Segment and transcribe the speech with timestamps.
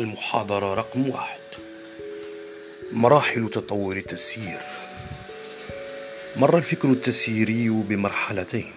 [0.00, 1.40] المحاضرة رقم واحد.
[2.92, 4.60] مراحل تطور التسيير.
[6.36, 8.72] مر الفكر التسييري بمرحلتين.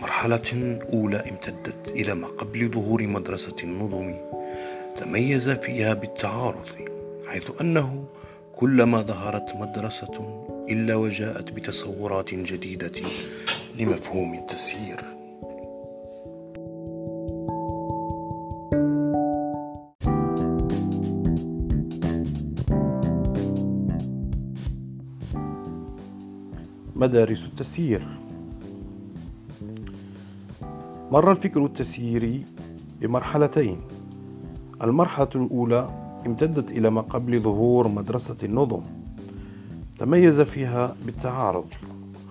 [0.00, 4.14] مرحلة أولى امتدت إلى ما قبل ظهور مدرسة النظم.
[4.96, 6.68] تميز فيها بالتعارض
[7.26, 8.04] حيث أنه
[8.56, 13.02] كلما ظهرت مدرسة إلا وجاءت بتصورات جديدة
[13.78, 15.19] لمفهوم التسيير.
[27.10, 28.02] مدارس التسيير.
[31.12, 32.44] مر الفكر التسييري
[33.00, 33.76] بمرحلتين.
[34.82, 35.88] المرحلة الأولى
[36.26, 38.80] امتدت إلى ما قبل ظهور مدرسة النظم.
[39.98, 41.64] تميز فيها بالتعارض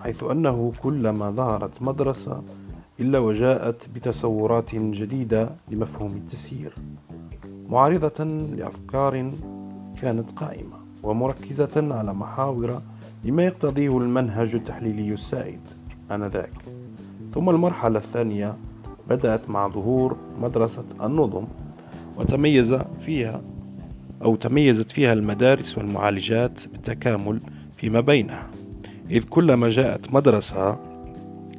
[0.02, 2.42] حيث أنه كلما ظهرت مدرسة
[3.00, 6.74] إلا وجاءت بتصورات جديدة لمفهوم التسيير.
[7.68, 9.30] معارضة لأفكار
[10.02, 12.82] كانت قائمة ومركزة على محاور
[13.24, 15.60] لما يقتضيه المنهج التحليلي السائد
[16.10, 16.52] آنذاك.
[17.34, 18.54] ثم المرحلة الثانية
[19.08, 21.44] بدأت مع ظهور مدرسة النظم
[22.16, 22.74] وتميز
[23.06, 23.42] فيها
[24.22, 27.40] أو تميزت فيها المدارس والمعالجات بالتكامل
[27.76, 28.50] فيما بينها.
[29.10, 30.78] إذ كلما جاءت مدرسة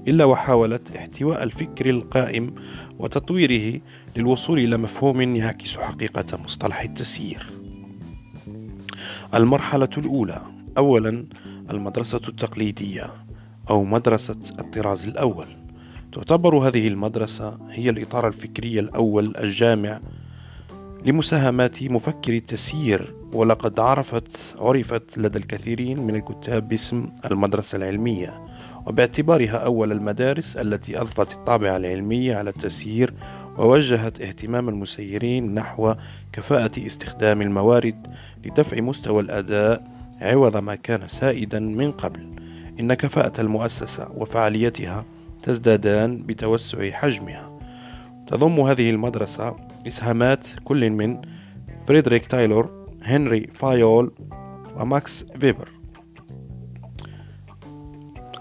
[0.08, 2.54] إلا وحاولت احتواء الفكر القائم
[3.00, 3.82] وتطويره
[4.18, 7.50] للوصول إلى مفهوم يعكس حقيقة مصطلح التسيير.
[9.34, 10.42] المرحلة الأولى
[10.78, 11.26] أولا
[11.72, 13.10] المدرسة التقليدية
[13.70, 15.46] أو مدرسة الطراز الأول.
[16.14, 20.00] تعتبر هذه المدرسة هي الإطار الفكري الأول الجامع
[21.06, 28.42] لمساهمات مفكر التسيير ولقد عرفت عرفت لدى الكثيرين من الكتاب باسم المدرسة العلمية.
[28.86, 33.14] وباعتبارها أول المدارس التي أضفت الطابع العلمي على التسيير
[33.58, 35.94] ووجهت اهتمام المسيرين نحو
[36.34, 38.08] كفاءة استخدام الموارد
[38.46, 42.30] لدفع مستوى الأداء عوض ما كان سائدا من قبل.
[42.80, 45.06] إن كفاءة المؤسسة وفعاليتها
[45.44, 47.60] تزدادان بتوسع حجمها.
[48.28, 49.56] تضم هذه المدرسة
[49.88, 51.22] إسهامات كل من
[51.88, 54.12] فريدريك تايلور هنري فايول
[54.76, 55.70] وماكس فيبر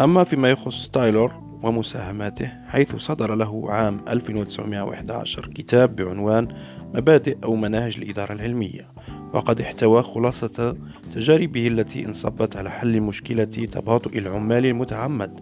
[0.00, 6.48] أما فيما يخص تايلور ومساهماته حيث صدر له عام 1911 كتاب بعنوان
[6.94, 8.86] مبادئ أو مناهج الإدارة العلمية.
[9.32, 10.76] وقد احتوى خلاصة
[11.14, 15.40] تجاربه التي انصبت على حل مشكلة تباطؤ العمال المتعمد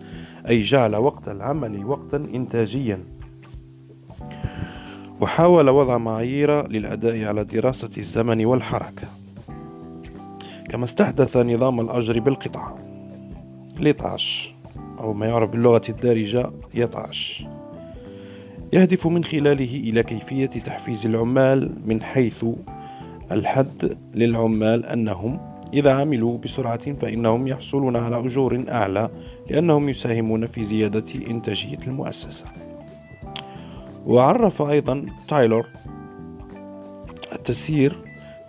[0.48, 2.98] أي جعل وقت العمل وقتا إنتاجيا.
[5.20, 9.08] وحاول وضع معايير للأداء على دراسة الزمن والحركة.
[10.70, 12.78] كما استحدث نظام الأجر بالقطعة.
[13.80, 14.54] لطعش
[15.00, 17.44] أو ما يعرف باللغة الدارجة يطعش
[18.72, 22.44] يهدف من خلاله إلى كيفية تحفيز العمال من حيث
[23.32, 25.40] الحد للعمال أنهم
[25.74, 29.08] إذا عملوا بسرعة فإنهم يحصلون على أجور أعلى
[29.50, 32.44] لأنهم يساهمون في زيادة إنتاجية المؤسسة.
[34.06, 35.66] وعرف أيضا تايلور
[37.32, 37.96] التسيير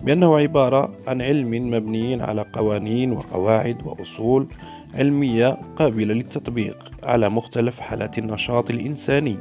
[0.01, 4.47] بأنه عبارة عن علم مبني على قوانين وقواعد وأصول
[4.95, 9.37] علمية قابلة للتطبيق على مختلف حالات النشاط الإنساني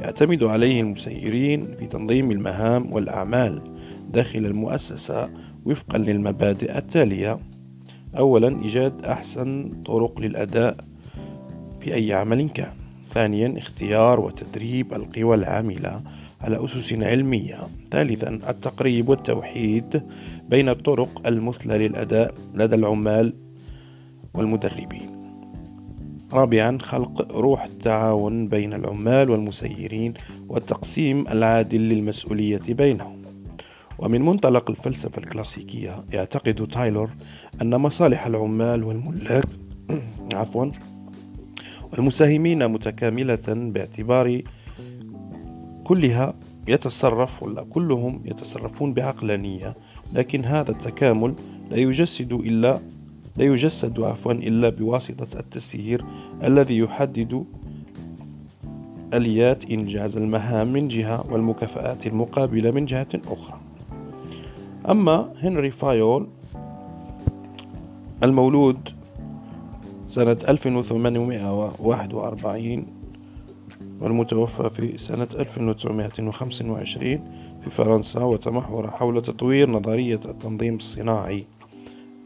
[0.00, 3.73] يعتمد عليه المسيرين في تنظيم المهام والأعمال.
[4.14, 5.28] داخل المؤسسة
[5.66, 7.38] وفقا للمبادئ التالية.
[8.18, 10.76] أولا إيجاد أحسن طرق للأداء
[11.80, 12.72] في أي عمل كان.
[13.14, 16.00] ثانيا اختيار وتدريب القوى العاملة
[16.40, 17.58] على أسس علمية.
[17.90, 20.02] ثالثا التقريب والتوحيد
[20.48, 23.34] بين الطرق المثلى للأداء لدى العمال
[24.34, 25.10] والمدربين.
[26.32, 30.14] رابعا خلق روح التعاون بين العمال والمسيرين
[30.48, 33.23] والتقسيم العادل للمسؤولية بينهم.
[33.98, 37.10] ومن منطلق الفلسفة الكلاسيكية يعتقد تايلور
[37.62, 39.44] أن مصالح العمال والملاك
[40.34, 40.66] عفوا
[41.92, 44.42] والمساهمين متكاملة باعتبار
[45.84, 46.34] كلها
[46.68, 49.74] يتصرف ولا كلهم يتصرفون بعقلانية
[50.12, 51.34] لكن هذا التكامل
[51.70, 52.80] لا يجسد إلا
[53.36, 56.04] لا يجسد عفوا إلا بواسطة التسيير
[56.42, 57.44] الذي يحدد
[59.14, 63.63] آليات إنجاز المهام من جهة والمكافآت المقابلة من جهة أخرى.
[64.90, 66.26] أما هنري فايول
[68.22, 68.88] المولود
[70.08, 72.86] سنة 1841
[74.00, 77.18] والمتوفى في سنة 1925
[77.64, 81.44] في فرنسا وتمحور حول تطوير نظرية التنظيم الصناعي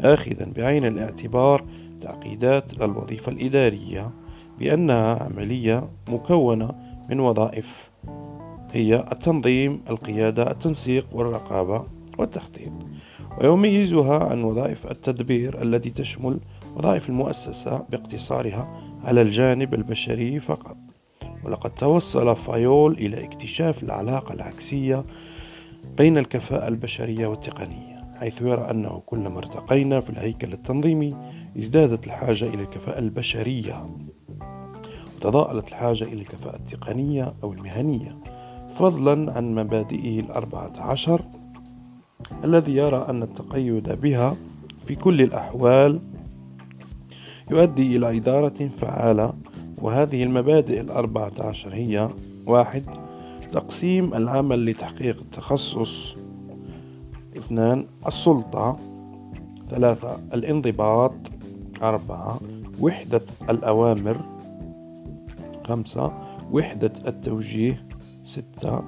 [0.01, 1.65] آخذا بعين الاعتبار
[2.03, 4.11] تعقيدات الوظيفة الإدارية
[4.59, 6.71] بأنها عملية مكونة
[7.11, 7.91] من وظائف
[8.73, 11.98] هي التنظيم القيادة التنسيق والرقابة.
[12.19, 12.73] والتخطيط
[13.41, 16.39] ويميزها عن وظائف التدبير التي تشمل
[16.77, 20.77] وظائف المؤسسة باقتصارها على الجانب البشري فقط.
[21.45, 25.05] ولقد توصل فايول إلى اكتشاف العلاقة العكسية
[25.97, 31.17] بين الكفاءة البشرية والتقنية حيث يرى أنه كلما ارتقينا في الهيكل التنظيمي
[31.59, 33.87] ازدادت الحاجة إلى الكفاءة البشرية
[35.17, 38.19] وتضاءلت الحاجة إلى الكفاءة التقنية أو المهنية
[38.75, 41.23] فضلا عن مبادئه الأربعة عشر
[42.45, 44.37] الذي يرى أن التقيد بها
[44.87, 46.01] في كل الأحوال
[47.51, 49.33] يؤدي إلى إدارة فعالة
[49.79, 52.09] وهذه المبادئ الأربعة عشر هي
[52.47, 52.83] واحد
[53.53, 56.15] تقسيم العمل لتحقيق التخصص.
[57.37, 58.77] اثنان السلطة.
[59.71, 61.13] ثلاثة الانضباط.
[61.83, 62.41] أربعة
[62.81, 64.17] وحدة الأوامر.
[65.67, 66.13] خمسة
[66.53, 67.87] وحدة التوجيه.
[68.25, 68.83] ستة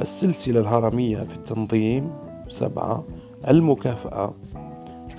[0.00, 2.10] السلسلة الهرمية في التنظيم.
[2.48, 3.04] سبعة
[3.48, 4.34] المكافأة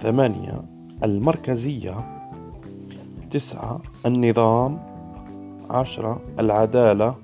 [0.02, 0.62] ثمانية
[1.04, 1.96] المركزية
[3.32, 4.80] تسعة النظام
[5.70, 7.16] عشرة العدالة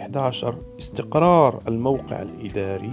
[0.00, 2.92] 11 استقرار الموقع الإداري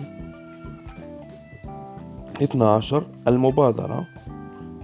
[2.42, 4.06] 12 المبادرة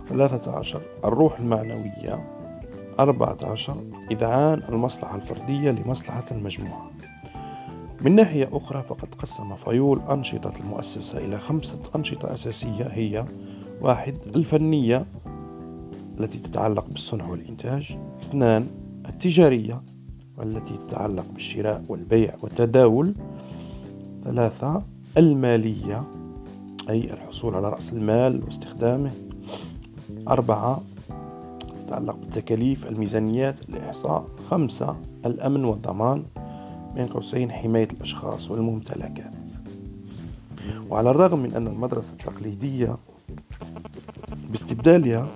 [0.09, 2.29] 13 الروح المعنوية
[2.99, 3.75] 14
[4.11, 6.92] إذعان المصلحة الفردية لمصلحة المجموعة.
[8.03, 13.25] من ناحية أخرى فقد قسم فيول أنشطة المؤسسة إلى خمسة أنشطة أساسية هي
[13.81, 15.05] واحد الفنية
[16.19, 18.67] التي تتعلق بالصنع والإنتاج اثنان
[19.09, 19.81] التجارية
[20.37, 23.13] والتي تتعلق بالشراء والبيع والتداول
[24.23, 24.81] ثلاثة
[25.17, 26.03] المالية
[26.89, 29.11] أي الحصول على رأس المال واستخدامه
[30.27, 30.81] أربعة
[31.87, 34.95] تتعلق بالتكاليف الميزانيات الإحصاء خمسة
[35.25, 36.23] الأمن والضمان.
[36.95, 39.33] بين قوسين حماية الأشخاص والممتلكات.
[40.89, 42.97] وعلى الرغم من أن المدرسة التقليدية
[44.51, 45.27] باستبدالها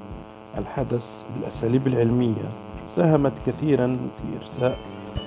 [0.58, 1.06] الحدث
[1.36, 2.52] بالأساليب العلمية
[2.96, 4.78] ساهمت كثيرا في إرساء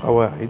[0.02, 0.48] قواعد.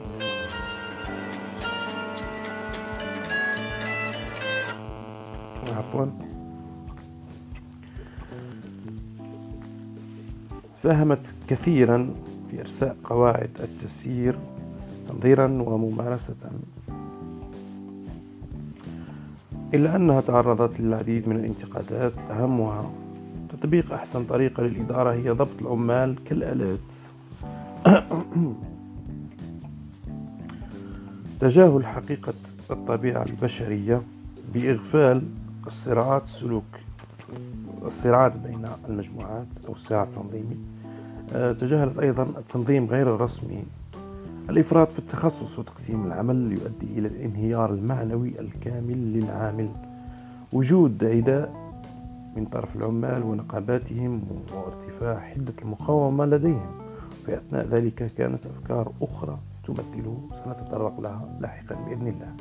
[5.78, 6.06] عفوا.
[10.82, 12.14] ساهمت كثيرا
[12.50, 14.38] في إرساء قواعد التسيير
[15.10, 16.34] تنظيرا وممارسة.
[19.74, 22.90] إلا أنها تعرضت للعديد من الانتقادات أهمها
[23.48, 26.78] تطبيق أحسن طريقة للإدارة هي ضبط العمال كالآلات.
[31.40, 32.34] تجاهل حقيقة
[32.70, 34.02] الطبيعة البشرية
[34.54, 35.22] بإغفال
[35.66, 36.64] الصراعات السلوك
[37.86, 40.56] الصراعات بين المجموعات أو الصراع التنظيمي.
[41.32, 43.64] آه، تجاهلت أيضا التنظيم غير الرسمي.
[44.48, 49.68] الإفراط في التخصص وتقسيم العمل يؤدي إلى الانهيار المعنوي الكامل للعامل.
[50.52, 51.72] وجود عداء
[52.36, 54.22] من طرف العمال ونقاباتهم
[54.54, 56.70] وارتفاع حدة المقاومة لديهم.
[57.26, 62.32] في أثناء ذلك كانت أفكار أخرى تمثله سنتطرق لها لاحقا بإذن الله.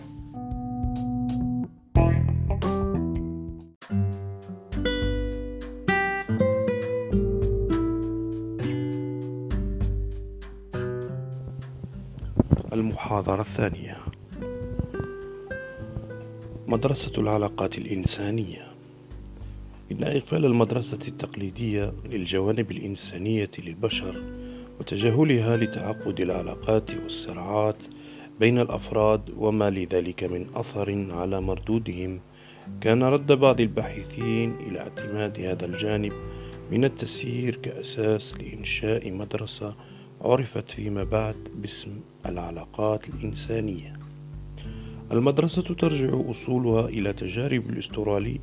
[12.79, 13.97] المحاضرة الثانية.
[16.67, 18.67] مدرسة العلاقات الإنسانية.
[19.91, 24.23] إن إغفال المدرسة التقليدية للجوانب الإنسانية للبشر
[24.79, 27.75] وتجاهلها لتعقد العلاقات والصراعات
[28.39, 32.19] بين الأفراد وما لذلك من أثر على مردودهم
[32.81, 36.13] كان رد بعض الباحثين إلى اعتماد هذا الجانب
[36.71, 39.75] من التسيير كأساس لإنشاء مدرسة
[40.21, 41.89] عرفت فيما بعد باسم
[42.25, 43.93] العلاقات الإنسانية.
[45.11, 48.39] المدرسة ترجع أصولها إلى تجارب الأسترالي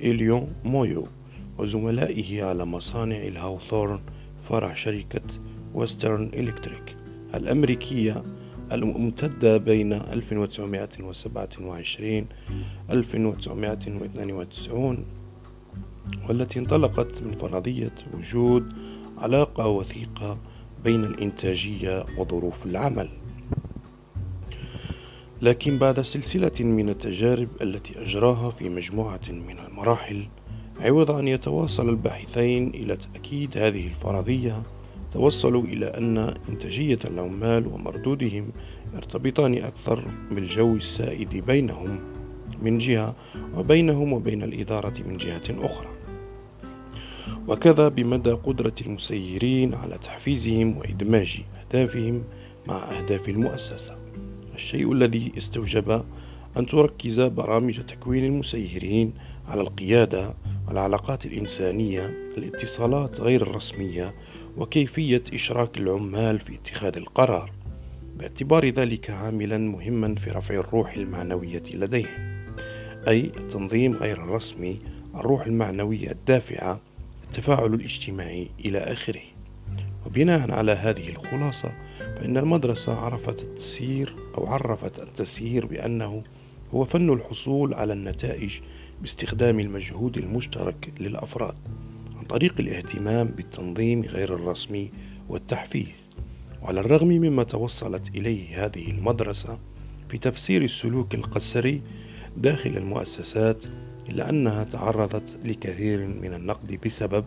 [0.00, 1.06] إلتون مايو
[1.58, 4.00] وزملائه على مصانع الهاوثورن
[4.48, 5.20] فرع شركة
[5.74, 6.96] ويسترن إلكتريك
[7.34, 8.22] الأمريكية
[8.72, 12.26] الممتدة بين 1927
[12.90, 15.04] 1992
[16.28, 18.72] والتي انطلقت من فرضية وجود
[19.18, 20.38] علاقة وثيقة
[20.84, 23.08] بين الإنتاجية وظروف العمل.
[25.42, 30.26] لكن بعد سلسلة من التجارب التي أجراها في مجموعة من المراحل
[30.80, 34.62] عوض أن يتواصل الباحثين إلى تأكيد هذه الفرضية
[35.12, 38.50] توصلوا إلى أن إنتاجية العمال ومردودهم
[38.94, 42.00] يرتبطان أكثر بالجو السائد بينهم
[42.62, 43.14] من جهة
[43.56, 45.91] وبينهم وبين الإدارة من جهة أخرى.
[47.48, 52.24] وكذا بمدى قدرة المسيرين على تحفيزهم وإدماج أهدافهم
[52.68, 53.96] مع أهداف المؤسسة.
[54.54, 56.04] الشيء الذي استوجب
[56.56, 59.12] أن تركز برامج تكوين المسيرين
[59.48, 60.34] على القيادة
[60.70, 62.06] العلاقات الإنسانية
[62.38, 64.14] الاتصالات غير الرسمية
[64.56, 67.52] وكيفية إشراك العمال في اتخاذ القرار.
[68.18, 72.44] باعتبار ذلك عاملا مهما في رفع الروح المعنوية لديهم
[73.08, 74.78] أي التنظيم غير الرسمي
[75.14, 76.80] الروح المعنوية الدافعة
[77.32, 79.20] التفاعل الاجتماعي إلى آخره.
[80.06, 86.22] وبناء على هذه الخلاصة فإن المدرسة عرفت التسيير أو عرفت التسيير بأنه
[86.74, 88.52] هو فن الحصول على النتائج
[89.00, 91.54] باستخدام المجهود المشترك للأفراد
[92.18, 94.90] عن طريق الاهتمام بالتنظيم غير الرسمي
[95.28, 96.02] والتحفيز.
[96.62, 99.58] وعلى الرغم مما توصلت إليه هذه المدرسة
[100.08, 101.82] في تفسير السلوك القسري
[102.36, 103.64] داخل المؤسسات
[104.08, 107.24] إلا أنها تعرضت لكثير من النقد بسبب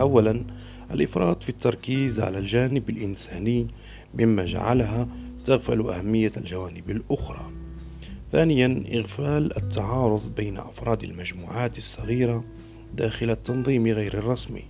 [0.00, 0.44] أولا
[0.90, 3.66] الإفراط في التركيز على الجانب الإنساني
[4.14, 5.08] مما جعلها
[5.46, 7.50] تغفل أهمية الجوانب الأخرى.
[8.32, 12.44] ثانيا إغفال التعارض بين أفراد المجموعات الصغيرة
[12.94, 14.64] داخل التنظيم غير الرسمي.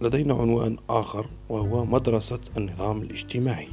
[0.00, 3.68] لدينا عنوان آخر وهو مدرسة النظام الاجتماعي.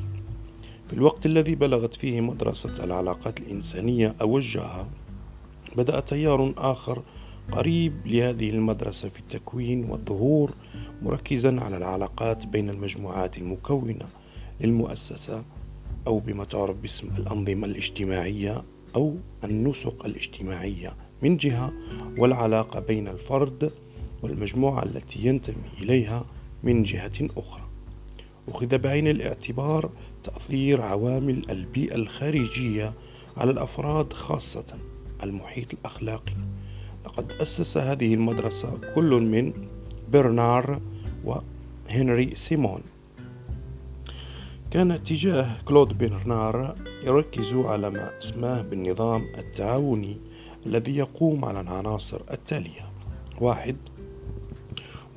[0.94, 4.88] في الوقت الذي بلغت فيه مدرسة العلاقات الإنسانية أوجها
[5.78, 7.02] بدأ تيار آخر
[7.52, 10.52] قريب لهذه المدرسة في التكوين والظهور
[11.02, 14.06] مركزا على العلاقات بين المجموعات المكونة
[14.62, 15.44] للمؤسسة
[16.08, 18.64] أو بما تعرف باسم الأنظمة الاجتماعية
[18.96, 20.94] أو النسق الاجتماعية.
[21.22, 21.74] من جهة
[22.18, 23.72] والعلاقة بين الفرد
[24.24, 26.26] والمجموعة التي ينتمي إليها
[26.64, 27.64] من جهة أخرى.
[28.50, 29.90] أخذ بعين الاعتبار
[30.24, 32.94] تأثير عوامل البيئة الخارجية
[33.38, 34.66] على الأفراد خاصة
[35.24, 36.34] المحيط الأخلاقي.
[37.06, 39.54] لقد أسس هذه المدرسة كل من
[40.12, 40.82] برنار
[41.24, 42.82] وهنري سيمون.
[44.72, 50.18] كان اتجاه كلود برنار يركز على ما أسماه بالنظام التعاوني
[50.66, 52.90] الذي يقوم على العناصر التالية.
[53.42, 53.76] واحد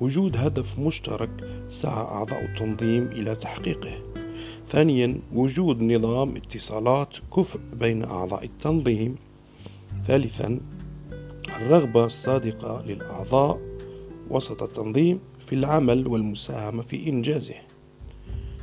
[0.01, 1.31] وجود هدف مشترك
[1.71, 4.16] سعى أعضاء التنظيم إلى تحقيقه.
[4.71, 9.17] ثانيا وجود نظام اتصالات كفء بين أعضاء التنظيم.
[10.07, 10.61] ثالثا
[11.61, 13.61] الرغبة الصادقة للأعضاء
[14.31, 17.55] وسط التنظيم في العمل والمساهمة في إنجازه.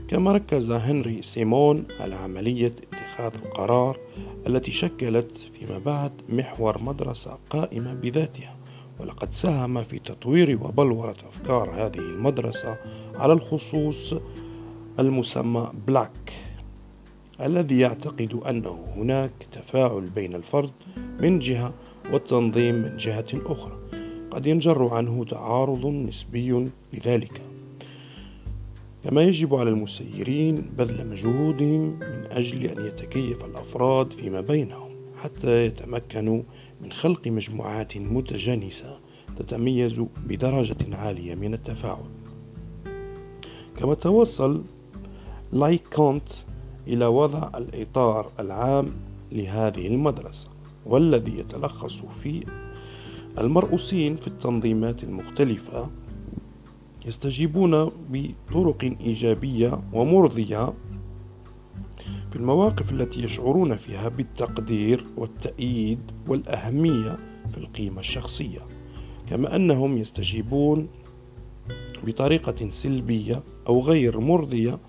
[0.08, 3.98] كما ركز هنري سيمون على عملية اتخاذ القرار
[4.48, 8.56] التي شكلت فيما بعد محور مدرسة قائمة بذاتها.
[9.00, 12.78] ولقد ساهم في تطوير وبلورة أفكار هذه المدرسة
[13.16, 14.14] على الخصوص
[15.00, 16.34] المسمى بلاك
[17.42, 20.72] الذي يعتقد أنه هناك تفاعل بين الفرد
[21.20, 21.74] من جهة
[22.12, 23.78] والتنظيم من جهة أخرى.
[24.32, 27.42] قد ينجر عنه تعارض نسبي لذلك
[29.04, 34.90] كما يجب على المسيرين بذل مجهودهم من أجل أن يتكيف الأفراد فيما بينهم
[35.24, 36.42] حتى يتمكنوا
[36.82, 39.00] من خلق مجموعات متجانسة
[39.38, 39.94] تتميز
[40.28, 42.06] بدرجة عالية من التفاعل.
[43.78, 44.64] كما توصل
[45.54, 46.30] لايك كونت
[46.88, 48.86] إلى وضع الإطار العام
[49.32, 50.48] لهذه المدرسة
[50.86, 52.46] والذي يتلخص في
[53.38, 55.90] المرؤوسين في التنظيمات المختلفة.
[57.06, 60.74] يستجيبون بطرق إيجابية ومرضية
[62.32, 67.18] في المواقف التي يشعرون فيها بالتقدير والتأييد والأهمية
[67.52, 68.60] في القيمة الشخصية
[69.30, 70.88] كما أنهم يستجيبون
[72.04, 74.80] بطريقة سلبية أو غير مرضية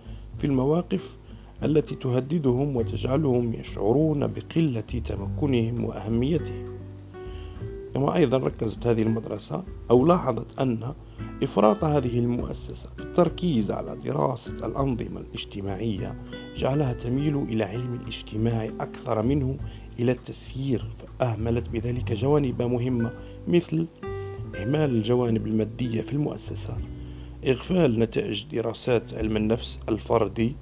[0.44, 1.16] في المواقف
[1.62, 6.78] التي تهددهم وتجعلهم يشعرون بقلة تمكنهم وأهميتهم.
[7.94, 10.92] كما أيضا ركزت هذه المدرسة أو لاحظت أن
[11.42, 16.14] إفراط هذه المؤسسة في التركيز على دراسة الأنظمة الاجتماعية
[16.56, 19.56] جعلها تميل إلى علم الاجتماع أكثر منه
[19.98, 20.84] إلى التسيير
[21.18, 23.10] فأهملت بذلك جوانب مهمة
[23.48, 23.86] مثل
[24.56, 26.76] إهمال الجوانب المادية في المؤسسة.
[27.46, 30.56] إغفال نتائج دراسات علم النفس الفردي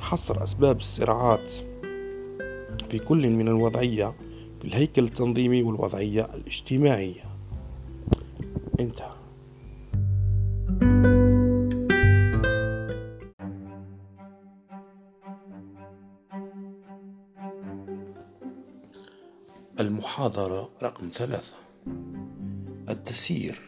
[0.00, 1.52] حصر أسباب الصراعات
[2.90, 4.14] في كل من الوضعية
[4.60, 7.24] في الهيكل التنظيمي والوضعية الاجتماعية.
[8.80, 9.18] انتهى.
[19.80, 21.56] المحاضرة رقم ثلاثة.
[22.88, 23.58] التسيير.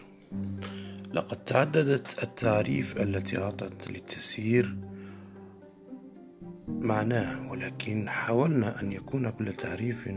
[1.12, 4.76] لقد تعددت التعريف التي أعطت للتسيير
[6.68, 10.10] معناه ولكن حاولنا أن يكون كل تعريف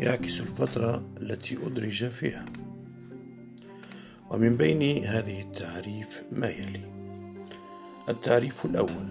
[0.00, 2.44] يعكس الفترة التي أدرج فيها.
[4.30, 6.96] ومن بين هذه التعريف ما يلي؟
[8.08, 9.08] التعريف الأول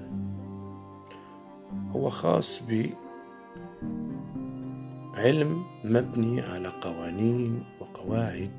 [1.96, 2.62] هو خاص
[5.14, 8.52] بعلم مبني على قوانين وقواعد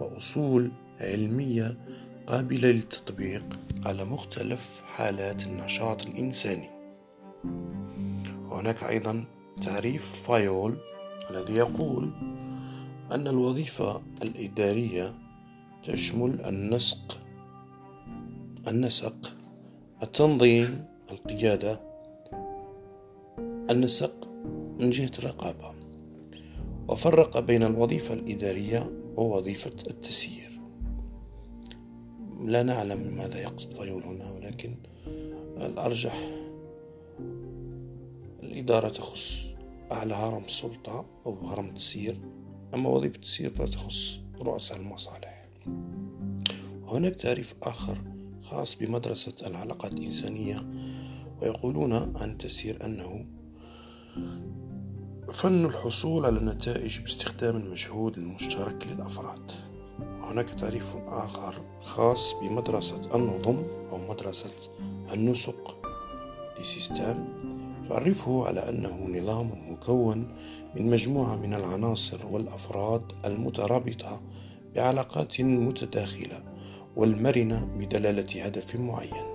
[0.00, 1.78] وأصول علمية
[2.26, 6.70] قابلة للتطبيق على مختلف حالات النشاط الإنساني.
[8.50, 9.24] وهناك أيضا
[9.62, 10.76] تعريف فايول
[11.30, 12.10] الذي يقول
[13.12, 15.14] أن الوظيفة الإدارية
[15.84, 17.18] تشمل النسق
[18.68, 19.36] النسق
[20.02, 21.80] التنظيم القيادة
[23.70, 24.28] النسق
[24.78, 25.74] من جهة الرقابة.
[26.88, 30.51] وفرق بين الوظيفة الإدارية ووظيفة التسيير.
[32.42, 34.74] لا نعلم ماذا يقصد فيول هنا ولكن
[35.56, 36.14] الأرجح
[38.42, 39.44] الإدارة تخص
[39.92, 42.16] أعلى هرم السلطة أو هرم التسيير
[42.74, 45.48] أما وظيفة التسيير فتخص رؤساء المصالح.
[46.82, 47.98] وهناك تعريف آخر
[48.42, 50.60] خاص بمدرسة العلاقات الإنسانية
[51.42, 53.26] ويقولون عن التسيير أنه
[55.32, 59.52] فن الحصول على النتائج باستخدام المجهود المشترك للأفراد.
[60.32, 64.50] هناك تعريف آخر خاص بمدرسة النظم أو مدرسة
[65.12, 65.78] النسق
[66.60, 67.24] لسيستم
[67.88, 70.28] تعرفه على أنه نظام مكون
[70.76, 74.20] من مجموعة من العناصر والأفراد المترابطة
[74.74, 76.42] بعلاقات متداخلة
[76.96, 79.26] والمرنة بدلالة هدف معين.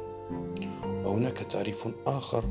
[0.86, 2.46] وهناك تعريف آخر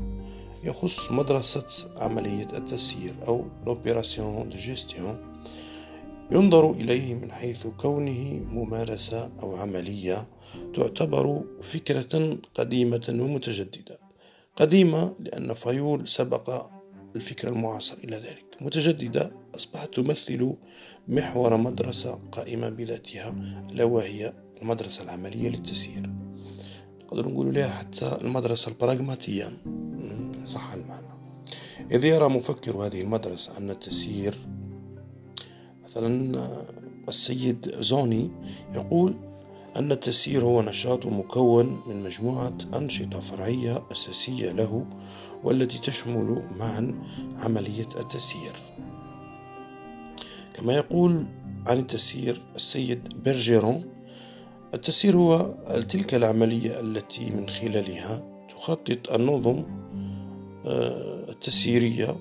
[0.63, 1.65] يخص مدرسة
[1.97, 5.36] عملية التسيير أو l'opération de gestion
[6.31, 10.27] ينظر إليه من حيث كونه ممارسة أو عملية
[10.73, 13.99] تعتبر فكرة قديمة ومتجددة.
[14.55, 16.67] قديمة لأن فيول سبق
[17.15, 18.45] الفكر المعاصر إلى ذلك.
[18.61, 20.53] متجددة أصبحت تمثل
[21.07, 23.35] محور مدرسة قائمة بذاتها
[23.71, 26.09] ألا وهي المدرسة العملية للتسيير.
[27.03, 29.49] نقدر نقول لها حتى المدرسة البراغماتية.
[30.45, 31.07] صح المعنى.
[31.91, 34.37] إذ يرى مفكر هذه المدرسة أن التسيير
[35.97, 36.47] مثلا
[37.09, 38.31] السيد زوني
[38.75, 39.15] يقول
[39.77, 44.85] أن التسيير هو نشاط مكون من مجموعة أنشطة فرعية أساسية له
[45.43, 47.03] والتي تشمل معا
[47.37, 48.53] عملية التسيير.
[50.53, 51.25] كما يقول
[51.67, 53.85] عن التسيير السيد بيرجيرون
[54.73, 55.55] التسيير هو
[55.89, 59.63] تلك العملية التي من خلالها تخطط النظم
[60.65, 62.15] آه، التسييرية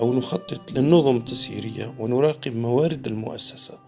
[0.00, 3.78] أو نخطط للنظم التسييرية ونراقب موارد المؤسسة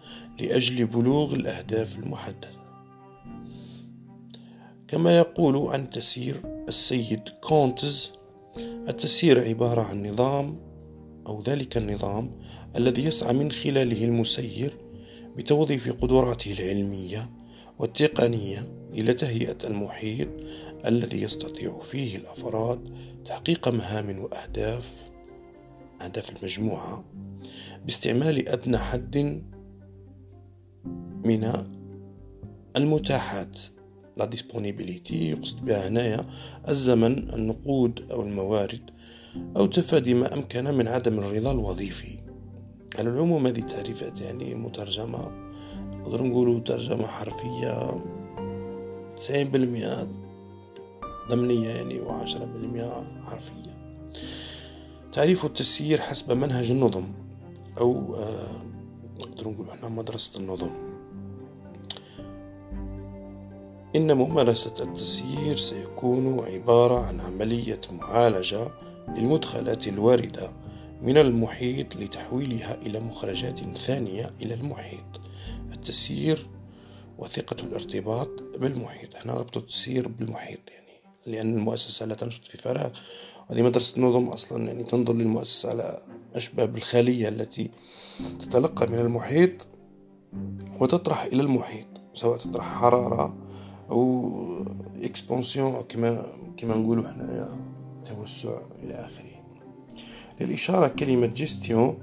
[0.41, 2.61] لأجل بلوغ الأهداف المحددة.
[4.89, 8.13] كما يقول عن التسيير السيد كونتز
[8.89, 10.61] التسيير عبارة عن نظام
[11.27, 12.31] أو ذلك النظام
[12.77, 14.77] الذي يسعى من خلاله المسير
[15.37, 17.31] بتوظيف قدراته العلمية
[17.79, 20.29] والتقنية إلى تهيئة المحيط
[20.87, 22.95] الذي يستطيع فيه الأفراد
[23.25, 25.10] تحقيق مهام وأهداف
[26.05, 27.05] أهداف المجموعة
[27.85, 29.43] باستعمال أدنى حد
[31.25, 31.53] من
[32.77, 33.59] المتاحات.
[34.17, 36.27] لا ديسبونيبيليتي يقصد بها هنايا
[36.69, 38.91] الزمن النقود أو الموارد
[39.57, 42.19] أو تفادي ما أمكن من عدم الرضا الوظيفي.
[42.99, 48.05] على العموم هذه تعريفات يعني مترجمة نقدر نقولوا ترجمة حرفية.
[49.17, 50.09] تسعين بالمئة
[51.31, 53.70] ضمنية يعني وعشرة بالمئة حرفية.
[55.13, 57.13] تعريف التسيير حسب منهج النظم
[57.79, 58.63] أو آه
[59.21, 60.71] نقدر نقول إحنا مدرسة النظم.
[63.97, 68.71] إن ممارسة التسيير سيكون عبارة عن عملية معالجة
[69.17, 70.53] للمدخلات الواردة
[71.03, 75.21] من المحيط لتحويلها إلى مخرجات ثانية إلى المحيط.
[75.73, 76.49] التسيير
[77.19, 79.15] وثقة الارتباط بالمحيط.
[79.15, 82.91] إحنا ربط التسيير بالمحيط يعني لأن المؤسسة لا تنشط في فراغ.
[83.51, 86.01] هذه مدرسة النظم أصلا يعني تنظر للمؤسسة على
[86.35, 87.71] أشبه بالخلية التي
[88.39, 89.69] تتلقى من المحيط
[90.81, 93.37] وتطرح إلى المحيط سواء تطرح حرارة
[93.91, 94.31] أو
[95.03, 97.49] expansion كما كما نقولوا حنايا
[98.05, 99.31] توسع إلى آخره.
[100.41, 101.99] للإشارة كلمة جيستيون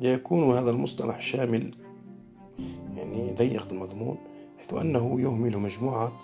[0.00, 1.74] يكون هذا المصطلح شامل
[2.94, 4.18] يعني ضيق المضمون
[4.58, 6.18] حيث أنه يهمل مجموعة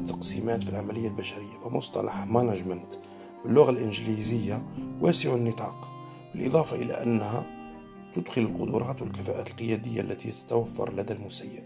[0.00, 2.94] التقسيمات في العملية البشرية فمصطلح management
[3.46, 4.66] باللغة الإنجليزية
[5.00, 5.92] واسع النطاق
[6.34, 7.46] بالإضافة إلى أنها
[8.14, 11.64] تدخل القدرات والكفاءات القيادية التي تتوفر لدى المسير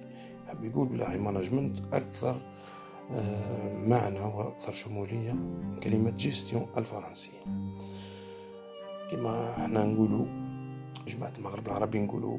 [0.48, 2.40] حب يقول بالله management أكثر
[3.12, 7.40] آه، معنى وأكثر شمولية من كلمة جيستيون الفرنسية.
[9.10, 10.26] كما إحنا نقولوا
[11.08, 12.38] جماعة المغرب العربي نقولوا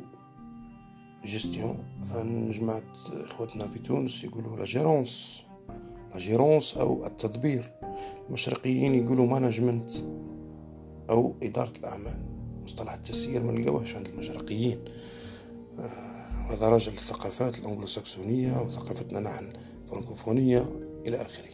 [1.25, 5.43] جيستيون مثلا جماعة اخواتنا في تونس يقولوا la gérance
[6.11, 7.71] la gérance أو التدبير.
[8.27, 9.91] المشرقيين يقولوا management
[11.09, 12.25] أو إدارة الأعمال
[12.63, 14.79] مصطلح التسيير ما نلقاوهش عند المشرقيين.
[16.49, 19.53] هذا راجع للثقافات الأنجلوساكسونية وثقافتنا نحن
[19.85, 20.69] فرنكوفونية
[21.07, 21.49] إلى آخره.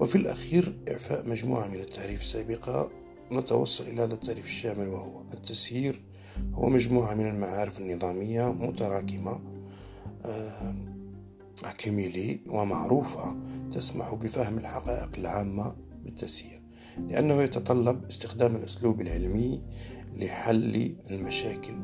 [0.00, 2.90] وفي الأخير إعفاء مجموعة من التعريف السابقة.
[3.32, 6.02] نتوصل إلى هذا التعريف الشامل وهو التسيير.
[6.54, 9.40] هو مجموعة من المعارف النظامية متراكمة.
[11.64, 13.36] أكيميلي ومعروفة
[13.70, 16.62] تسمح بفهم الحقائق العامة بالتسيير
[17.08, 19.62] لأنه يتطلب استخدام الأسلوب العلمي
[20.16, 21.74] لحل المشاكل.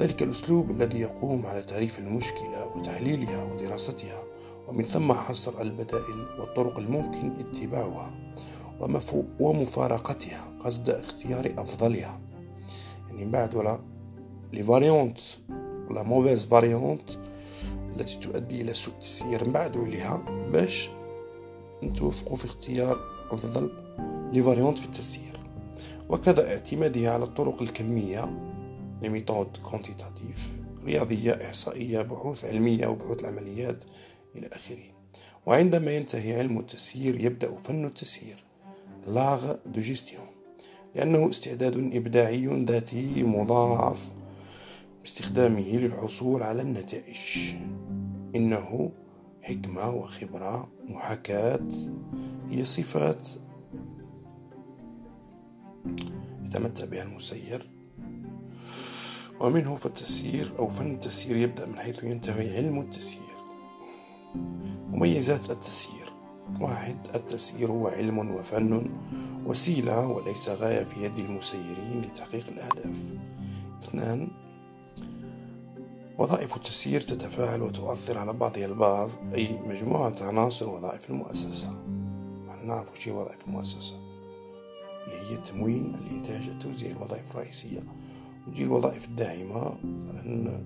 [0.00, 4.22] ذلك الأسلوب الذي يقوم على تعريف المشكلة وتحليلها ودراستها
[4.68, 8.34] ومن ثم حصر البدائل والطرق الممكن اتباعها
[9.40, 12.20] ومفارقتها قصد اختيار أفضلها.
[13.08, 13.80] يعني بعد ولا
[14.52, 15.18] les variantes
[15.90, 17.10] ولا mauvaises variantes
[18.00, 20.16] التي تؤدي إلى سوء التسيير نبعدو عليها
[20.52, 20.90] باش
[21.82, 23.70] نتوفقوا في اختيار أفضل
[24.32, 24.42] لي
[24.74, 25.36] في التسيير.
[26.08, 28.24] وكذا اعتماده على الطرق الكمية
[29.02, 33.84] les méthodes quantitatives رياضية إحصائية بحوث علمية وبحوث العمليات
[34.36, 34.84] إلى آخره.
[35.46, 38.44] وعندما ينتهي علم التسيير يبدأ فن التسيير
[39.06, 40.26] لاغ دو جيستيون
[40.94, 44.19] لأنه استعداد إبداعي ذاتي مضاعف.
[45.00, 47.54] باستخدامه للحصول على النتائج.
[48.36, 48.92] إنه
[49.42, 51.68] حكمة وخبرة محاكاة
[52.48, 53.28] هي صفات.
[56.44, 57.70] يتمتع بها المسير.
[59.40, 63.40] ومنه فالتسيير أو فن التسيير يبدأ من حيث ينتهي علم التسيير.
[64.90, 66.12] مميزات التسيير.
[66.60, 68.90] واحد التسيير هو علم وفن
[69.46, 73.12] وسيلة وليس غاية في يد المسيرين لتحقيق الأهداف.
[73.82, 74.39] اثنان
[76.20, 81.70] وظائف التسيير تتفاعل وتؤثر على بعضها البعض أي مجموعة عناصر وظائف المؤسسة.
[82.46, 83.94] نحن نعرف شيء وظائف المؤسسة؟
[85.04, 87.80] اللي هي التموين الإنتاج التوزيع الوظائف الرئيسية.
[88.48, 90.64] وتجي الوظائف الداعمة مثلا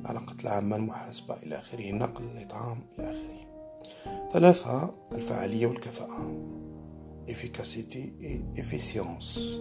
[0.00, 3.40] العلاقة العامة المحاسبة إلى آخره النقل الإطعام إلى آخره.
[4.32, 6.50] ثلاثة الفعالية والكفاءة.
[7.28, 9.58] Efficacity et efficience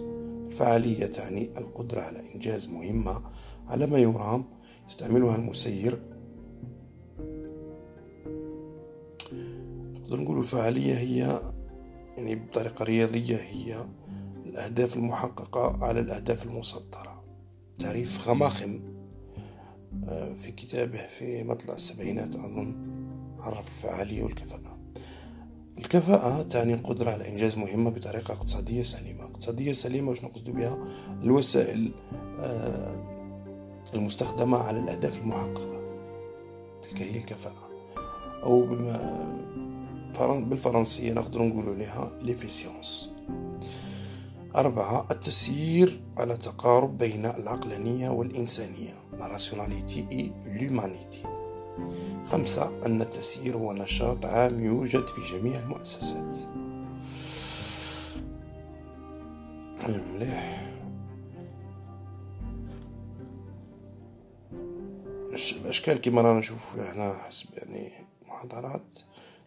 [0.48, 3.24] الفعالية تعني القدرة على إنجاز مهمة
[3.68, 4.46] على ما يرام
[4.88, 6.02] يستعملها المسير.
[9.94, 11.40] نقدر نقول الفعالية هي
[12.18, 13.86] يعني بطريقة رياضية هي
[14.46, 17.24] الأهداف المحققة على الأهداف المسطرة.
[17.80, 18.94] تعريف غماخم
[20.08, 22.94] آه، في كتابه في مطلع السبعينات أظن
[23.40, 24.78] عرف الفعالية والكفاءة.
[25.78, 29.24] الكفاءة تعني القدرة على إنجاز مهمة بطريقة اقتصادية سليمة.
[29.24, 30.78] اقتصادية سليمة وش نقصد بها؟
[31.22, 31.92] الوسائل
[32.40, 33.13] آه،
[33.96, 35.80] المستخدمة على الأهداف المحققة.
[36.82, 37.70] تلك هي الكفاءة.
[38.44, 39.34] أو بما
[40.20, 43.10] بالفرنسية نقدر نقول عليها ليفيسيونس
[44.56, 48.94] أربعة التسيير على تقارب بين العقلانية والإنسانية.
[49.20, 51.28] La rationalité et l'humanité.
[52.26, 56.36] خمسة أن التسيير هو نشاط عام يوجد في جميع المؤسسات.
[59.88, 60.73] مليح
[65.34, 67.92] الأشكال كما رانا نشوف هنا حسب يعني
[68.28, 68.96] محاضرات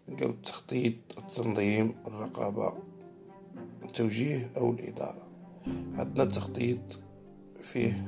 [0.08, 2.78] نلقاو التخطيط التنظيم الرقابة
[3.82, 5.26] التوجيه أو الإدارة.
[5.66, 7.00] عندنا التخطيط
[7.60, 8.06] فيه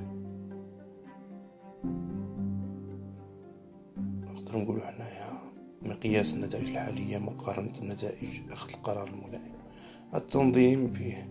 [4.04, 5.28] نقدر نقول حنايا
[5.82, 9.58] مقياس النتائج الحالية مقارنة النتائج أخذ القرار الملائم.
[10.14, 11.30] التنظيم فيه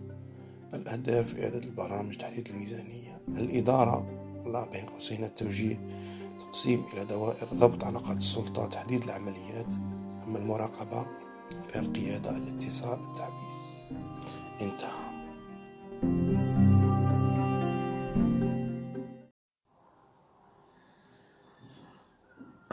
[0.74, 3.20] الأهداف إعداد البرامج تحديد الميزانية.
[3.28, 5.80] الإدارة الله بين قوسين التوجيه
[6.48, 9.72] تقسيم إلى دوائر ضبط علاقات السلطة تحديد العمليات
[10.26, 11.06] أما المراقبة
[11.62, 13.88] فيها القيادة الاتصال التحفيز.
[14.60, 15.08] انتهى.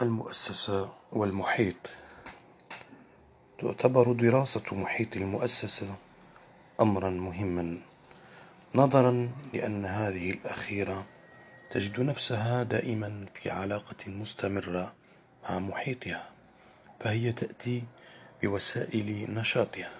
[0.02, 1.90] المؤسسة والمحيط.
[3.58, 5.94] تعتبر دراسة محيط المؤسسة
[6.80, 7.78] أمرا مهما
[8.74, 11.06] نظرا لأن هذه الأخيرة
[11.70, 14.94] تجد نفسها دائما في علاقة مستمرة
[15.44, 16.30] مع محيطها
[17.00, 17.84] فهي تأتي
[18.42, 19.90] بوسائل نشاطها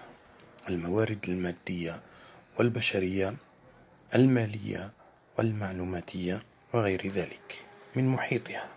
[0.69, 2.01] الموارد المادية
[2.59, 3.35] والبشرية
[4.15, 4.91] المالية
[5.37, 8.67] والمعلوماتية وغير ذلك من محيطها.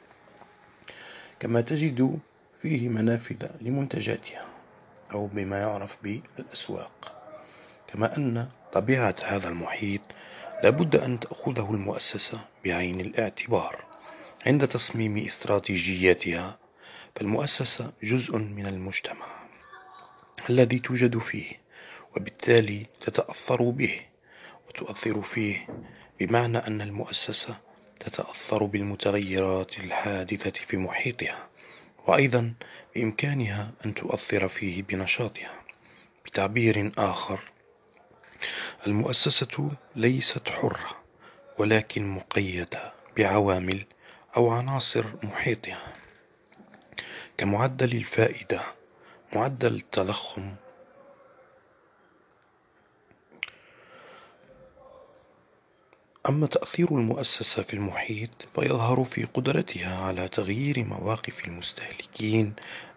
[1.40, 2.18] كما تجد
[2.55, 4.44] فيه منافذ لمنتجاتها
[5.12, 7.22] أو بما يعرف بالأسواق
[7.88, 10.00] كما أن طبيعة هذا المحيط
[10.62, 13.85] لابد أن تأخذه المؤسسة بعين الاعتبار
[14.46, 16.59] عند تصميم استراتيجياتها
[17.16, 19.27] فالمؤسسة جزء من المجتمع
[20.51, 21.53] الذي توجد فيه
[22.16, 24.01] وبالتالي تتأثر به
[24.68, 25.66] وتؤثر فيه
[26.20, 27.59] بمعنى أن المؤسسة
[28.01, 31.49] تتأثر بالمتغيرات الحادثة في محيطها
[32.07, 32.55] وأيضا
[32.94, 35.62] بإمكانها أن تؤثر فيه بنشاطها
[36.27, 37.40] بتعبير آخر
[38.87, 41.00] المؤسسة ليست حرة
[41.59, 43.85] ولكن مقيدة بعوامل
[44.37, 45.92] أو عناصر محيطها.
[47.38, 48.61] كمعدل الفائدة
[49.37, 50.55] معدل التضخم.
[56.29, 62.55] أما تأثير المؤسسة في المحيط فيظهر في قدرتها على تغيير مواقف المستهلكين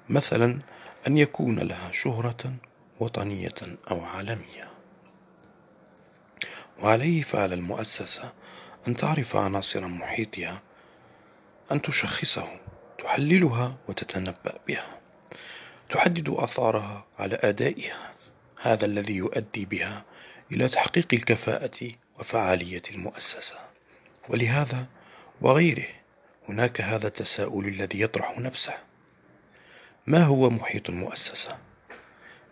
[0.09, 0.59] مثلا
[1.07, 2.53] أن يكون لها شهرة
[2.99, 3.55] وطنية
[3.91, 4.72] أو عالمية.
[6.83, 8.33] وعليه فعلى المؤسسة
[8.87, 10.61] أن تعرف عناصر محيطها
[11.71, 12.49] أن تشخصه
[12.97, 14.99] تحللها وتتنبأ بها
[15.89, 18.13] تحدد آثارها على أدائها
[18.61, 20.03] هذا الذي يؤدي بها
[20.51, 23.55] إلى تحقيق الكفاءة وفعالية المؤسسة
[24.29, 24.87] ولهذا
[25.41, 25.87] وغيره
[26.49, 28.73] هناك هذا التساؤل الذي يطرح نفسه
[30.07, 31.57] ما هو محيط المؤسسة؟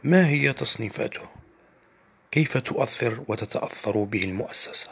[0.04, 1.41] ما هي تصنيفاته؟
[2.32, 4.88] كيف تؤثر وتتأثر به المؤسسة؟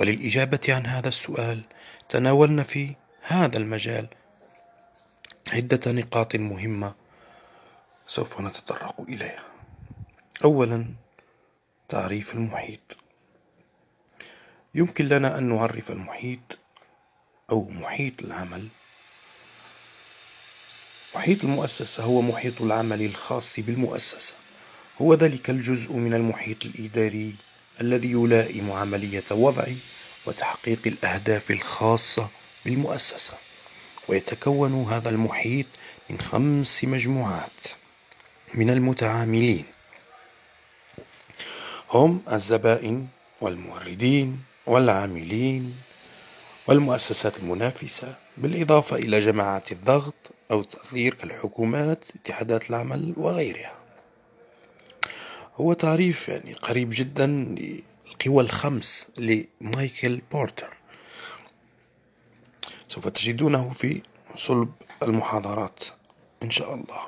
[0.00, 1.62] وللإجابة عن هذا السؤال
[2.08, 4.06] تناولنا في هذا المجال
[5.52, 6.94] عدة نقاط مهمة
[8.06, 9.44] سوف نتطرق إليها.
[10.44, 10.86] أولا
[11.88, 12.96] تعريف المحيط.
[14.74, 16.58] يمكن لنا أن نعرف المحيط
[17.50, 18.68] أو محيط العمل.
[21.14, 24.34] محيط المؤسسة هو محيط العمل الخاص بالمؤسسة.
[25.00, 27.34] هو ذلك الجزء من المحيط الإداري
[27.80, 29.64] الذي يلائم عملية وضع
[30.26, 32.28] وتحقيق الأهداف الخاصة
[32.64, 33.34] بالمؤسسة
[34.08, 35.66] ويتكون هذا المحيط
[36.10, 37.66] من خمس مجموعات
[38.54, 39.64] من المتعاملين.
[41.90, 43.06] هم الزبائن
[43.40, 45.76] والموردين والعاملين
[46.66, 50.14] والمؤسسات المنافسة بالإضافة إلى جماعات الضغط
[50.50, 53.81] أو التأثير كالحكومات اتحادات العمل وغيرها.
[55.54, 60.76] هو تعريف يعني قريب جدا للقوى الخمس لمايكل بورتر.
[62.88, 64.02] سوف تجدونه في
[64.36, 65.84] صلب المحاضرات
[66.42, 67.00] إن شاء الله.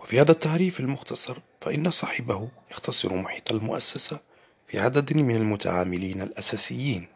[0.00, 4.20] وفي هذا التعريف المختصر فإن صاحبه يختصر محيط المؤسسة
[4.66, 7.06] في عدد من المتعاملين الأساسيين.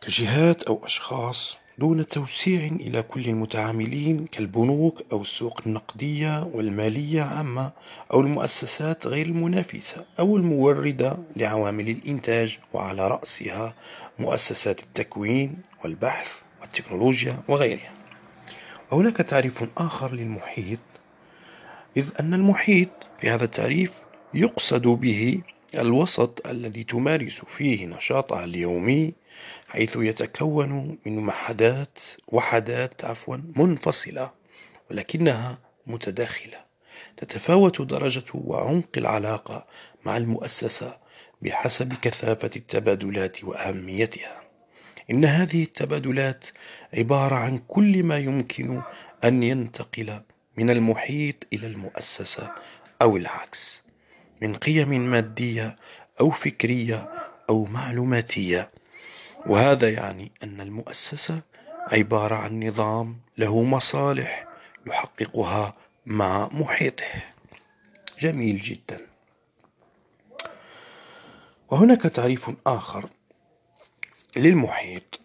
[0.00, 7.72] كجهات أو أشخاص دون توسيع إلى كل المتعاملين كالبنوك أو السوق النقدية والمالية عامة
[8.12, 13.74] أو المؤسسات غير المنافسة أو الموردة لعوامل الإنتاج وعلى رأسها
[14.18, 17.92] مؤسسات التكوين والبحث والتكنولوجيا وغيرها.
[18.90, 20.78] وهناك تعريف آخر للمحيط
[21.96, 22.90] إذ أن المحيط
[23.20, 24.02] في هذا التعريف
[24.34, 25.40] يقصد به
[25.74, 29.12] الوسط الذي تمارس فيه نشاطها اليومي
[29.68, 34.30] حيث يتكون من محدات وحدات عفوا منفصلة
[34.90, 36.72] ولكنها متداخلة
[37.16, 39.66] تتفاوت درجة وعمق العلاقة
[40.06, 40.98] مع المؤسسة
[41.42, 44.42] بحسب كثافة التبادلات وأهميتها.
[45.10, 46.44] إن هذه التبادلات
[46.94, 48.82] عبارة عن كل ما يمكن
[49.24, 50.20] أن ينتقل
[50.56, 52.50] من المحيط إلى المؤسسة
[53.02, 53.82] أو العكس.
[54.42, 55.76] من قيم مادية
[56.20, 58.70] أو فكرية أو معلوماتية.
[59.46, 61.42] وهذا يعني أن المؤسسة
[61.92, 64.46] عبارة عن نظام له مصالح
[64.86, 65.74] يحققها
[66.06, 67.04] مع محيطه.
[68.20, 69.06] جميل جدا.
[71.70, 73.10] وهناك تعريف آخر
[74.36, 75.20] للمحيط.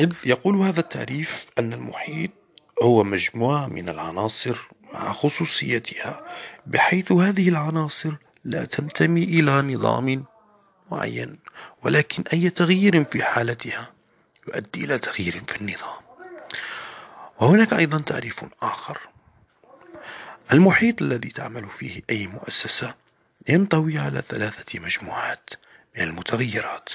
[0.00, 2.30] إذ يقول هذا التعريف أن المحيط
[2.82, 6.26] هو مجموعة من العناصر مع خصوصيتها
[6.66, 10.24] بحيث هذه العناصر لا تنتمي إلى نظام
[10.90, 11.38] معين
[11.82, 13.92] ولكن أي تغيير في حالتها
[14.48, 16.02] يؤدي إلى تغيير في النظام.
[17.40, 18.98] وهناك أيضا تعريف آخر.
[20.52, 22.94] المحيط الذي تعمل فيه أي مؤسسة
[23.48, 25.50] ينطوي على ثلاثة مجموعات
[25.96, 26.88] من المتغيرات.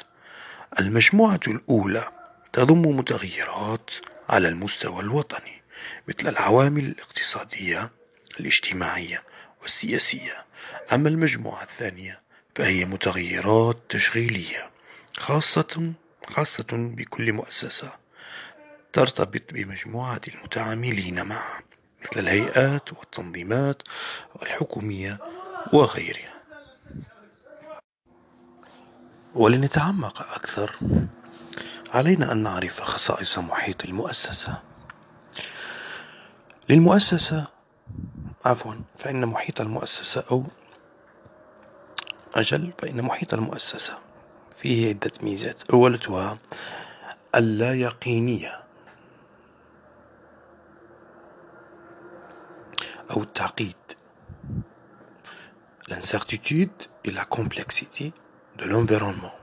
[0.79, 2.11] المجموعة الأولى
[2.53, 3.91] تضم متغيرات
[4.29, 5.61] على المستوى الوطني
[6.07, 7.91] مثل العوامل الاقتصادية
[8.39, 9.23] الاجتماعية
[9.61, 10.46] والسياسية.
[10.93, 12.21] أما المجموعة الثانية
[12.55, 14.69] فهي متغيرات تشغيلية
[15.17, 15.93] خاصة
[16.27, 17.91] خاصة بكل مؤسسة
[18.93, 21.61] ترتبط بمجموعة المتعاملين معها
[22.01, 23.81] مثل الهيئات والتنظيمات
[24.41, 25.19] الحكومية
[25.73, 26.33] وغيرها.
[29.35, 30.79] ولنتعمق أكثر
[31.93, 34.61] علينا أن نعرف خصائص محيط المؤسسة.
[36.69, 37.47] للمؤسسة
[38.45, 40.43] عفوا فإن محيط المؤسسة أو
[42.35, 43.97] أجل فإن محيط المؤسسة
[44.51, 45.69] فيه عدة ميزات.
[45.71, 46.39] أولتها
[47.35, 48.63] اللا يقينية
[53.11, 53.75] أو التعقيد.
[57.05, 58.11] Et la complexité
[58.57, 59.33] de l'environnement.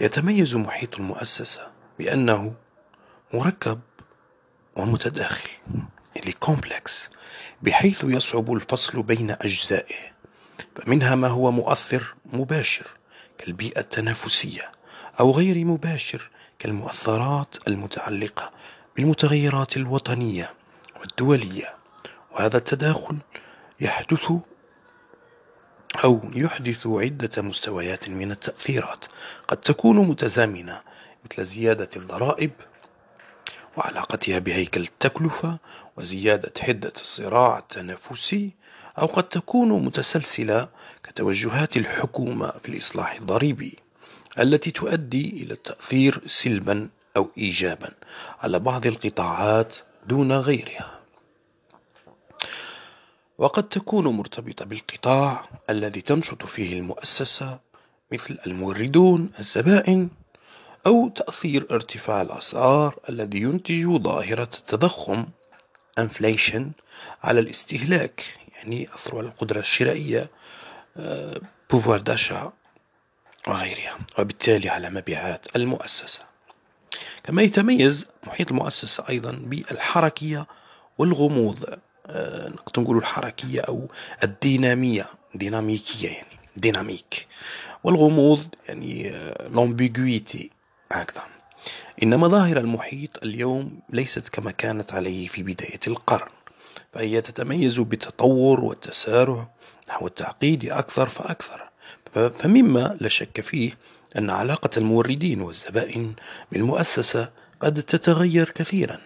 [0.00, 2.54] يتميز محيط المؤسسة بأنه
[3.34, 3.80] مركب
[4.76, 5.48] ومتداخل.
[6.16, 7.10] يعني كومبلكس
[7.64, 9.94] بحيث يصعب الفصل بين أجزائه
[10.74, 12.86] فمنها ما هو مؤثر مباشر
[13.38, 14.70] كالبيئة التنافسية
[15.20, 18.52] أو غير مباشر كالمؤثرات المتعلقة
[18.96, 20.50] بالمتغيرات الوطنية
[21.00, 21.74] والدولية.
[22.32, 23.16] وهذا التداخل
[23.80, 24.32] يحدث
[26.04, 29.04] أو يحدث عدة مستويات من التأثيرات
[29.48, 30.80] قد تكون متزامنة
[31.24, 32.50] مثل زيادة الضرائب
[33.76, 35.58] وعلاقتها بهيكل التكلفة
[35.96, 38.50] وزيادة حدة الصراع التنافسي
[38.98, 40.68] أو قد تكون متسلسلة
[41.04, 43.78] كتوجهات الحكومة في الإصلاح الضريبي
[44.38, 47.90] التي تؤدي إلى التأثير سلبا أو إيجابا
[48.40, 51.00] على بعض القطاعات دون غيرها.
[53.38, 57.60] وقد تكون مرتبطة بالقطاع الذي تنشط فيه المؤسسة
[58.12, 60.08] مثل الموردون الزبائن
[60.86, 65.26] أو تأثير ارتفاع الأسعار الذي ينتج ظاهرة التضخم
[66.00, 66.62] inflation
[67.24, 68.24] على الاستهلاك
[68.56, 70.30] يعني أثر على القدرة الشرائية
[71.70, 72.52] بوفوار داشا
[73.48, 76.20] وغيرها وبالتالي على مبيعات المؤسسة.
[77.24, 80.46] كما يتميز محيط المؤسسة أيضا بالحركية
[80.98, 83.88] والغموض آه، نقدر نقول الحركية أو
[84.22, 87.26] الدينامية ديناميكية يعني ديناميك
[87.84, 89.12] والغموض يعني
[89.50, 90.53] لومبيغويتي آه،
[90.92, 91.22] هكذا
[92.02, 96.28] إن مظاهر المحيط اليوم ليست كما كانت عليه في بداية القرن.
[96.92, 99.48] فهي تتميز بالتطور والتسارع
[99.88, 101.68] نحو التعقيد أكثر فأكثر.
[102.12, 103.70] فمما لا شك فيه
[104.18, 106.14] أن علاقة الموردين والزبائن
[106.52, 108.98] بالمؤسسة قد تتغير كثيرا.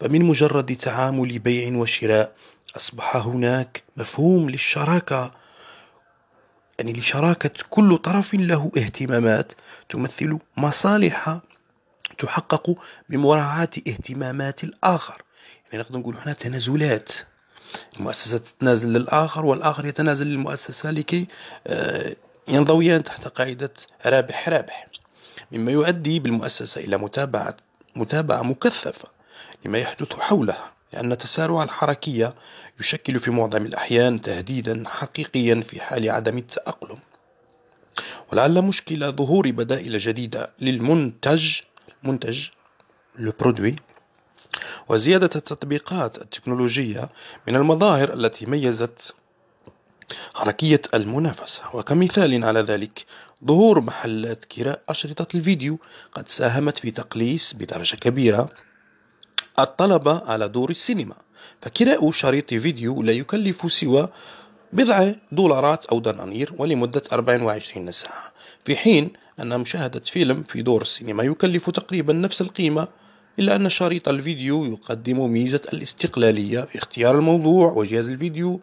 [0.00, 2.32] فمن مجرد تعامل بيع وشراء
[2.76, 5.32] أصبح هناك مفهوم للشراكة
[6.82, 9.52] يعني لشراكة كل طرف له اهتمامات.
[9.88, 11.38] تمثل مصالح
[12.18, 15.22] تحقق بمراعاة اهتمامات الآخر.
[15.72, 17.12] يعني نقدر نقول هنا تنازلات.
[17.96, 21.26] المؤسسة تتنازل للآخر والآخر يتنازل للمؤسسة لكي
[21.66, 22.16] آه،
[22.48, 23.72] ينضويان تحت قاعدة
[24.06, 24.86] رابح رابح.
[25.52, 27.56] مما يؤدي بالمؤسسة إلى متابعة
[27.96, 29.08] متابعة مكثفة
[29.64, 30.72] لما يحدث حولها.
[30.92, 32.34] لأن تسارع الحركية
[32.80, 36.98] يشكل في معظم الأحيان تهديدا حقيقيا في حال عدم التأقلم.
[38.32, 41.60] ولعل مشكلة ظهور بدائل جديدة للمنتج
[42.02, 42.48] منتج
[43.18, 43.76] لو برودوي
[44.88, 47.08] وزيادة التطبيقات التكنولوجية
[47.48, 49.14] من المظاهر التي ميزت
[50.34, 51.76] حركية المنافسة.
[51.76, 53.06] وكمثال على ذلك
[53.46, 55.78] ظهور محلات كراء أشرطة الفيديو
[56.12, 58.50] قد ساهمت في تقليص بدرجة كبيرة
[59.58, 61.14] الطلب على دور السينما.
[61.62, 64.08] فكراء شريط فيديو لا يكلف سوى
[64.72, 68.32] بضع دولارات أو دنانير ولمدة 24 ساعة
[68.64, 72.88] في حين أن مشاهدة فيلم في دور السينما يكلف تقريبا نفس القيمة
[73.38, 78.60] إلا أن شريط الفيديو يقدم ميزة الاستقلالية في اختيار الموضوع وجهاز الفيديو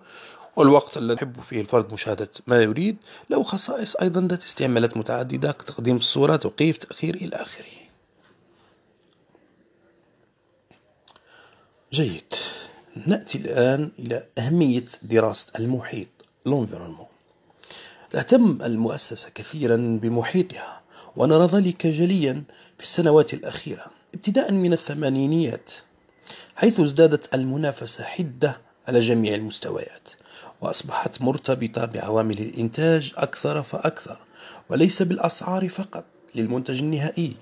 [0.56, 2.98] والوقت الذي يحب فيه الفرد مشاهدة ما يريد
[3.30, 7.66] له خصائص أيضا ذات استعمالات متعددة كتقديم الصورة توقيف تأخير إلى آخره.
[11.94, 12.34] جيد.
[13.06, 16.08] نأتي الآن إلى أهمية دراسة المحيط
[16.48, 17.10] l'environnement.
[18.10, 20.82] تهتم المؤسسة كثيرا بمحيطها
[21.16, 22.44] ونرى ذلك جليا
[22.78, 25.72] في السنوات الأخيرة ابتداء من الثمانينيات
[26.56, 30.10] حيث ازدادت المنافسة حدة على جميع المستويات
[30.62, 34.20] وأصبحت مرتبطة بعوامل الإنتاج أكثر فأكثر
[34.70, 36.06] وليس بالأسعار فقط
[36.36, 37.36] للمنتج النهائي.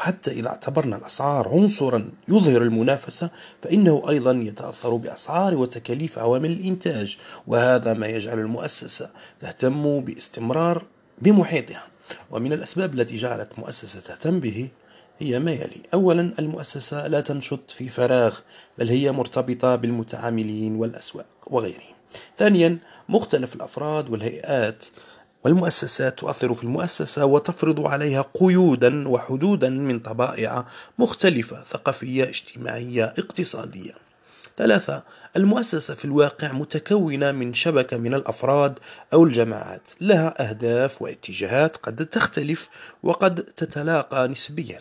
[0.00, 3.30] وحتى إذا اعتبرنا الأسعار عنصرا يظهر المنافسة
[3.62, 10.84] فإنه أيضا يتأثر بأسعار وتكاليف عوامل الإنتاج وهذا ما يجعل المؤسسة تهتم باستمرار
[11.18, 11.88] بمحيطها.
[12.30, 14.68] ومن الأسباب التي جعلت مؤسسة تهتم به
[15.18, 15.82] هي ما يلي.
[15.94, 18.38] أولا المؤسسة لا تنشط في فراغ
[18.78, 21.94] بل هي مرتبطة بالمتعاملين والأسواق وغيرهم.
[22.38, 22.78] ثانيا
[23.08, 24.84] مختلف الأفراد والهيئات
[25.44, 30.66] والمؤسسات تؤثر في المؤسسة وتفرض عليها قيودا وحدودا من طبائع
[30.98, 33.94] مختلفة ثقافية اجتماعية اقتصادية.
[34.56, 35.02] ثلاثة
[35.36, 38.78] المؤسسة في الواقع متكونة من شبكة من الأفراد
[39.12, 39.82] أو الجماعات.
[40.00, 42.68] لها أهداف واتجاهات قد تختلف
[43.02, 44.80] وقد تتلاقى نسبيا.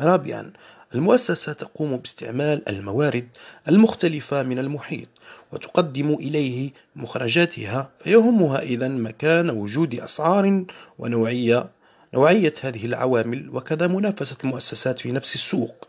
[0.00, 0.52] رابعا
[0.94, 3.28] المؤسسة تقوم باستعمال الموارد
[3.68, 5.08] المختلفة من المحيط.
[5.52, 10.64] وتقدم إليه مخرجاتها فيهمها إذا مكان وجود أسعار
[10.98, 11.70] ونوعية
[12.14, 15.88] نوعية هذه العوامل وكذا منافسة المؤسسات في نفس السوق.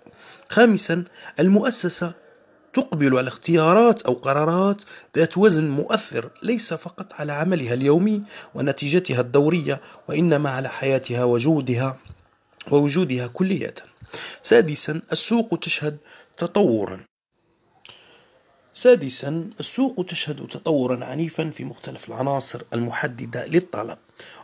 [0.50, 1.04] خامسا
[1.40, 2.14] المؤسسة
[2.74, 4.82] تقبل على اختيارات أو قرارات
[5.18, 8.22] ذات وزن مؤثر ليس فقط على عملها اليومي
[8.56, 11.98] ونتيجتها الدورية وإنما على حياتها وجودها
[12.72, 13.74] ووجودها كلية
[14.44, 15.98] سادسا السوق تشهد
[16.38, 17.13] تطورا.
[18.76, 23.98] سادسا السوق تشهد تطورا عنيفا في مختلف العناصر المحددة للطلب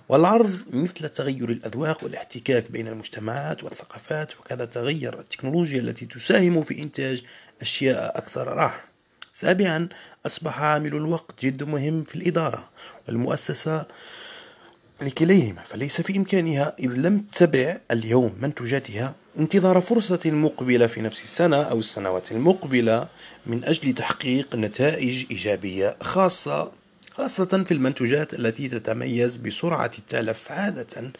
[0.09, 7.23] والعرض مثل تغير الأذواق والاحتكاك بين المجتمعات والثقافات وكذا تغير التكنولوجيا التي تساهم في إنتاج
[7.61, 8.85] أشياء أكثر راحة.
[9.33, 9.89] سابعا
[10.25, 12.69] أصبح عامل الوقت جد مهم في الإدارة
[13.07, 13.85] والمؤسسة
[15.01, 21.57] لكليهما فليس في إمكانها إذ لم تتبع اليوم منتجاتها انتظار فرصة مقبلة في نفس السنة
[21.57, 23.07] أو السنوات المقبلة
[23.45, 26.71] من أجل تحقيق نتائج إيجابية خاصة
[27.11, 31.11] خاصة في المنتوجات التي تتميز بسرعة التلف عادة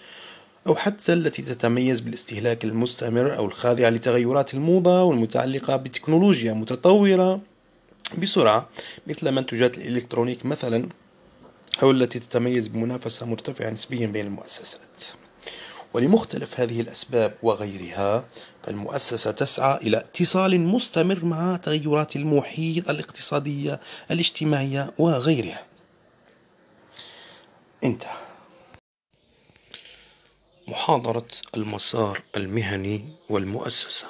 [0.68, 7.42] أو حتى التي تتميز بالاستهلاك المستمر أو الخاضعة لتغيرات الموضة والمتعلقة بتكنولوجيا متطورة
[8.18, 8.70] بسرعة
[9.08, 10.90] مثل منتوجات الإلكترونيك مثلا
[11.84, 14.80] أو التي تتميز بمنافسة مرتفعة نسبيا بين المؤسسات.
[15.94, 18.26] ولمختلف هذه الأسباب وغيرها
[18.64, 23.80] فالمؤسسة تسعى إلى اتصال مستمر مع تغيرات المحيط الاقتصادية
[24.12, 25.66] الاجتماعية وغيرها.
[27.84, 28.18] انتهى.
[30.68, 31.28] محاضرة
[31.58, 34.06] المسار المهني والمؤسسة.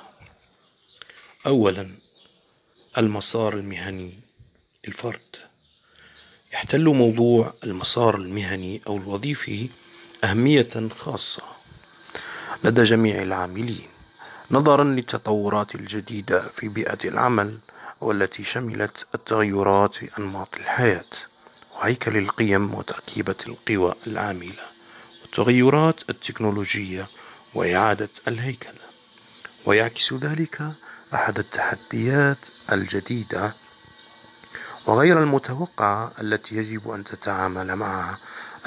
[1.47, 1.89] أولا
[2.97, 4.13] المسار المهني
[4.87, 5.35] للفرد.
[6.53, 9.69] يحتل موضوع المسار المهني أو الوظيفي
[10.23, 11.58] أهمية خاصة.
[12.63, 13.87] لدى جميع العاملين
[14.51, 17.57] نظرا للتطورات الجديدة في بيئة العمل
[18.01, 21.05] والتي شملت التغيرات في أنماط الحياة
[21.75, 24.63] وهيكل القيم وتركيبة القوى العاملة
[25.21, 27.07] والتغيرات التكنولوجية
[27.53, 28.73] وإعادة الهيكل.
[29.65, 30.61] ويعكس ذلك
[31.13, 32.37] أحد التحديات
[32.71, 33.53] الجديدة
[34.85, 38.17] وغير المتوقعة التي يجب أن تتعامل معها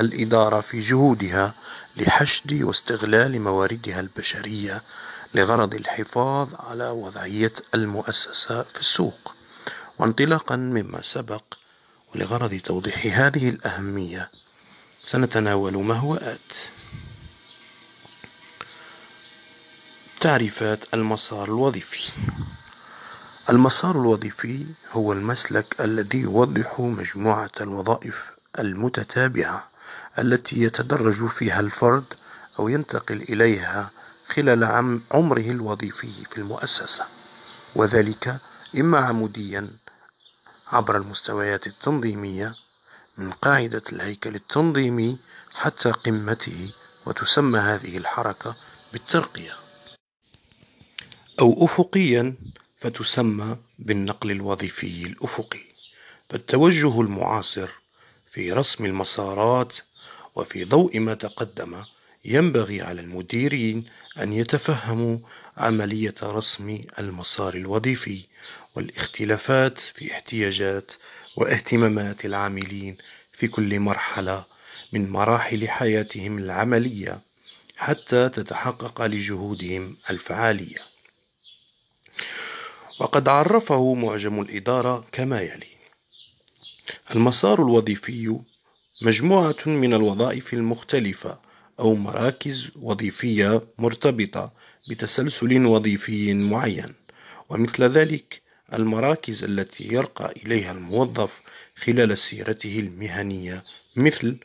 [0.00, 1.54] الإدارة في جهودها
[1.96, 4.82] لحشد واستغلال مواردها البشرية
[5.34, 9.34] لغرض الحفاظ على وضعية المؤسسة في السوق
[9.98, 11.42] وانطلاقا مما سبق
[12.14, 14.30] ولغرض توضيح هذه الأهمية
[15.04, 16.52] سنتناول ما هو آت
[20.20, 22.12] تعريفات المسار الوظيفي.
[23.50, 29.68] المسار الوظيفي هو المسلك الذي يوضح مجموعة الوظائف المتتابعة.
[30.18, 32.04] التي يتدرج فيها الفرد
[32.58, 33.90] أو ينتقل إليها
[34.28, 34.64] خلال
[35.10, 37.04] عمره الوظيفي في المؤسسة.
[37.74, 38.38] وذلك
[38.78, 39.68] إما عموديا
[40.72, 42.54] عبر المستويات التنظيمية
[43.18, 45.18] من قاعدة الهيكل التنظيمي
[45.54, 46.70] حتى قمته
[47.06, 48.56] وتسمى هذه الحركة
[48.92, 49.56] بالترقية.
[51.40, 52.34] أو أفقيا
[52.76, 55.72] فتسمى بالنقل الوظيفي الأفقي.
[56.30, 57.70] فالتوجه المعاصر
[58.30, 59.78] في رسم المسارات
[60.34, 61.84] وفي ضوء ما تقدم
[62.24, 63.84] ينبغي على المديرين
[64.18, 65.18] أن يتفهموا
[65.56, 68.24] عملية رسم المسار الوظيفي
[68.74, 70.92] والاختلافات في احتياجات
[71.36, 72.96] واهتمامات العاملين
[73.32, 74.44] في كل مرحلة
[74.92, 77.20] من مراحل حياتهم العملية
[77.76, 80.92] حتى تتحقق لجهودهم الفعالية.
[83.00, 85.72] وقد عرفه معجم الإدارة كما يلي
[87.14, 88.40] المسار الوظيفي
[89.00, 91.40] مجموعة من الوظائف المختلفة
[91.80, 94.52] أو مراكز وظيفية مرتبطة
[94.88, 96.94] بتسلسل وظيفي معين
[97.48, 98.42] ومثل ذلك
[98.74, 101.40] المراكز التي يرقى إليها الموظف
[101.76, 103.62] خلال سيرته المهنية
[103.96, 104.36] مثل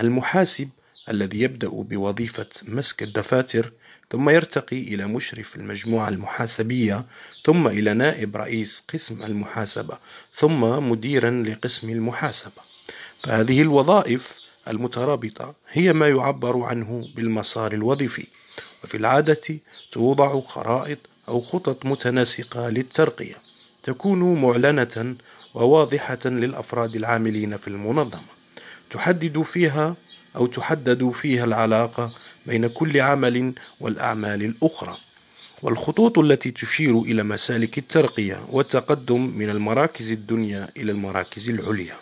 [0.00, 0.68] المحاسب
[1.08, 3.72] الذي يبدأ بوظيفة مسك الدفاتر
[4.10, 7.06] ثم يرتقي إلى مشرف المجموعة المحاسبية
[7.44, 9.98] ثم إلى نائب رئيس قسم المحاسبة
[10.34, 12.75] ثم مديرا لقسم المحاسبة.
[13.22, 14.38] فهذه الوظائف
[14.68, 18.26] المترابطة هي ما يعبر عنه بالمسار الوظيفي
[18.84, 19.58] وفي العادة
[19.92, 20.98] توضع خرائط
[21.28, 23.36] أو خطط متناسقة للترقية
[23.82, 25.16] تكون معلنة
[25.54, 28.36] وواضحة للأفراد العاملين في المنظمة
[28.90, 29.96] تحدد فيها
[30.36, 32.12] أو تحدد فيها العلاقة
[32.46, 34.96] بين كل عمل والأعمال الأخرى.
[35.62, 41.96] والخطوط التي تشير إلى مسالك الترقية والتقدم من المراكز الدنيا إلى المراكز العليا.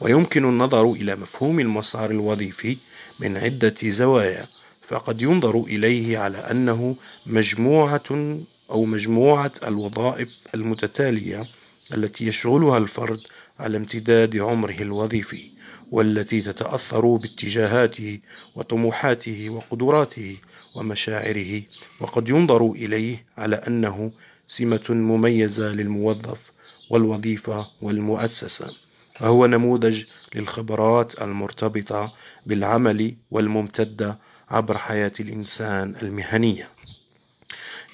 [0.00, 2.76] ويمكن النظر إلى مفهوم المسار الوظيفي
[3.20, 4.46] من عدة زوايا
[4.82, 6.96] فقد ينظر إليه على أنه
[7.26, 8.38] مجموعة
[8.70, 11.46] أو مجموعة الوظائف المتتالية
[11.94, 13.18] التي يشغلها الفرد
[13.58, 15.50] على امتداد عمره الوظيفي
[15.90, 18.18] والتي تتأثر باتجاهاته
[18.54, 20.36] وطموحاته وقدراته
[20.76, 21.62] ومشاعره
[22.00, 24.12] وقد ينظر إليه على أنه
[24.48, 26.52] سمة مميزة للموظف
[26.90, 28.87] والوظيفة والمؤسسة.
[29.18, 30.04] فهو نموذج
[30.34, 32.12] للخبرات المرتبطة
[32.46, 34.18] بالعمل والممتدة
[34.50, 36.68] عبر حياة الإنسان المهنية.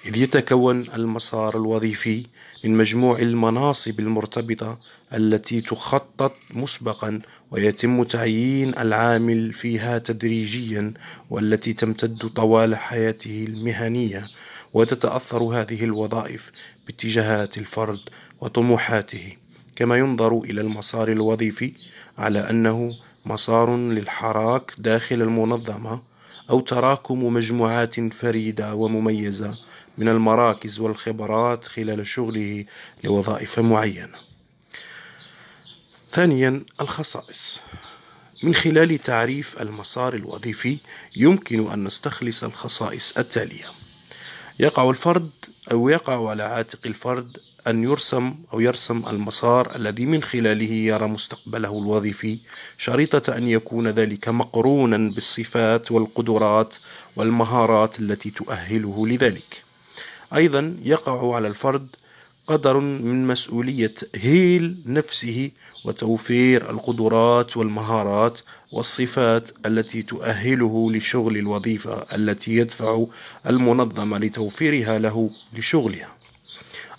[0.07, 2.27] إذ يتكون المسار الوظيفي
[2.65, 4.79] من مجموع المناصب المرتبطة
[5.15, 7.19] التي تخطط مسبقا
[7.51, 10.95] ويتم تعيين العامل فيها تدريجيا
[11.31, 14.29] والتي تمتد طوال حياته المهنية
[14.75, 16.51] وتتأثر هذه الوظائف
[16.87, 18.01] باتجاهات الفرد
[18.41, 19.37] وطموحاته.
[19.77, 21.73] كما ينظر إلى المسار الوظيفي
[22.19, 22.97] على أنه
[23.27, 26.03] مسار للحراك داخل المنظمة
[26.51, 29.59] أو تراكم مجموعات فريدة ومميزة
[29.99, 32.65] من المراكز والخبرات خلال شغله
[33.05, 34.19] لوظائف معينة.
[36.11, 37.61] ثانيا الخصائص
[38.43, 40.79] من خلال تعريف المسار الوظيفي
[41.17, 43.65] يمكن أن نستخلص الخصائص التالية
[44.61, 45.31] يقع الفرد
[45.73, 51.79] أو يقع على عاتق الفرد أن يرسم أو يرسم المسار الذي من خلاله يرى مستقبله
[51.79, 52.39] الوظيفي
[52.79, 56.75] شريطة أن يكون ذلك مقرونا بالصفات والقدرات
[57.17, 59.63] والمهارات التي تؤهله لذلك.
[60.35, 61.87] أيضا يقع على الفرد
[62.47, 65.51] قدر من مسؤولية هيل نفسه
[65.85, 68.39] وتوفير القدرات والمهارات
[68.73, 73.05] والصفات التي تؤهله لشغل الوظيفة التي يدفع
[73.47, 76.14] المنظمة لتوفيرها له لشغلها.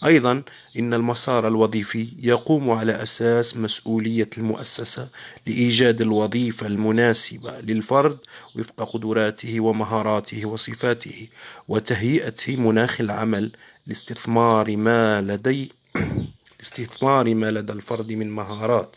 [0.06, 0.44] أيضا
[0.80, 5.10] إن المسار الوظيفي يقوم على أساس مسؤولية المؤسسة
[5.48, 8.18] لإيجاد الوظيفة المناسبة للفرد
[8.56, 11.28] وفق قدراته ومهاراته وصفاته
[11.68, 13.52] وتهيئة مناخ العمل
[13.88, 15.72] لاستثمار ما لدي
[16.60, 18.96] لاستثمار ما لدى الفرد من مهارات.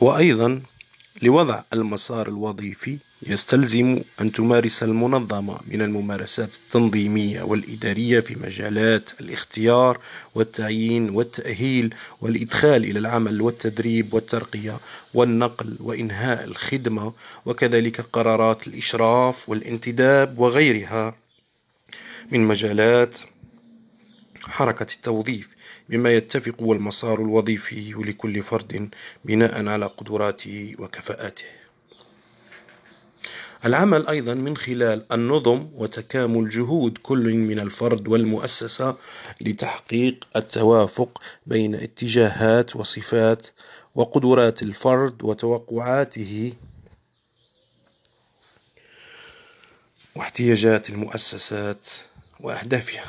[0.00, 0.62] وأيضا
[1.22, 10.00] لوضع المسار الوظيفي يستلزم أن تمارس المنظمة من الممارسات التنظيمية والإدارية في مجالات الاختيار
[10.34, 14.78] والتعيين والتأهيل والإدخال إلى العمل والتدريب والترقية
[15.14, 17.12] والنقل وإنهاء الخدمة
[17.46, 21.14] وكذلك قرارات الإشراف والانتداب وغيرها.
[22.32, 23.18] من مجالات
[24.44, 25.56] حركة التوظيف
[25.88, 28.88] بما يتفق المسار الوظيفي لكل فرد
[29.24, 31.44] بناء على قدراته وكفاءاته
[33.66, 38.96] العمل أيضا من خلال النظم وتكامل جهود كل من الفرد والمؤسسة
[39.40, 43.46] لتحقيق التوافق بين اتجاهات وصفات
[43.94, 46.52] وقدرات الفرد وتوقعاته
[50.16, 51.88] واحتياجات المؤسسات
[52.40, 53.04] وأهدافها.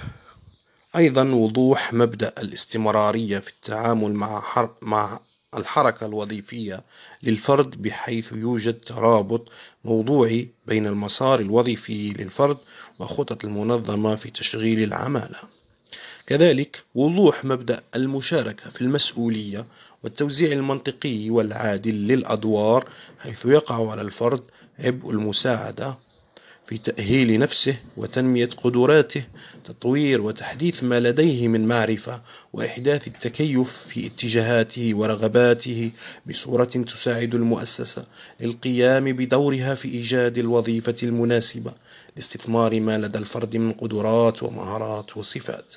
[0.96, 4.44] أيضا وضوح مبدأ الاستمرارية في التعامل مع,
[4.82, 5.20] مع
[5.58, 6.84] الحركة الوظيفية
[7.24, 9.50] للفرد بحيث يوجد ترابط
[9.86, 12.58] موضوعي بين المسار الوظيفي للفرد
[13.00, 15.40] وخطط المنظمة في تشغيل العمالة.
[16.28, 19.66] كذلك وضوح مبدأ المشاركة في المسؤولية
[20.04, 22.90] والتوزيع المنطقي والعادل للأدوار
[23.20, 24.42] حيث يقع على الفرد
[24.80, 25.98] عبء المساعدة
[26.68, 29.24] في تأهيل نفسه وتنمية قدراته
[29.64, 32.22] تطوير وتحديث ما لديه من معرفة
[32.54, 35.92] وإحداث التكيف في اتجاهاته ورغباته
[36.26, 38.06] بصورة تساعد المؤسسة
[38.40, 41.74] للقيام بدورها في إيجاد الوظيفة المناسبة
[42.16, 45.76] لاستثمار ما لدى الفرد من قدرات ومهارات وصفات.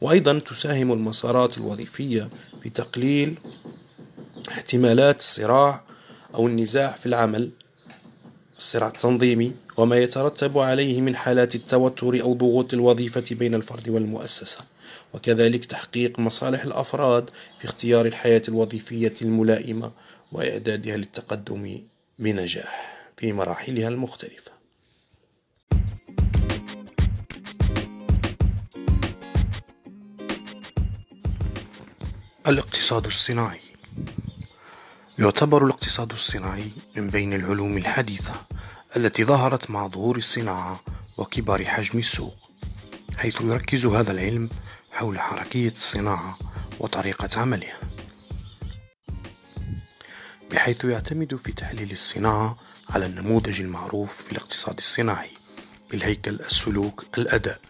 [0.00, 2.28] وأيضا تساهم المسارات الوظيفية
[2.62, 3.38] في تقليل
[4.48, 5.84] احتمالات الصراع
[6.34, 7.50] أو النزاع في العمل
[8.60, 14.58] الصراع التنظيمي وما يترتب عليه من حالات التوتر أو ضغوط الوظيفة بين الفرد والمؤسسة.
[15.14, 19.92] وكذلك تحقيق مصالح الأفراد في اختيار الحياة الوظيفية الملائمة
[20.32, 21.80] وإعدادها للتقدم
[22.18, 24.52] بنجاح في مراحلها المختلفة.
[32.48, 33.60] الاقتصاد الصناعي.
[35.18, 38.49] يعتبر الاقتصاد الصناعي من بين العلوم الحديثة.
[38.96, 40.80] التي ظهرت مع ظهور الصناعة
[41.18, 42.50] وكبر حجم السوق
[43.16, 44.48] حيث يركز هذا العلم
[44.92, 46.38] حول حركية الصناعة
[46.78, 47.80] وطريقة عملها.
[50.50, 52.58] بحيث يعتمد في تحليل الصناعة
[52.90, 55.30] على النموذج المعروف في الاقتصاد الصناعي
[55.90, 57.60] بالهيكل السلوك الأداء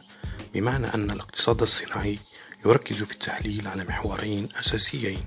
[0.54, 2.18] بمعنى أن الاقتصاد الصناعي
[2.66, 5.24] يركز في التحليل على محورين أساسيين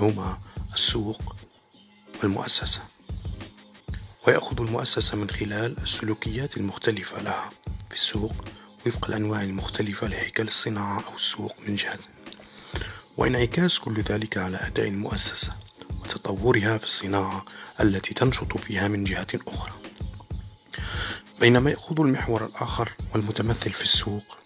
[0.00, 0.38] هما
[0.74, 1.36] السوق
[2.22, 2.95] والمؤسسة.
[4.26, 7.50] ويأخذ المؤسسة من خلال السلوكيات المختلفة لها
[7.88, 8.32] في السوق
[8.86, 11.98] وفق الأنواع المختلفة لهيكل الصناعة أو السوق من جهة.
[13.16, 15.52] وانعكاس كل ذلك على أداء المؤسسة
[16.02, 17.44] وتطورها في الصناعة
[17.80, 19.72] التي تنشط فيها من جهة أخرى.
[21.40, 24.38] بينما يأخذ المحور الآخر والمتمثل في السوق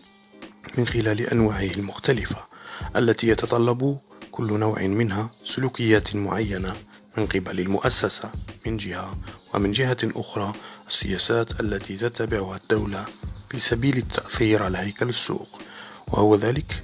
[0.78, 2.48] من خلال أنواعه المختلفة
[2.96, 3.98] التي يتطلب
[4.30, 6.76] كل نوع منها سلوكيات معينة
[7.18, 8.32] من قبل المؤسسة
[8.66, 9.18] من جهة
[9.54, 10.52] ومن جهة أخرى
[10.88, 13.06] السياسات التي تتبعها الدولة
[13.50, 15.60] في سبيل التأثير على هيكل السوق
[16.08, 16.82] وهو ذلك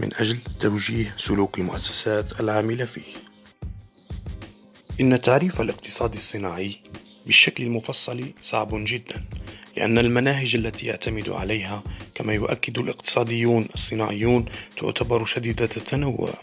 [0.00, 3.12] من أجل توجيه سلوك المؤسسات العاملة فيه.
[5.00, 6.76] إن تعريف الاقتصاد الصناعي
[7.26, 9.24] بالشكل المفصل صعب جدا
[9.76, 11.82] لأن المناهج التي يعتمد عليها
[12.14, 14.44] كما يؤكد الاقتصاديون الصناعيون
[14.80, 16.34] تعتبر شديدة التنوع.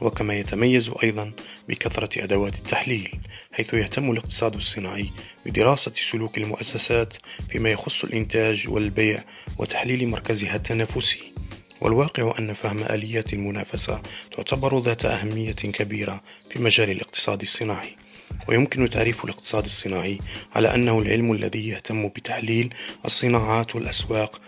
[0.00, 1.32] وكما يتميز أيضا
[1.68, 3.10] بكثرة أدوات التحليل
[3.52, 5.10] حيث يهتم الاقتصاد الصناعي
[5.46, 7.16] بدراسة سلوك المؤسسات
[7.48, 9.24] فيما يخص الإنتاج والبيع
[9.58, 11.32] وتحليل مركزها التنافسي.
[11.80, 14.02] والواقع أن فهم آليات المنافسة
[14.36, 17.96] تعتبر ذات أهمية كبيرة في مجال الاقتصاد الصناعي.
[18.48, 20.18] ويمكن تعريف الاقتصاد الصناعي
[20.54, 22.74] على أنه العلم الذي يهتم بتحليل
[23.04, 24.40] الصناعات والأسواق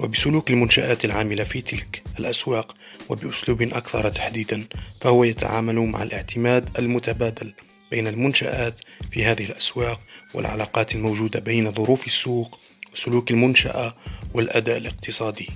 [0.00, 2.74] وبسلوك المنشآت العاملة في تلك الأسواق
[3.08, 4.64] وبأسلوب أكثر تحديدا
[5.00, 7.54] فهو يتعامل مع الاعتماد المتبادل
[7.90, 8.74] بين المنشآت
[9.10, 10.00] في هذه الأسواق
[10.34, 12.58] والعلاقات الموجودة بين ظروف السوق
[12.92, 13.94] وسلوك المنشأة
[14.34, 15.48] والأداء الاقتصادي.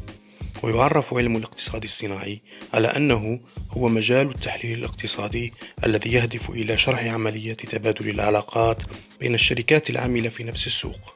[0.62, 2.40] ويعرف علم الاقتصاد الصناعي
[2.74, 3.40] على أنه
[3.70, 5.52] هو مجال التحليل الاقتصادي
[5.84, 8.82] الذي يهدف إلى شرح عملية تبادل العلاقات
[9.20, 11.14] بين الشركات العاملة في نفس السوق.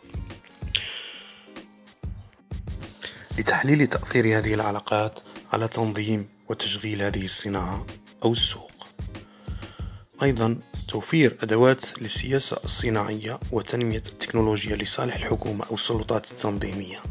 [3.38, 5.20] لتحليل تأثير هذه العلاقات
[5.52, 7.86] على تنظيم وتشغيل هذه الصناعة
[8.24, 8.70] أو السوق.
[10.22, 17.02] أيضا توفير أدوات للسياسة الصناعية وتنمية التكنولوجيا لصالح الحكومة أو السلطات التنظيمية.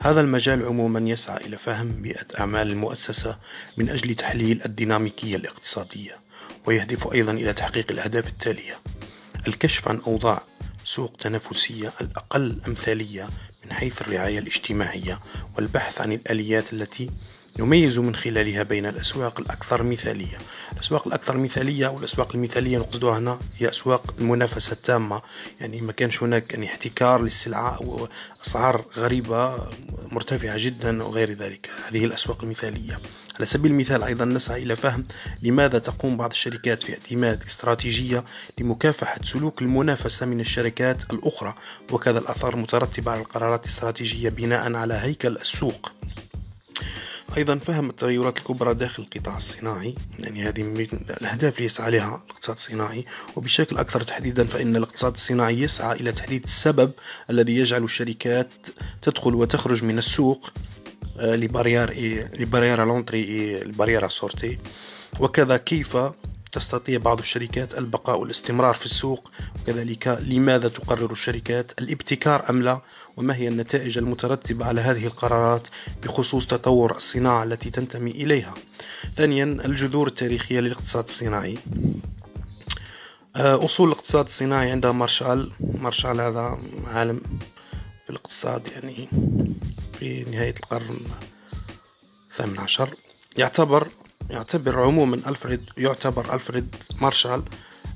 [0.00, 3.38] هذا المجال عموما يسعى إلى فهم بيئة أعمال المؤسسة
[3.76, 6.16] من أجل تحليل الديناميكية الاقتصادية
[6.66, 8.76] ويهدف أيضا إلى تحقيق الأهداف التالية.
[9.48, 10.42] الكشف عن أوضاع
[10.84, 13.28] سوق تنافسية الأقل أمثالية
[13.64, 15.18] من حيث الرعاية الاجتماعية
[15.56, 17.10] والبحث عن الآليات التي
[17.58, 20.38] نميز من خلالها بين الأسواق الأكثر مثالية.
[20.72, 25.22] الأسواق الأكثر مثالية والأسواق المثالية نقصدها هنا هي أسواق المنافسة التامة.
[25.60, 29.56] يعني ما كانش هناك يعني احتكار للسلعة وأسعار غريبة
[30.12, 31.70] مرتفعة جدا وغير ذلك.
[31.88, 32.98] هذه الأسواق المثالية.
[33.36, 35.04] على سبيل المثال أيضا نسعى إلى فهم
[35.42, 38.24] لماذا تقوم بعض الشركات في اعتماد استراتيجية
[38.58, 41.54] لمكافحة سلوك المنافسة من الشركات الأخرى
[41.92, 45.92] وكذا الأثار المترتبة على القرارات الاستراتيجية بناء على هيكل السوق.
[47.36, 50.80] أيضا فهم التغيرات الكبرى داخل القطاع الصناعي يعني هذه من
[51.20, 53.04] الأهداف اللي يسعى لها الاقتصاد الصناعي
[53.36, 56.92] وبشكل أكثر تحديدا فإن الاقتصاد الصناعي يسعى إلى تحديد السبب
[57.30, 58.48] الذي يجعل الشركات
[59.02, 60.50] تدخل وتخرج من السوق
[61.18, 64.58] آه، les barrières à l'entrée les barrières sortie
[65.20, 65.96] وكذا كيف
[66.52, 69.30] تستطيع بعض الشركات البقاء والاستمرار في السوق؟
[69.62, 72.80] وكذلك لماذا تقرر الشركات الابتكار أم لا؟
[73.18, 75.66] وما هي النتائج المترتبة على هذه القرارات
[76.02, 78.54] بخصوص تطور الصناعة التي تنتمي إليها؟
[79.14, 81.58] ثانيا الجذور التاريخية للاقتصاد الصناعي.
[83.36, 85.52] آه، أصول الاقتصاد الصناعي عند مارشال.
[85.60, 87.20] مارشال هذا عالم
[88.04, 89.08] في الاقتصاد يعني
[89.98, 90.98] في نهاية القرن
[92.30, 92.90] الثامن عشر.
[93.38, 93.88] يعتبر
[94.30, 97.42] يعتبر عموما ألفريد يعتبر ألفريد مارشال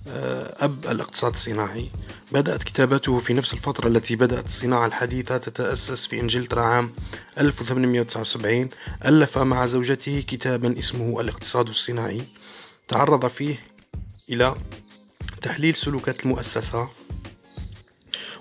[0.07, 1.91] أب الاقتصاد الصناعي.
[2.33, 6.93] بدأت كتابته في نفس الفترة التي بدأت الصناعة الحديثة تتأسس في إنجلترا عام
[7.39, 8.69] 1879
[9.05, 12.23] ألف مع زوجته كتابا اسمه الاقتصاد الصناعي.
[12.89, 13.57] تعرض فيه
[14.31, 14.55] إلى
[15.43, 16.89] تحليل سلوكات المؤسسة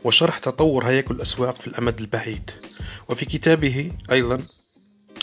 [0.03, 2.51] وشرح تطور هياكل الأسواق في الأمد البعيد.
[3.09, 4.45] وفي كتابه أيضا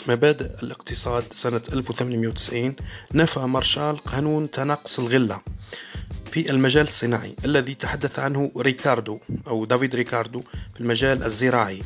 [0.09, 2.75] مبادئ الاقتصاد سنة 1890
[3.13, 5.41] نفى مارشال قانون تناقص الغلة
[6.31, 10.41] في المجال الصناعي الذي تحدث عنه ريكاردو أو دافيد ريكاردو
[10.73, 11.81] في المجال الزراعي.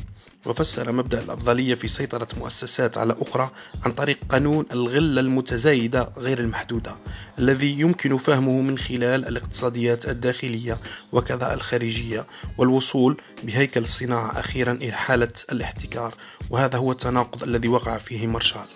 [0.46, 3.50] وفسر مبدأ الأفضلية في سيطرة مؤسسات على أخرى
[3.84, 6.96] عن طريق قانون الغلة المتزايدة غير المحدودة
[7.38, 10.78] الذي يمكن فهمه من خلال الاقتصاديات الداخلية
[11.12, 12.26] وكذا الخارجية
[12.58, 16.14] والوصول بهيكل الصناعة أخيرا إلى حالة الاحتكار
[16.50, 18.66] وهذا هو التناقض الذي وقع فيه مارشال.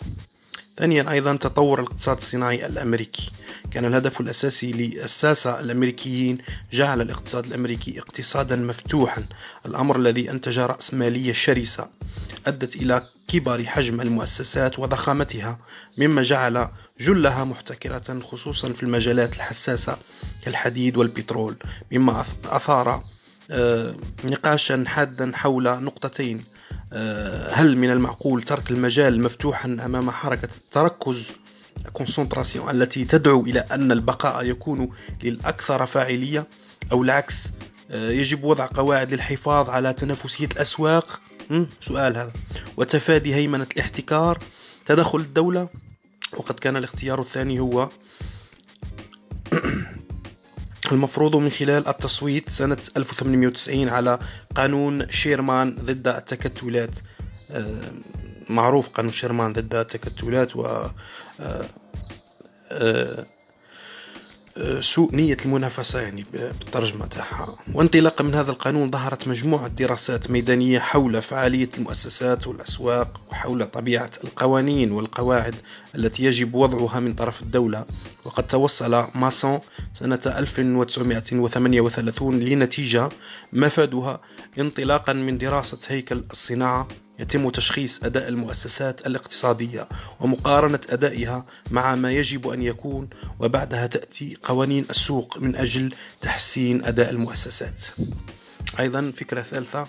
[0.79, 3.31] ثانيا أيضا تطور الاقتصاد الصناعي الأمريكي.
[3.71, 6.39] كان الهدف الأساسي للساسة الأمريكيين
[6.73, 9.27] جعل الاقتصاد الأمريكي اقتصادا مفتوحا.
[9.67, 11.89] الأمر الذي أنتج رأسمالية شرسة
[12.47, 15.59] أدت إلى كبر حجم المؤسسات وضخامتها
[15.99, 16.69] مما جعل
[17.01, 19.99] جلها محتكرة خصوصا في المجالات الحساسة
[20.43, 21.57] كالحديد والبترول
[21.93, 23.03] مما أثار
[23.51, 26.45] آه، نقاشا حادا حول نقطتين.
[27.53, 31.33] هل من المعقول ترك المجال مفتوحا أمام حركة التركز؟
[31.93, 34.91] كونسنتراسيون التي تدعو إلى أن البقاء يكون
[35.23, 36.49] للأكثر فاعلية
[36.93, 37.53] أو العكس؟
[37.91, 41.21] آه، يجب وضع قواعد للحفاظ على تنافسية الأسواق.
[41.81, 42.33] سؤال هذا.
[42.77, 44.39] وتفادي هيمنة الاحتكار
[44.87, 45.69] تدخل الدولة؟
[46.37, 47.89] وقد كان الاختيار الثاني هو
[50.93, 54.19] المفروض من خلال التصويت سنة 1890 على
[54.55, 56.95] قانون شيرمان ضد التكتلات.
[57.51, 57.81] آه،
[58.51, 60.91] معروف قانون شيرمان ضد التكتلات و آه،
[62.71, 63.27] آه،
[64.81, 67.57] سوء نية المنافسة يعني بالترجمة تاعها.
[67.75, 74.93] وانطلاقا من هذا القانون ظهرت مجموعة دراسات ميدانية حول فعالية المؤسسات والأسواق وحول طبيعة القوانين
[74.93, 75.55] والقواعد
[75.95, 77.85] التي يجب وضعها من طرف الدولة.
[78.27, 79.61] وقد توصل ماسون
[79.95, 83.09] سنة 1938 لنتيجة
[83.53, 84.21] مفادها
[84.59, 86.89] انطلاقا من دراسة هيكل الصناعة
[87.19, 89.89] يتم تشخيص أداء المؤسسات الاقتصادية
[90.21, 93.09] ومقارنة أدائها مع ما يجب أن يكون
[93.41, 97.83] وبعدها تأتي قوانين السوق من أجل تحسين أداء المؤسسات.
[98.79, 99.89] أيضا فكرة ثالثة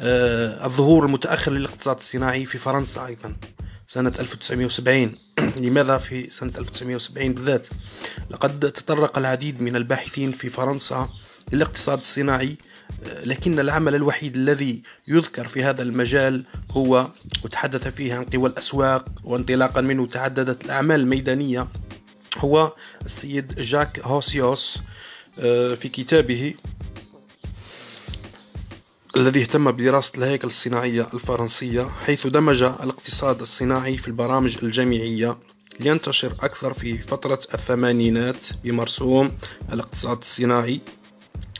[0.00, 3.36] آه الظهور المتأخر للاقتصاد الصناعي في فرنسا أيضا
[3.86, 5.14] سنة 1970
[5.66, 7.66] لماذا في سنة 1970 بالذات؟
[8.30, 11.08] لقد تطرق العديد من الباحثين في فرنسا
[11.52, 12.56] للاقتصاد الصناعي
[13.24, 17.10] لكن العمل الوحيد الذي يذكر في هذا المجال هو
[17.44, 21.68] وتحدث فيه عن قوى الأسواق وانطلاقا منه تعددت الأعمال الميدانية
[22.38, 22.72] هو
[23.06, 24.78] السيد جاك هوسيوس
[25.38, 26.54] آه، في كتابه
[29.16, 35.38] الذي اهتم بدراسة الهيكل الصناعية الفرنسية حيث دمج الاقتصاد الصناعي في البرامج الجامعية
[35.80, 39.32] لينتشر أكثر في فترة الثمانينات بمرسوم
[39.72, 40.80] الاقتصاد الصناعي.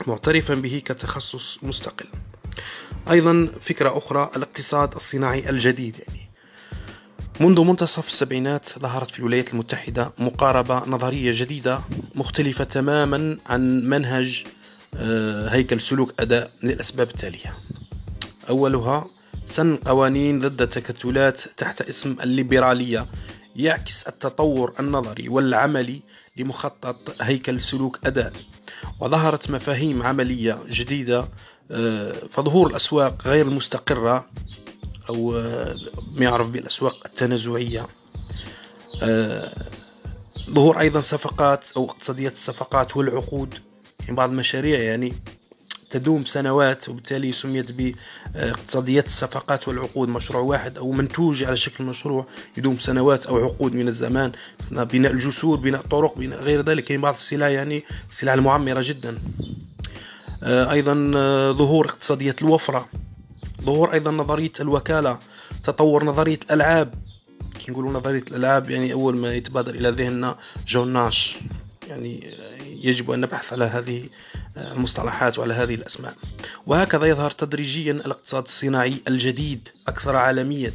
[0.07, 2.05] معترفا به كتخصص مستقل.
[3.11, 6.29] أيضا فكرة أخرى الاقتصاد الصناعي الجديد يعني.
[7.39, 11.79] منذ منتصف السبعينات ظهرت في الولايات المتحدة مقاربة نظرية جديدة
[12.15, 14.45] مختلفة تماما عن منهج
[14.95, 17.57] آه، هيكل سلوك أداء للأسباب التالية.
[18.49, 19.07] أولها
[19.45, 23.07] سن قوانين ضد التكتلات تحت اسم الليبرالية
[23.55, 26.01] يعكس التطور النظري والعملي
[26.37, 28.33] لمخطط هيكل سلوك أداء.
[28.99, 31.27] وظهرت مفاهيم عملية جديدة
[31.71, 34.25] آه، فظهور الأسواق غير المستقرة
[35.09, 35.75] أو آه،
[36.11, 37.87] ما يعرف بالأسواق التنازعية.
[39.01, 39.51] آه،
[40.49, 43.53] ظهور أيضا صفقات أو اقتصادية الصفقات والعقود
[43.99, 45.13] يعني بعض المشاريع يعني
[45.89, 50.09] تدوم سنوات وبالتالي سميت باقتصاديات الصفقات والعقود.
[50.09, 52.25] مشروع واحد أو منتوج على شكل مشروع
[52.57, 54.31] يدوم سنوات أو عقود من الزمان
[54.71, 56.83] بناء الجسور بناء طرق بناء غير ذلك.
[56.83, 59.17] كاين بعض السلع يعني السلع المعمرة جدا.
[60.43, 62.89] آه، أيضا آه، ظهور اقتصادية الوفرة
[63.61, 65.19] ظهور أيضا نظرية الوكالة
[65.63, 66.93] تطور نظرية الألعاب.
[67.59, 70.37] كي نقولوا نظرية الألعاب يعني أول ما يتبادر إلى ذهننا
[70.67, 71.37] جون ناش.
[71.89, 72.23] يعني
[72.83, 74.03] يجب أن نبحث على هذه
[74.71, 76.13] المصطلحات وعلى هذه الأسماء.
[76.67, 80.73] وهكذا يظهر تدريجيا الاقتصاد الصناعي الجديد أكثر عالمية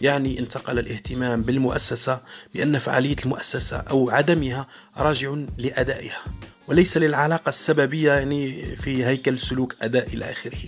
[0.00, 2.20] يعني انتقل الاهتمام بالمؤسسة
[2.54, 4.66] بأن فعالية المؤسسة أو عدمها
[4.96, 6.20] راجع لأدائها
[6.68, 10.58] وليس للعلاقة السببية يعني في هيكل سلوك أداء إلى آخره.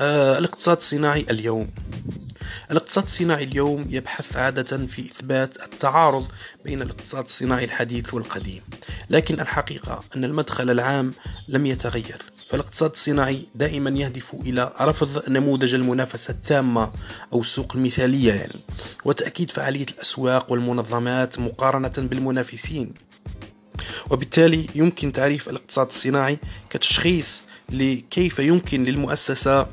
[0.00, 1.70] آه الاقتصاد الصناعي اليوم.
[2.70, 6.26] الاقتصاد الصناعي اليوم يبحث عادة في إثبات التعارض
[6.64, 8.62] بين الاقتصاد الصناعي الحديث والقديم.
[9.10, 11.14] لكن الحقيقة أن المدخل العام
[11.48, 12.22] لم يتغير.
[12.46, 16.92] فالاقتصاد الصناعي دائما يهدف إلى رفض نموذج المنافسة التامة
[17.32, 18.60] أو السوق المثالية يعني.
[19.04, 22.94] وتأكيد فعالية الأسواق والمنظمات مقارنة بالمنافسين.
[24.10, 26.38] وبالتالي يمكن تعريف الاقتصاد الصناعي
[26.70, 29.66] كتشخيص لكيف يمكن للمؤسسة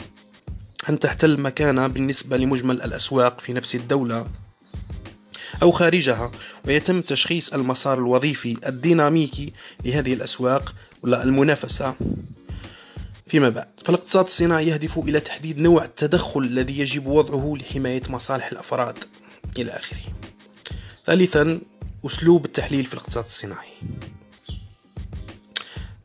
[0.89, 4.27] أن تحتل مكانة بالنسبة لمجمل الأسواق في نفس الدولة
[5.61, 6.31] أو خارجها
[6.65, 9.53] ويتم تشخيص المسار الوظيفي الديناميكي
[9.85, 11.95] لهذه الأسواق ولا المنافسة.
[13.27, 18.95] فيما بعد فالاقتصاد الصناعي يهدف إلى تحديد نوع التدخل الذي يجب وضعه لحماية مصالح الأفراد.
[19.59, 19.99] إلى آخره.
[21.05, 21.61] ثالثا
[22.05, 23.73] أسلوب التحليل في الاقتصاد الصناعي.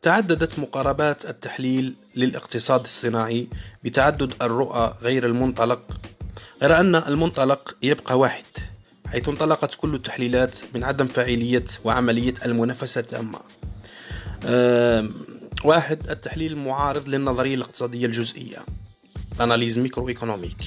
[0.01, 3.47] تعددت مقاربات التحليل للاقتصاد الصناعي
[3.83, 5.81] بتعدد الرؤى غير المنطلق
[6.61, 8.43] غير أن المنطلق يبقى واحد
[9.07, 13.39] حيث انطلقت كل التحليلات من عدم فاعلية وعملية المنافسة التامة.
[15.63, 18.57] واحد التحليل المعارض للنظرية الاقتصادية الجزئية
[19.35, 20.57] ال analyse micro économique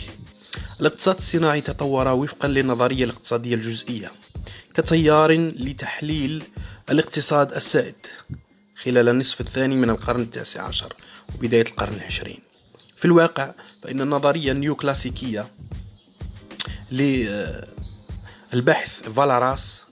[0.81, 4.11] الاقتصاد الصناعي تطور وفقا للنظرية الاقتصادية الجزئية
[4.75, 6.45] كتيار لتحليل
[6.91, 7.95] الاقتصاد السائد
[8.77, 10.93] خلال النصف الثاني من القرن التاسع عشر.
[11.39, 12.39] وبداية القرن العشرين.
[12.97, 13.53] في الواقع
[13.83, 15.49] فإن النظرية النيو كلاسيكية
[18.53, 19.85] للباحث فالاراس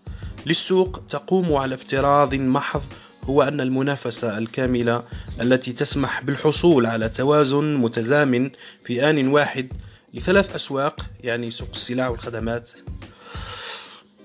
[0.47, 2.83] للسوق تقوم على افتراض محض
[3.25, 5.05] هو أن المنافسة الكاملة
[5.41, 8.51] التي تسمح بالحصول على توازن متزامن
[8.85, 9.73] في آن واحد
[10.15, 12.71] لثلاث أسواق يعني سوق السلع والخدمات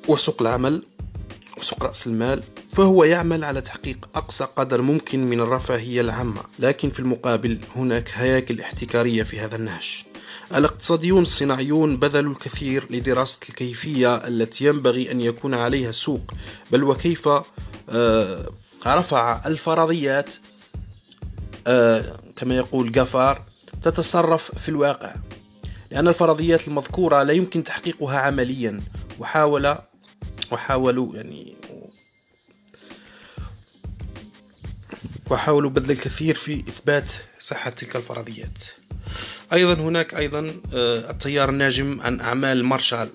[0.08, 0.84] وسوق العمل
[1.58, 2.44] وسوق رأس المال
[2.74, 6.42] فهو يعمل على تحقيق أقصى قدر ممكن من الرفاهية العامة.
[6.60, 10.04] لكن في المقابل هناك هياكل احتكارية في هذا النهج.
[10.56, 16.34] الاقتصاديون الصناعيون بذلوا الكثير لدراسة الكيفية التي ينبغي أن يكون عليها السوق
[16.72, 17.30] بل وكيف
[17.90, 18.50] آه،
[18.88, 20.36] رفع الفرضيات
[21.68, 23.42] آه، كما يقول جافار
[23.82, 25.16] تتصرف في الواقع.
[25.92, 28.82] لأن الفرضيات المذكورة لا يمكن تحقيقها عمليا
[29.20, 29.76] وحاول
[30.52, 31.56] وحاولوا يعني
[35.30, 38.58] وحاولوا بذل الكثير في إثبات صحة تلك الفرضيات.
[39.54, 43.10] أيضا هناك أيضا آه، التيار الناجم عن أعمال مارشال.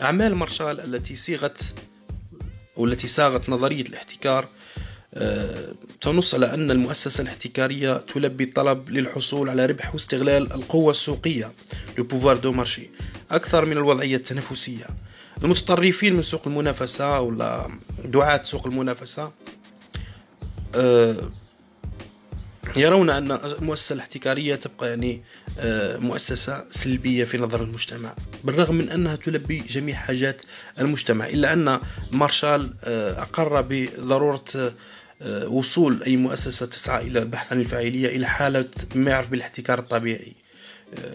[0.00, 1.62] أعمال مارشال التي صيغت
[2.76, 4.48] والتي صاغت نظرية الاحتكار
[5.14, 11.52] آه، تنص على أن المؤسسة الاحتكارية تلبي الطلب للحصول على ربح واستغلال القوة السوقية
[11.98, 12.90] لو دو مارشي
[13.30, 14.86] أكثر من الوضعية التنافسية.
[15.44, 17.68] المتطرفين من سوق المنافسة ولا
[18.04, 19.32] دعاة سوق المنافسة
[20.74, 21.16] آه،
[22.76, 25.22] يرون أن المؤسسة الاحتكارية تبقى يعني
[25.58, 28.14] آه، مؤسسة سلبية في نظر المجتمع
[28.44, 30.42] بالرغم من أنها تلبي جميع حاجات
[30.78, 31.80] المجتمع إلا أن
[32.12, 32.74] مارشال
[33.18, 34.44] أقر بضرورة
[35.22, 40.32] آه، وصول أي مؤسسة تسعى إلى البحث عن الفاعلية إلى حالة ما يعرف بالاحتكار الطبيعي.
[40.32, 40.47] آه،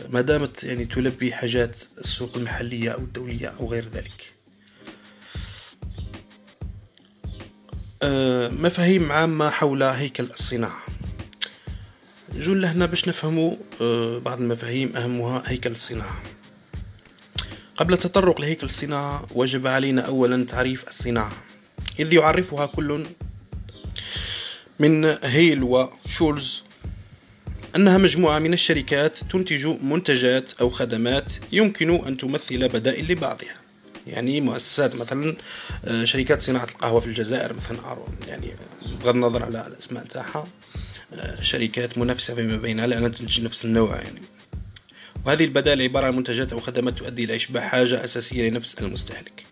[0.09, 4.34] ما دامت يعني تلبي حاجات السوق المحلية أو الدولية أو غير ذلك.
[8.01, 10.84] آه، مفاهيم عامة حول هيكل الصناعة.
[12.36, 13.55] جول هنا باش نفهموا
[14.19, 16.24] بعض المفاهيم أهمها هيكل الصناعة.
[17.78, 21.32] قبل التطرق لهيكل الصناعة وجب علينا أولا تعريف الصناعة
[21.99, 23.05] إذ يعرفها كل
[24.80, 26.62] من هيل وشولز
[27.76, 33.63] أنها مجموعة من الشركات تنتج منتجات أو خدمات يمكن أن تمثل بدائل لبعضها.
[34.07, 35.36] يعني مؤسسات مثلا
[35.86, 37.78] آه، شركات صناعة القهوة في الجزائر مثلا
[38.28, 38.53] يعني
[39.01, 40.47] بغض النظر على الأسماء تاعها
[41.13, 44.21] آه، شركات منافسة فيما بينها لأنها تنتج نفس النوع يعني.
[45.26, 49.43] وهذه البدائل عبارة عن منتجات أو خدمات تؤدي إلى إشباع حاجة أساسية لنفس المستهلك.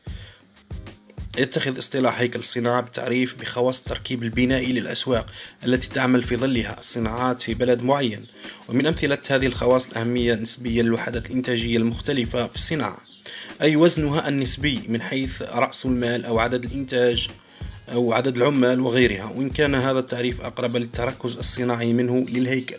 [1.38, 5.26] يتخذ اصطلاح هيكل الصناعة بالتعريف بخواص التركيب البنائي للأسواق
[5.66, 8.26] التي تعمل في ظلها الصناعات في بلد معين.
[8.70, 12.98] ومن أمثلة هذه الخواص الأهمية النسبية للوحدات الإنتاجية المختلفة في الصناعة.
[13.62, 17.28] أي وزنها النسبي من حيث رأس المال أو عدد الإنتاج
[17.92, 19.26] أو عدد العمال وغيرها.
[19.26, 22.78] وإن كان هذا التعريف أقرب للتركز الصناعي منه للهيكل.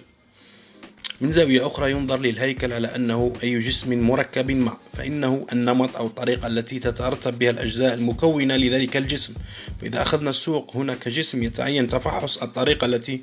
[1.23, 6.47] من زاوية أخرى ينظر للهيكل على أنه أي جسم مركب ما فإنه النمط أو الطريقة
[6.47, 9.35] التي تترتب بها الأجزاء المكونة لذلك الجسم.
[9.81, 13.21] فإذا أخذنا السوق هنا كجسم يتعين تفحص الطريقة التي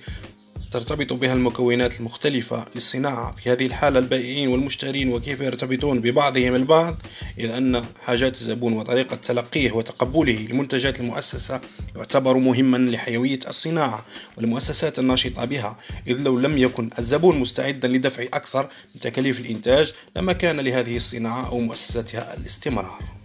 [0.71, 6.95] ترتبط بها المكونات المختلفة للصناعة في هذه الحالة البائعين والمشترين وكيف يرتبطون ببعضهم البعض؟
[7.39, 11.61] إذ أن حاجات الزبون وطريقة تلقيه وتقبله لمنتجات المؤسسة
[11.95, 14.05] يعتبر مهما لحيوية الصناعة
[14.37, 20.33] والمؤسسات الناشطة بها إذ لو لم يكن الزبون مستعدا لدفع أكثر من تكاليف الإنتاج لما
[20.33, 23.18] كان لهذه الصناعة أو مؤسستها الاستمرار.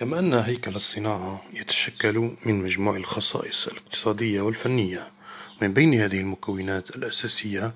[0.00, 5.10] كما أن هيكل الصناعة يتشكل من مجموع الخصائص الاقتصادية والفنية.
[5.62, 7.74] من بين هذه المكونات الأساسية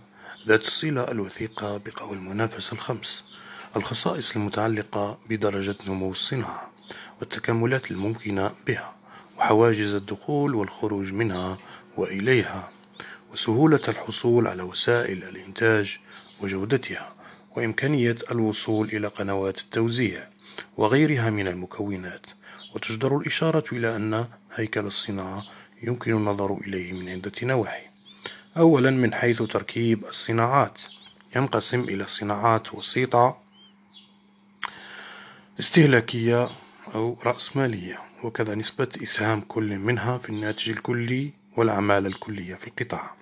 [0.49, 3.35] ذات الصلة الوثيقة بقوى المنافسة الخمس
[3.77, 6.73] الخصائص المتعلقة بدرجة نمو الصناعة
[7.21, 8.97] والتكاملات الممكنة بها
[9.39, 11.59] وحواجز الدخول والخروج منها
[11.97, 12.71] وإليها
[13.33, 15.99] وسهولة الحصول على وسائل الإنتاج
[16.41, 17.15] وجودتها
[17.57, 20.34] وإمكانية الوصول إلى قنوات التوزيع.
[20.77, 22.27] وغيرها من المكونات.
[22.75, 25.43] وتجدر الإشارة إلى أن هيكل الصناعة
[25.83, 27.87] يمكن النظر إليه من عدة نواحي.
[28.57, 30.83] أولا من حيث تركيب الصناعات.
[31.37, 33.39] ينقسم إلى صناعات وسيطة
[35.61, 36.49] استهلاكية
[36.95, 43.15] أو رأسمالية وكذا نسبة إسهام كل منها في الناتج الكلي والعمالة الكلية في القطاع.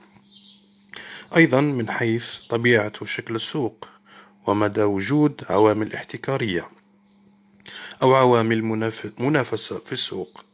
[1.36, 3.88] أيضا من حيث طبيعة وشكل السوق
[4.46, 6.68] ومدى وجود عوامل احتكارية.
[8.02, 8.62] أو عوامل
[9.18, 10.44] منافسة في السوق.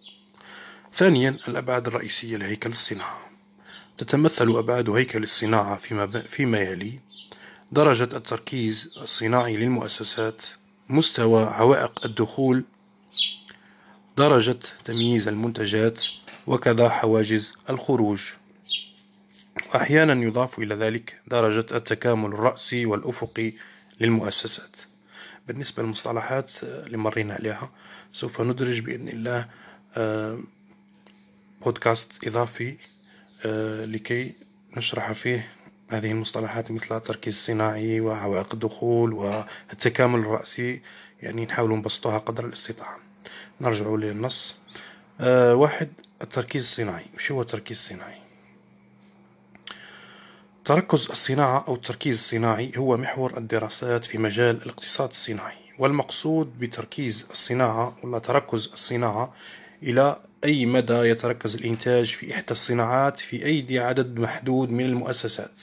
[0.94, 3.30] ثانيا الأبعاد الرئيسية لهيكل الصناعة.
[3.96, 5.76] تتمثل أبعاد هيكل الصناعة
[6.26, 7.00] فيما, يلي
[7.72, 10.42] درجة التركيز الصناعي للمؤسسات
[10.88, 12.64] مستوى عوائق الدخول
[14.16, 16.04] درجة تمييز المنتجات
[16.46, 18.20] وكذا حواجز الخروج.
[19.74, 23.52] وأحيانا يضاف إلى ذلك درجة التكامل الرأسي والأفقي
[24.00, 24.76] للمؤسسات.
[25.48, 27.70] بالنسبة للمصطلحات اللي مرينا عليها.
[28.12, 29.48] سوف ندرج بإذن الله
[29.96, 30.38] آه،
[31.64, 32.76] بودكاست إضافي
[33.46, 34.34] آه، لكي
[34.76, 35.48] نشرح فيه
[35.90, 40.82] هذه المصطلحات مثل التركيز الصناعي وعوائق الدخول والتكامل الرأسي
[41.22, 42.98] يعني نحاول نبسطها قدر الاستطاعة.
[43.60, 44.56] نرجع للنص.
[45.50, 45.88] واحد
[46.22, 47.06] التركيز الصناعي.
[47.14, 48.27] وش هو التركيز الصناعي؟
[50.68, 57.96] تركز الصناعة أو التركيز الصناعي هو محور الدراسات في مجال الاقتصاد الصناعي والمقصود بتركيز الصناعة
[58.04, 59.32] ولا تركز الصناعة
[59.82, 65.58] إلى أي مدى يتركز الإنتاج في إحدى الصناعات في أيدي عدد محدود من المؤسسات.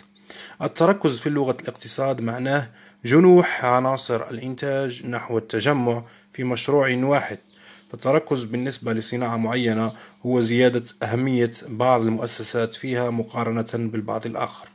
[0.62, 2.70] التركز في اللغة الاقتصاد معناه
[3.06, 6.04] جنوح عناصر الإنتاج نحو التجمع
[6.34, 7.40] في مشروع واحد.
[7.92, 9.94] فالتركز بالنسبة لصناعة معينة
[10.26, 14.75] هو زيادة أهمية بعض المؤسسات فيها مقارنة بالبعض الآخر.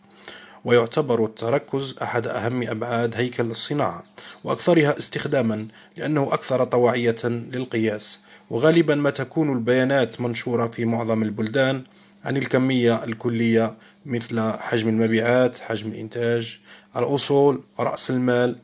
[0.64, 4.02] ويعتبر التركز أحد أهم أبعاد هيكل الصناعة
[4.44, 8.20] وأكثرها استخداما لأنه أكثر طواعية للقياس.
[8.50, 11.82] وغالبا ما تكون البيانات منشورة في معظم البلدان
[12.24, 13.74] عن الكمية الكلية
[14.06, 16.60] مثل حجم المبيعات حجم الإنتاج
[16.96, 18.56] الأصول رأس المال.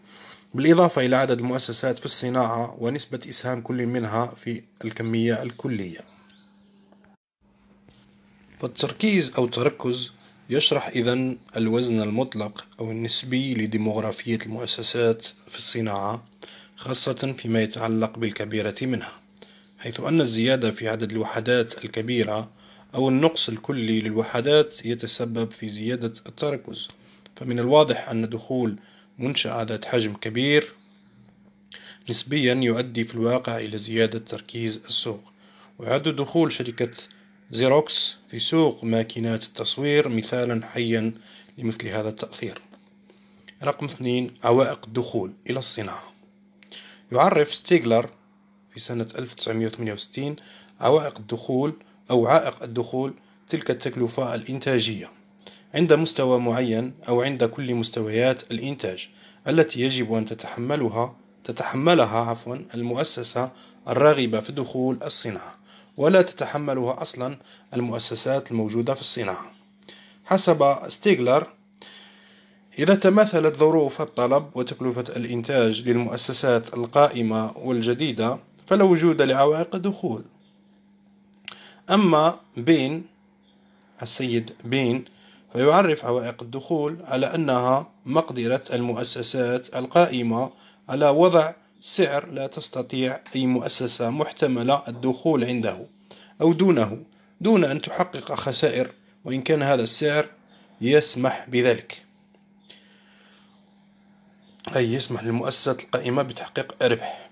[0.54, 6.00] بالإضافة إلى عدد المؤسسات في الصناعة ونسبة إسهام كل منها في الكمية الكلية.
[8.58, 10.12] فالتركيز أو التركز
[10.50, 16.24] يشرح إذا الوزن المطلق أو النسبي لديموغرافية المؤسسات في الصناعة
[16.76, 19.12] خاصة فيما يتعلق بالكبيرة منها
[19.78, 22.50] حيث أن الزيادة في عدد الوحدات الكبيرة
[22.94, 26.88] أو النقص الكلي للوحدات يتسبب في زيادة التركز.
[27.36, 28.76] فمن الواضح أن دخول
[29.18, 30.72] منشأة ذات حجم كبير
[32.10, 35.32] نسبيا يؤدي في الواقع إلى زيادة تركيز السوق
[35.78, 36.90] ويعد دخول شركة
[37.50, 41.12] زيروكس في سوق ماكينات التصوير مثالا حيا
[41.58, 42.60] لمثل هذا التأثير.
[43.62, 46.12] رقم اثنين عوائق الدخول إلى الصناعة.
[47.12, 48.10] يعرف ستيغلر
[48.74, 50.36] في سنة 1968
[50.80, 51.74] عوائق الدخول
[52.10, 53.14] أو عائق الدخول
[53.48, 55.08] تلك التكلفة الإنتاجية
[55.74, 59.08] عند مستوى معين أو عند كل مستويات الإنتاج
[59.48, 63.50] التي يجب أن تتحملها تتحملها عفوا المؤسسة
[63.88, 65.65] الراغبة في دخول الصناعة.
[65.96, 67.38] ولا تتحملها أصلا
[67.74, 69.52] المؤسسات الموجودة في الصناعة.
[70.24, 71.46] حسب ستيغلر
[72.78, 80.22] إذا تماثلت ظروف الطلب وتكلفة الإنتاج للمؤسسات القائمة والجديدة فلا وجود لعوائق الدخول
[81.90, 83.06] أما بين
[84.02, 85.04] السيد بين
[85.52, 90.50] فيعرف عوائق الدخول على أنها مقدرة المؤسسات القائمة
[90.88, 91.52] على وضع
[91.86, 95.86] سعر لا تستطيع أي مؤسسة محتملة الدخول عنده
[96.40, 97.04] أو دونه
[97.40, 98.90] دون أن تحقق خسائر
[99.24, 100.26] وإن كان هذا السعر
[100.80, 102.02] يسمح بذلك.
[104.76, 107.30] أي يسمح للمؤسسات القائمة بتحقيق ربح.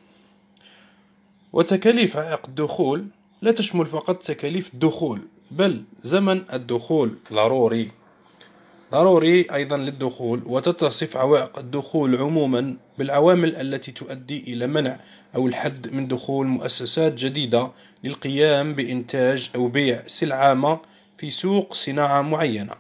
[1.52, 3.06] وتكاليف عائق الدخول
[3.42, 7.90] لا تشمل فقط تكاليف الدخول بل زمن الدخول ضروري.
[8.92, 15.00] ضروري أيضا للدخول وتتصف عوائق الدخول عموما بالعوامل التي تؤدي إلى منع
[15.36, 17.70] أو الحد من دخول مؤسسات جديدة
[18.04, 20.78] للقيام بإنتاج أو بيع سلعة ما
[21.18, 22.72] في سوق صناعة معينة.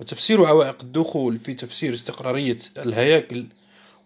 [0.00, 3.46] وتفسير عوائق الدخول في تفسير استقرارية الهياكل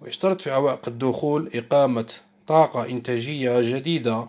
[0.01, 2.07] ويشترط في عوائق الدخول إقامة
[2.47, 4.29] طاقة إنتاجية جديدة.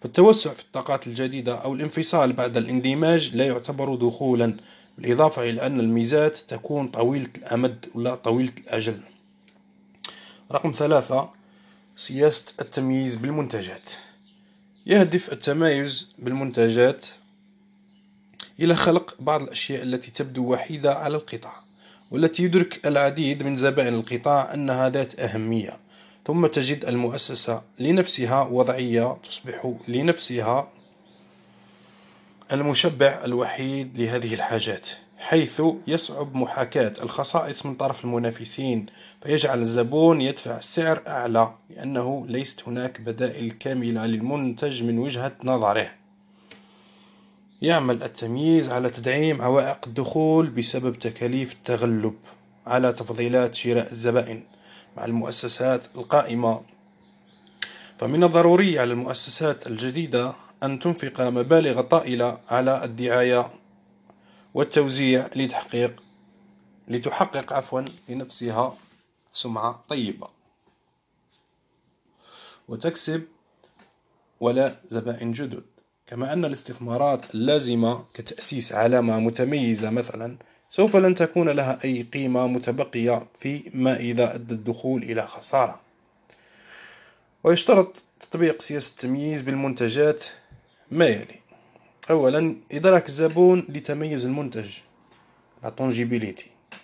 [0.00, 4.56] فالتوسع في الطاقات الجديدة أو الانفصال بعد الاندماج لا يعتبر دخولا.
[4.98, 9.00] بالإضافة إلى أن الميزات تكون طويلة الأمد ولا طويلة الأجل.
[10.52, 11.30] رقم ثلاثة
[11.96, 13.90] سياسة التمييز بالمنتجات.
[14.86, 17.06] يهدف التمايز بالمنتجات
[18.60, 21.54] إلى خلق بعض الأشياء التي تبدو وحيدة على القطاع
[22.10, 25.78] والتي يدرك العديد من زبائن القطاع أنها ذات أهمية.
[26.26, 30.68] ثم تجد المؤسسة لنفسها وضعية تصبح لنفسها
[32.52, 34.88] المشبع الوحيد لهذه الحاجات
[35.18, 38.86] حيث يصعب محاكاة الخصائص من طرف المنافسين
[39.22, 45.90] فيجعل الزبون يدفع سعر أعلى لأنه ليست هناك بدائل كاملة للمنتج من وجهة نظره.
[47.62, 52.14] يعمل التمييز على تدعيم عوائق الدخول بسبب تكاليف التغلب
[52.66, 54.42] على تفضيلات شراء الزبائن
[54.96, 56.60] مع المؤسسات القائمة.
[57.98, 63.50] فمن الضروري على المؤسسات الجديدة أن تنفق مبالغ طائلة على الدعاية
[64.54, 66.02] والتوزيع لتحقيق
[66.88, 68.76] لتحقق عفوا لنفسها
[69.32, 70.28] سمعة طيبة.
[72.68, 73.24] وتكسب
[74.40, 75.64] ولا زبائن جدد.
[76.06, 80.36] كما أن الاستثمارات اللازمة كتأسيس علامة متميزة مثلا
[80.70, 85.80] سوف لن تكون لها أي قيمة متبقية فيما إذا أدى الدخول إلى خسارة.
[87.44, 90.24] ويشترط تطبيق سياسة التمييز بالمنتجات
[90.94, 91.38] ما يلي؟
[92.10, 94.70] أولا إدراك الزبون لتميز المنتج
[95.64, 95.70] la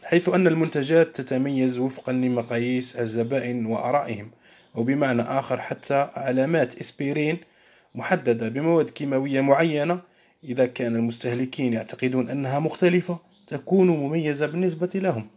[0.05, 4.31] حيث أن المنتجات تتميز وفقا لمقاييس الزبائن وآرائهم
[4.77, 7.39] أو بمعنى آخر حتى علامات إسبيرين
[7.95, 10.01] محددة بمواد كيماوية معينة
[10.45, 15.29] إذا كان المستهلكين يعتقدون أنها مختلفة تكون مميزة بالنسبة لهم.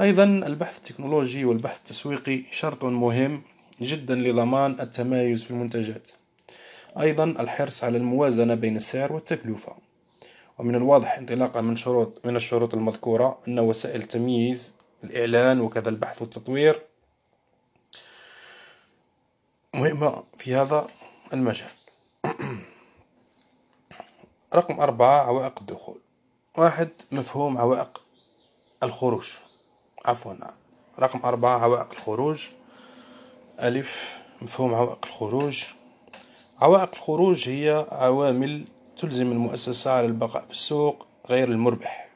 [0.00, 3.42] أيضا البحث التكنولوجي والبحث التسويقي شرط مهم
[3.80, 6.10] جدا لضمان التمايز في المنتجات.
[7.00, 9.76] أيضا الحرص على الموازنة بين السعر والتكلفة.
[10.58, 14.74] ومن الواضح انطلاقا من شروط من الشروط المذكورة أن وسائل التمييز
[15.04, 16.82] الإعلان وكذا البحث والتطوير
[19.74, 20.86] مهمة في هذا
[21.32, 21.70] المجال.
[24.54, 26.00] رقم أربعة عوائق الدخول.
[26.58, 28.02] واحد مفهوم عوائق
[28.82, 29.30] الخروج.
[30.04, 30.34] عفوا.
[30.98, 32.48] رقم أربعة عوائق الخروج.
[33.60, 35.64] ألف مفهوم عوائق الخروج.
[36.60, 38.64] عوائق الخروج هي عوامل
[38.98, 42.08] تلزم المؤسسة على البقاء في السوق غير المربح.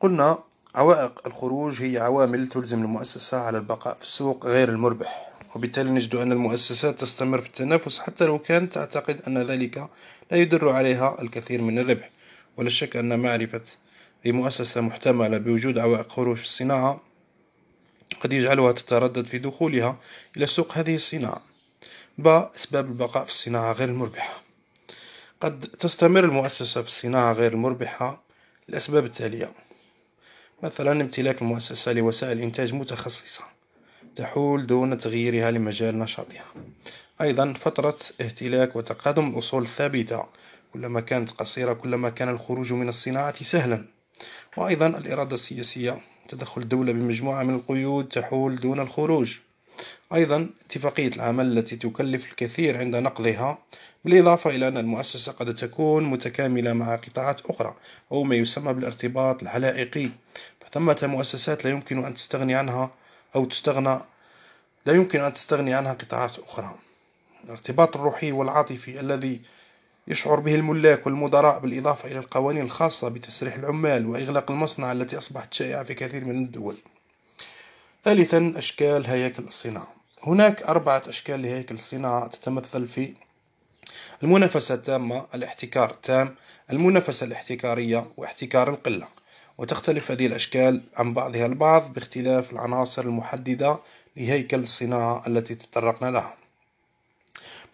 [0.00, 0.38] قلنا
[0.74, 6.32] عوائق الخروج هي عوامل تلزم المؤسسة على البقاء في السوق غير المربح وبالتالي نجد أن
[6.32, 9.88] المؤسسات تستمر في التنافس حتى لو كانت تعتقد أن ذلك
[10.30, 12.10] لا يدر عليها الكثير من الربح.
[12.56, 13.62] ولا شك أن معرفة
[14.26, 17.00] أي مؤسسة محتملة بوجود عوائق خروج في الصناعة
[18.20, 19.98] قد يجعلها تتردد في دخولها
[20.36, 21.49] إلى سوق هذه الصناعة.
[22.22, 24.42] ب أسباب البقاء في الصناعة غير المربحة.
[25.40, 28.22] قد تستمر المؤسسة في الصناعة غير المربحة
[28.68, 29.52] للأسباب التالية.
[30.62, 33.44] مثلا امتلاك المؤسسة لوسائل إنتاج متخصصة
[34.16, 36.44] تحول دون تغييرها لمجال نشاطها.
[37.20, 40.24] أيضا فترة اهتلاك وتقادم الأصول ثابتة
[40.72, 43.84] كلما كانت قصيرة كلما كان الخروج من الصناعة سهلا.
[44.56, 46.00] وأيضا الإرادة السياسية.
[46.28, 49.38] تدخل الدولة بمجموعة من القيود تحول دون الخروج.
[50.14, 53.58] أيضا اتفاقية العمل التي تكلف الكثير عند نقضها
[54.04, 57.74] بالإضافة إلى أن المؤسسة قد تكون متكاملة مع قطاعات أخرى
[58.12, 60.08] أو ما يسمى بالارتباط الحلائقي
[60.60, 62.90] فثمة مؤسسات لا يمكن أن تستغني عنها
[63.34, 63.98] أو تستغنى
[64.86, 66.74] لا يمكن أن تستغني عنها قطاعات أخرى.
[67.44, 69.40] الارتباط الروحي والعاطفي الذي
[70.08, 75.84] يشعر به الملاك والمدراء بالإضافة إلى القوانين الخاصة بتسريح العمال وإغلاق المصنع التي أصبحت شائعة
[75.84, 76.76] في كثير من الدول.
[78.04, 79.94] ثالثا أشكال هياكل الصناعة.
[80.22, 83.14] هناك أربعة أشكال لهيكل الصناعة تتمثل في
[84.22, 86.34] المنافسة التامة الاحتكار التام
[86.70, 89.08] المنافسة الاحتكارية واحتكار القلة.
[89.58, 93.78] وتختلف هذه الأشكال عن بعضها البعض باختلاف العناصر المحددة
[94.16, 96.34] لهيكل الصناعة التي تطرقنا لها.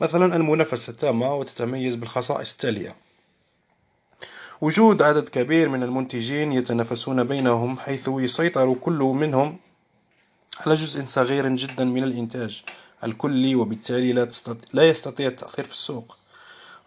[0.01, 2.97] مثلا المنافسة التامة وتتميز بالخصائص التالية.
[4.61, 9.59] وجود عدد كبير من المنتجين يتنافسون بينهم حيث يسيطر كل منهم
[10.61, 12.62] على جزء صغير جدا من الإنتاج.
[13.04, 14.28] الكلي وبالتالي لا,
[14.72, 16.16] لا يستطيع التأثير في السوق.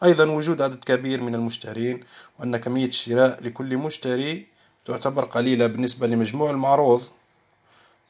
[0.04, 2.04] أيضا وجود عدد كبير من المشترين
[2.40, 4.48] وأن كمية الشراء لكل مشتري
[4.86, 7.04] تعتبر قليلة بالنسبة لمجموع المعروض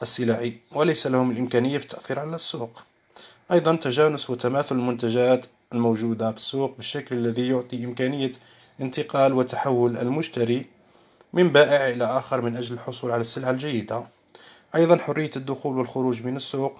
[0.01, 2.83] السلعي وليس لهم الإمكانية في التأثير على السوق.
[3.51, 8.31] أيضا تجانس وتماثل المنتجات الموجودة في السوق بالشكل الذي يعطي إمكانية
[8.81, 10.65] انتقال وتحول المشتري
[11.33, 14.18] من بائع إلى آخر من أجل الحصول على السلعة الجيدة.
[14.75, 16.79] أيضا حرية الدخول والخروج من السوق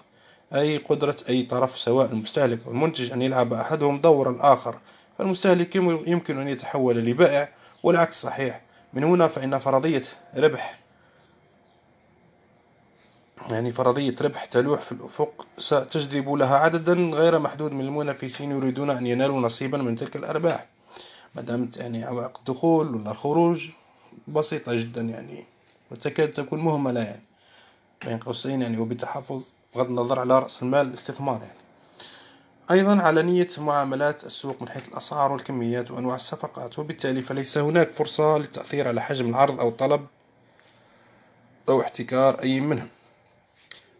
[0.54, 4.78] أي قدرة أي طرف سواء المستهلك أو المنتج أن يلعب أحدهم دور الآخر.
[5.18, 5.76] فالمستهلك
[6.06, 7.48] يمكن أن يتحول لبائع
[7.82, 8.60] والعكس صحيح.
[8.92, 10.02] من هنا فإن فرضية
[10.36, 10.80] ربح
[13.50, 19.06] يعني فرضية ربح تلوح في الأفق ستجذب لها عددا غير محدود من المنافسين يريدون أن
[19.06, 20.66] ينالوا نصيبا من تلك الأرباح.
[21.34, 23.70] ما دامت يعني عوائق الدخول ولا الخروج
[24.28, 25.44] بسيطة جدا يعني
[25.90, 27.22] وتكاد تكون مهملة يعني.
[28.06, 29.42] بين قوسين يعني وبتحفظ
[29.74, 31.60] بغض النظر على رأس المال الاستثمار يعني.
[32.70, 38.88] أيضا علنية معاملات السوق من حيث الأسعار والكميات وأنواع الصفقات وبالتالي فليس هناك فرصة للتأثير
[38.88, 40.06] على حجم العرض أو الطلب
[41.68, 42.88] أو احتكار أي منهم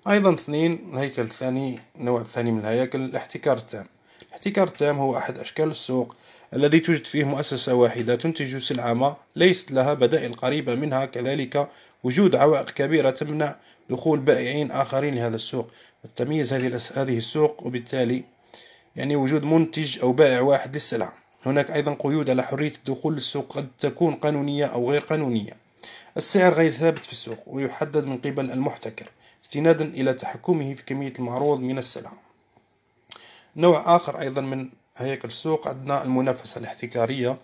[0.09, 3.87] أيضا اثنين الهيكل الثاني النوع الثاني من الهياكل الاحتكار التام.
[4.29, 6.17] الاحتكار التام هو أحد أشكال السوق
[6.55, 11.69] الذي توجد فيه مؤسسة واحدة تنتج سلعة ما ليست لها بدائل قريبة منها كذلك
[12.05, 13.57] وجود عوائق كبيرة تمنع
[13.91, 15.71] دخول بائعين آخرين لهذا السوق.
[16.05, 18.25] والتمييز هذه السوق وبالتالي
[18.97, 21.13] يعني وجود منتج أو بائع واحد للسلعة.
[21.47, 25.71] هناك أيضا قيود على حرية الدخول للسوق قد تكون قانونية أو غير قانونية.
[26.17, 29.11] السعر غير ثابت في السوق ويحدد من قبل المحتكر
[29.45, 32.13] استنادا إلى تحكمه في كمية المعروض من السلع
[33.57, 37.39] نوع آخر أيضا من هيكل السوق عندنا المنافسة الاحتكارية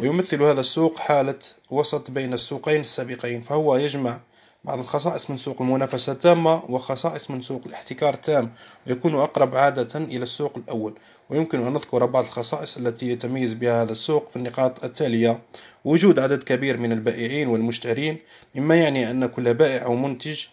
[0.00, 1.38] ويمثل هذا السوق حالة
[1.70, 4.20] وسط بين السوقين السابقين فهو يجمع
[4.64, 8.52] بعض الخصائص من سوق المنافسة التامة وخصائص من سوق الاحتكار التام
[8.86, 10.98] ويكون أقرب عادة إلى السوق الأول.
[11.30, 15.40] ويمكن أن نذكر بعض الخصائص التي يتميز بها هذا السوق في النقاط التالية.
[15.84, 18.18] وجود عدد كبير من البائعين والمشترين
[18.54, 20.46] مما يعني أن كل بائع أو منتج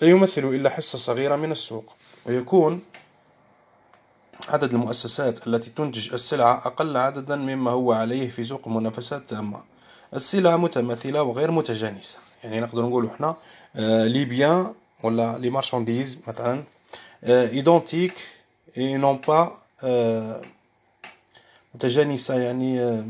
[0.00, 1.96] لا يمثل إلا حصة صغيرة من السوق.
[2.26, 2.80] ويكون
[4.48, 9.64] عدد المؤسسات التي تنتج السلعة أقل عددا مما هو عليه في سوق المنافسات التامة.
[10.14, 12.18] السلع متماثلة وغير متجانسة.
[12.46, 13.36] يعني نقدر نقول إحنا
[14.06, 16.64] les biens ولا les marchandises مثلا
[17.24, 18.28] identiques
[18.78, 19.52] et non pas
[21.74, 23.02] متجانسة يعني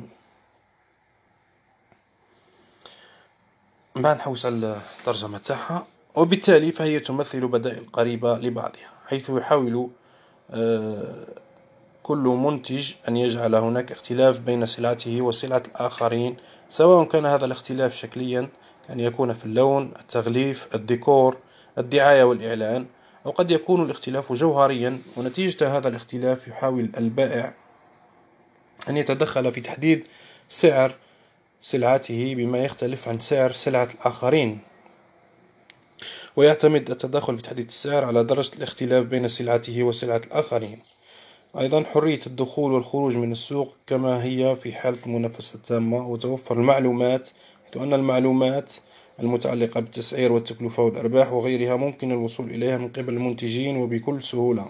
[3.95, 5.87] من بعد نحوس على الترجمة تاعها.
[6.15, 9.89] وبالتالي فهي تمثل بدائل قريبة لبعضها حيث يحاول
[12.03, 16.37] كل منتج أن يجعل هناك اختلاف بين سلعته وسلعة الآخرين
[16.69, 18.49] سواء كان هذا الاختلاف شكليا
[18.89, 21.37] كان يكون في اللون التغليف الديكور
[21.79, 22.87] الدعاية والإعلان
[23.27, 27.55] أو قد يكون الاختلاف جوهريا ونتيجة هذا الاختلاف يحاول البائع
[28.89, 30.09] أن يتدخل في تحديد
[30.49, 30.95] سعر
[31.61, 34.59] سلعته بما يختلف عن سعر سلعة الآخرين.
[36.37, 40.83] ويعتمد التدخل في تحديد السعر على درجة الاختلاف بين سلعته وسلعة الآخرين.
[41.59, 47.29] أيضا حرية الدخول والخروج من السوق كما هي في حالة المنافسة التامة وتوفر المعلومات
[47.77, 48.73] حيث أن المعلومات
[49.21, 54.67] المتعلقة بالتسعير والتكلفة والأرباح وغيرها ممكن الوصول إليها من قبل المنتجين وبكل سهولة.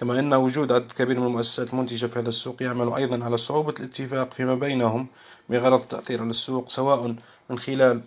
[0.00, 3.74] كما أن وجود عدد كبير من المؤسسات المنتجة في هذا السوق يعمل أيضا على صعوبة
[3.80, 5.06] الاتفاق فيما بينهم
[5.48, 7.14] بغرض التأثير على السوق سواء
[7.50, 8.00] من خلال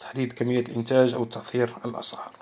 [0.00, 2.32] تحديد كمية الإنتاج أو تأثير الأسعار.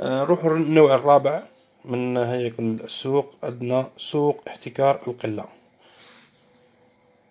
[0.00, 1.42] نروح آه، النوع الرابع
[1.84, 5.44] من هيكل السوق عندنا سوق احتكار القلة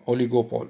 [0.08, 0.68] أوليغوبول.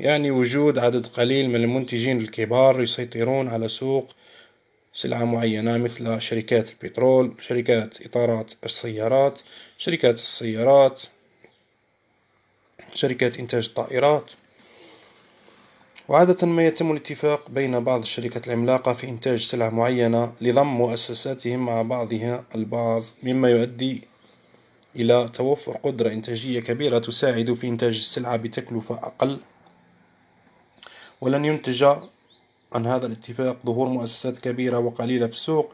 [0.00, 4.14] يعني وجود عدد قليل من المنتجين الكبار يسيطرون على سوق
[4.92, 9.40] سلعة معينة مثل شركات البترول شركات إطارات السيارات
[9.78, 11.02] شركات السيارات
[12.94, 14.30] شركات إنتاج الطائرات.
[16.08, 21.82] وعادة ما يتم الاتفاق بين بعض الشركات العملاقة في إنتاج سلع معينة لضم مؤسساتهم مع
[21.82, 24.08] بعضها البعض مما يؤدي
[24.96, 29.40] إلى توفر قدرة إنتاجية كبيرة تساعد في إنتاج السلعة بتكلفة أقل.
[31.20, 31.84] ولن ينتج
[32.72, 35.72] عن هذا الاتفاق ظهور مؤسسات كبيرة وقليلة في السوق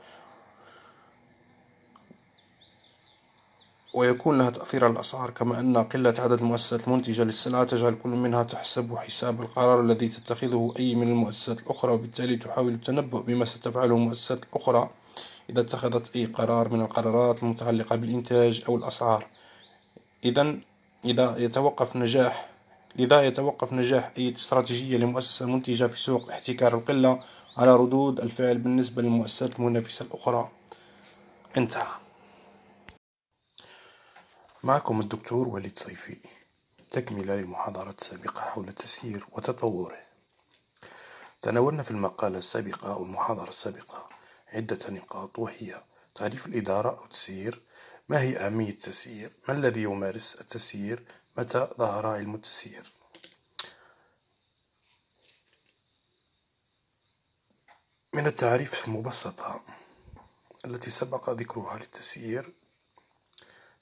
[3.95, 8.43] ويكون لها تأثير على الأسعار كما أن قلة عدد المؤسسات المنتجة للسلعة تجعل كل منها
[8.43, 14.45] تحسب حساب القرار الذي تتخذه أي من المؤسسات الأخرى وبالتالي تحاول التنبؤ بما ستفعله المؤسسات
[14.45, 14.91] الأخرى
[15.51, 19.27] إذا اتخذت أي قرار من القرارات المتعلقة بالإنتاج أو الأسعار.
[20.25, 20.57] إذا
[21.05, 22.51] إذا يتوقف نجاح
[22.97, 27.25] لذا يتوقف نجاح أي استراتيجية لمؤسسة منتجة في سوق احتكار القلة
[27.57, 30.51] على ردود الفعل بالنسبة للمؤسسات المنافسة الأخرى.
[31.57, 31.87] انتهى.
[34.62, 36.17] معكم الدكتور وليد صيفي
[36.91, 39.99] تكملة للمحاضرة السابقة حول التسيير وتطوره.
[41.43, 44.09] تناولنا في المقالة السابقة أو المحاضرة السابقة
[44.53, 45.83] عدة نقاط وهي
[46.15, 47.62] تعريف الإدارة أو التسيير
[48.09, 51.05] ما هي أهمية التسيير؟ ما الذي يمارس التسيير؟
[51.41, 52.93] متى ظهر علم التسيير
[58.15, 59.62] من التعريف المبسطة
[60.65, 62.53] التي سبق ذكرها للتسيير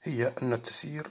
[0.03, 1.11] هي أن التسيير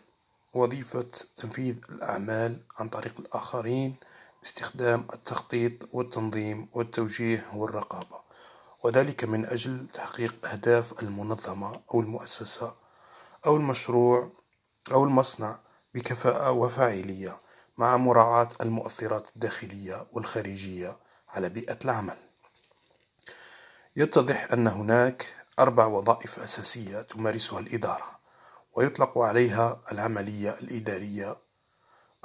[0.53, 3.95] وظيفة تنفيذ الأعمال عن طريق الآخرين
[4.41, 8.21] باستخدام التخطيط والتنظيم والتوجيه والرقابة
[8.83, 12.75] وذلك من أجل تحقيق أهداف المنظمة أو المؤسسة
[13.45, 14.31] أو المشروع
[14.91, 15.66] أو المصنع
[15.97, 17.41] بكفاءة وفاعلية
[17.77, 20.99] مع مراعاة المؤثرات الداخلية والخارجية
[21.29, 22.17] على بيئة العمل.
[23.95, 28.19] يتضح أن هناك أربع وظائف أساسية تمارسها الإدارة
[28.73, 31.37] ويطلق عليها العملية الإدارية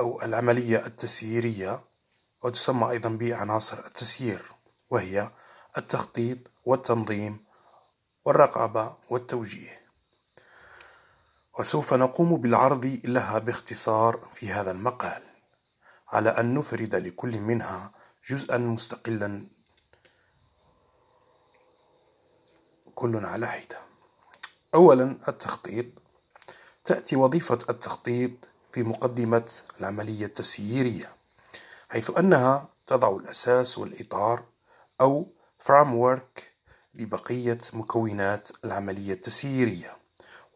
[0.00, 1.84] أو العملية التسييرية
[2.42, 4.42] وتسمى أيضا بعناصر التسيير
[4.90, 5.30] وهي
[5.78, 7.44] التخطيط والتنظيم
[8.24, 9.81] والرقابة والتوجيه.
[11.58, 15.22] وسوف نقوم بالعرض لها باختصار في هذا المقال
[16.08, 17.92] على أن نفرد لكل منها
[18.28, 19.48] جزءا مستقلا.
[22.94, 23.78] كل على حدة.
[24.74, 25.86] أولا التخطيط.
[26.84, 28.32] تأتي وظيفة التخطيط
[28.70, 29.50] في مقدمة
[29.80, 31.16] العملية التسييرية
[31.90, 34.44] حيث أنها تضع الأساس والإطار
[35.00, 36.42] أو framework
[36.94, 40.01] لبقية مكونات العملية التسييرية.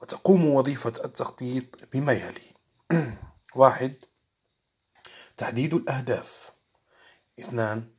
[0.06, 2.54] وتقوم وظيفة التخطيط بما يلي
[3.56, 3.94] واحد
[5.36, 6.52] تحديد الأهداف.
[7.40, 7.90] اثنان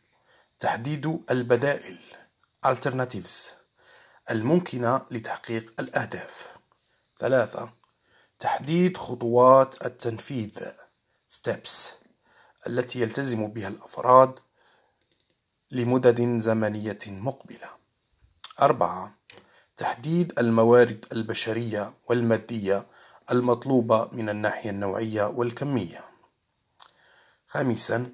[0.59, 1.99] تحديد البدائل
[2.67, 3.51] alternatives
[4.31, 6.55] الممكنة لتحقيق الأهداف.
[7.19, 7.73] ثلاثة
[8.39, 10.59] تحديد خطوات التنفيذ.
[11.33, 11.91] steps
[12.67, 14.39] التي يلتزم بها الأفراد
[15.71, 17.69] لمدد زمنية مقبلة.
[18.61, 19.16] أربعة
[19.77, 22.87] تحديد الموارد البشرية والمادية
[23.31, 26.03] المطلوبة من الناحية النوعية والكمية.
[27.47, 28.11] خامسا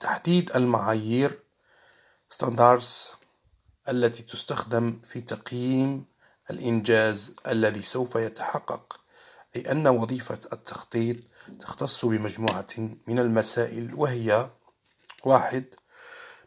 [0.00, 1.42] تحديد المعايير
[2.34, 3.14] standards
[3.88, 6.04] التي تستخدم في تقييم
[6.50, 9.00] الإنجاز الذي سوف يتحقق
[9.56, 11.16] أي أن وظيفة التخطيط
[11.60, 12.66] تختص بمجموعة
[13.06, 14.50] من المسائل وهي
[15.24, 15.64] واحد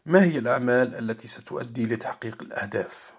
[0.06, 3.17] ما هي الأعمال التي ستؤدي لتحقيق الأهداف؟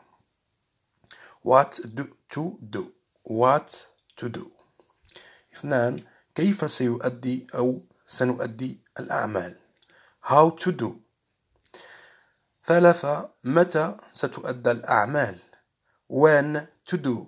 [1.49, 2.03] What do
[2.34, 2.84] to do
[3.23, 4.51] what to do.
[5.53, 6.03] اثنان
[6.35, 9.55] كيف سيؤدي أو سنؤدي الأعمال؟
[10.21, 10.95] how to do.
[12.65, 15.39] ثلاثة متى ستؤدى الأعمال؟
[16.07, 17.27] when to do.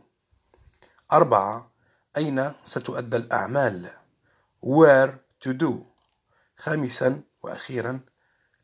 [1.12, 1.72] أربعة
[2.18, 3.90] أين ستؤدى الأعمال؟
[4.62, 5.86] where to do.
[6.58, 8.00] خامسا وأخيرا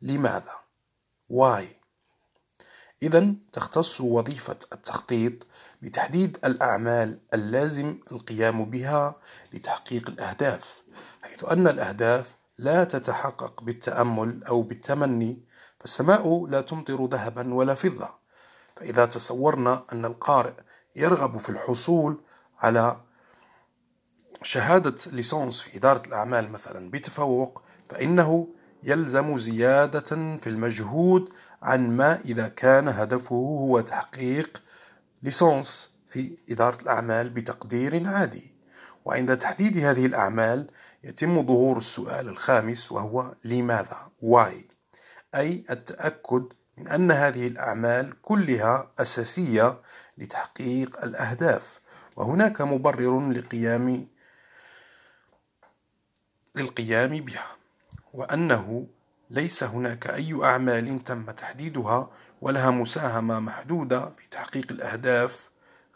[0.02, 0.54] لماذا؟
[1.28, 1.77] why.
[3.02, 5.46] إذا تختص وظيفة التخطيط
[5.82, 9.16] بتحديد الأعمال اللازم القيام بها
[9.52, 10.82] لتحقيق الأهداف
[11.22, 15.42] حيث أن الأهداف لا تتحقق بالتأمل أو بالتمني
[15.80, 18.08] فالسماء لا تمطر ذهبا ولا فضة.
[18.76, 20.54] فإذا تصورنا أن القارئ
[20.96, 22.20] يرغب في الحصول
[22.58, 23.00] على
[24.42, 28.48] شهادة ليسونس في إدارة الأعمال مثلا بتفوق فإنه
[28.82, 31.32] يلزم زيادة في المجهود
[31.62, 34.62] عن ما إذا كان هدفه هو تحقيق
[35.22, 38.54] ليسونس في إدارة الأعمال بتقدير عادي.
[39.04, 40.70] وعند تحديد هذه الأعمال
[41.04, 44.52] يتم ظهور السؤال الخامس وهو لماذا؟ why
[45.34, 46.44] أي التأكد
[46.76, 49.80] من أن هذه الأعمال كلها أساسية
[50.18, 51.80] لتحقيق الأهداف.
[52.16, 54.08] وهناك مبرر لقيام
[56.56, 57.57] للقيام بها.
[58.12, 58.86] وأنه
[59.30, 62.10] ليس هناك أي أعمال تم تحديدها
[62.40, 65.50] ولها مساهمة محدودة في تحقيق الأهداف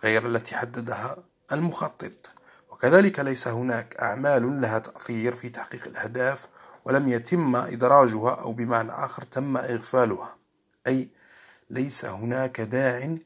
[0.05, 1.17] غير التي حددها
[1.53, 2.31] المخطط.
[2.71, 6.49] وكذلك ليس هناك أعمال لها تأثير في تحقيق الأهداف
[6.85, 10.37] ولم يتم إدراجها أو بمعنى آخر تم إغفالها.
[10.87, 11.09] أي
[11.71, 13.17] ليس هناك داع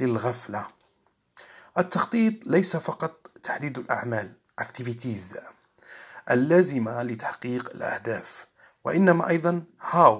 [0.00, 0.66] للغفلة.
[1.78, 5.53] التخطيط ليس فقط تحديد الأعمال activities.
[6.30, 8.46] اللازمة لتحقيق الأهداف
[8.84, 10.12] وإنما أيضا how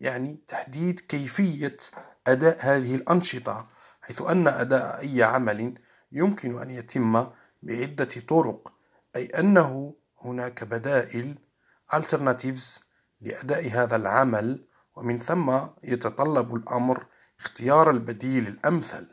[0.00, 1.76] يعني تحديد كيفية
[2.26, 3.68] أداء هذه الأنشطة
[4.02, 5.74] حيث أن أداء أي عمل
[6.12, 7.26] يمكن أن يتم
[7.62, 8.72] بعدة طرق
[9.16, 11.38] أي أنه هناك بدائل
[11.94, 12.80] alternatives
[13.20, 14.64] لأداء هذا العمل
[14.96, 17.06] ومن ثم يتطلب الأمر
[17.40, 19.08] اختيار البديل الأمثل.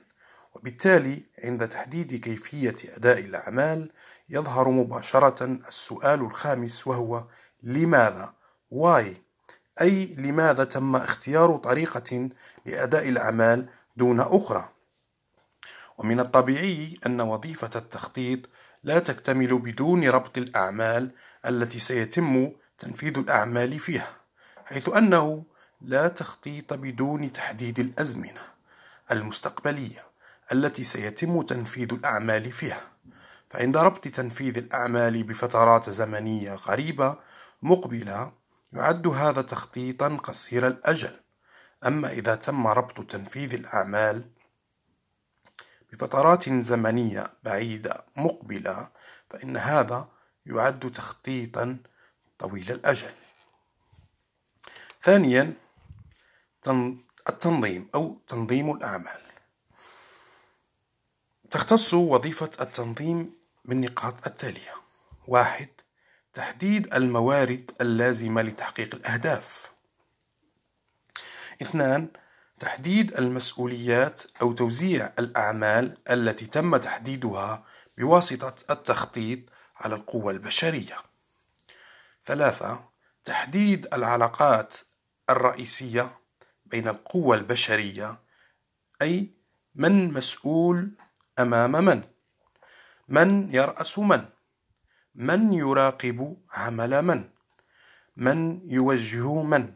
[0.53, 3.91] وبالتالي عند تحديد كيفية أداء الأعمال
[4.29, 7.25] يظهر مباشرة السؤال الخامس وهو
[7.63, 8.33] لماذا؟
[8.73, 9.05] why؟
[9.81, 12.29] أي لماذا تم اختيار طريقة
[12.65, 14.69] لأداء الأعمال دون أخرى؟
[15.97, 18.39] ومن الطبيعي أن وظيفة التخطيط
[18.83, 21.11] لا تكتمل بدون ربط الأعمال
[21.45, 24.09] التي سيتم تنفيذ الأعمال فيها
[24.65, 25.43] حيث أنه
[25.81, 28.41] لا تخطيط بدون تحديد الأزمنة
[29.11, 30.03] المستقبلية
[30.51, 32.81] التي سيتم تنفيذ الأعمال فيها
[33.49, 37.17] فعند ربط تنفيذ الأعمال بفترات زمنية قريبة
[37.61, 38.33] مقبلة
[38.73, 41.19] يعد هذا تخطيطا قصير الأجل.
[41.85, 44.29] أما إذا تم ربط تنفيذ الأعمال
[45.91, 48.89] بفترات زمنية بعيدة مقبلة
[49.29, 50.07] فإن هذا
[50.45, 51.79] يعد تخطيطا
[52.39, 53.11] طويل الأجل.
[55.01, 55.53] ثانيا
[57.29, 59.26] التنظيم أو تنظيم الأعمال.
[61.51, 63.33] تختص وظيفة التنظيم
[63.65, 64.73] بالنقاط التالية
[65.27, 65.69] واحد
[66.33, 69.71] تحديد الموارد اللازمة لتحقيق الأهداف
[71.61, 72.07] اثنان
[72.59, 77.65] تحديد المسؤوليات أو توزيع الأعمال التي تم تحديدها
[77.97, 79.39] بواسطة التخطيط
[79.77, 80.97] على القوى البشرية.
[82.23, 82.89] ثلاثة
[83.23, 84.73] تحديد العلاقات
[85.29, 86.19] الرئيسية
[86.65, 88.19] بين القوى البشرية
[89.01, 89.31] أي
[89.75, 90.91] من مسؤول
[91.39, 92.03] أمام من؟
[93.07, 94.25] من يرأس من؟
[95.15, 97.29] من يراقب عمل من؟
[98.17, 99.73] من يوجه من؟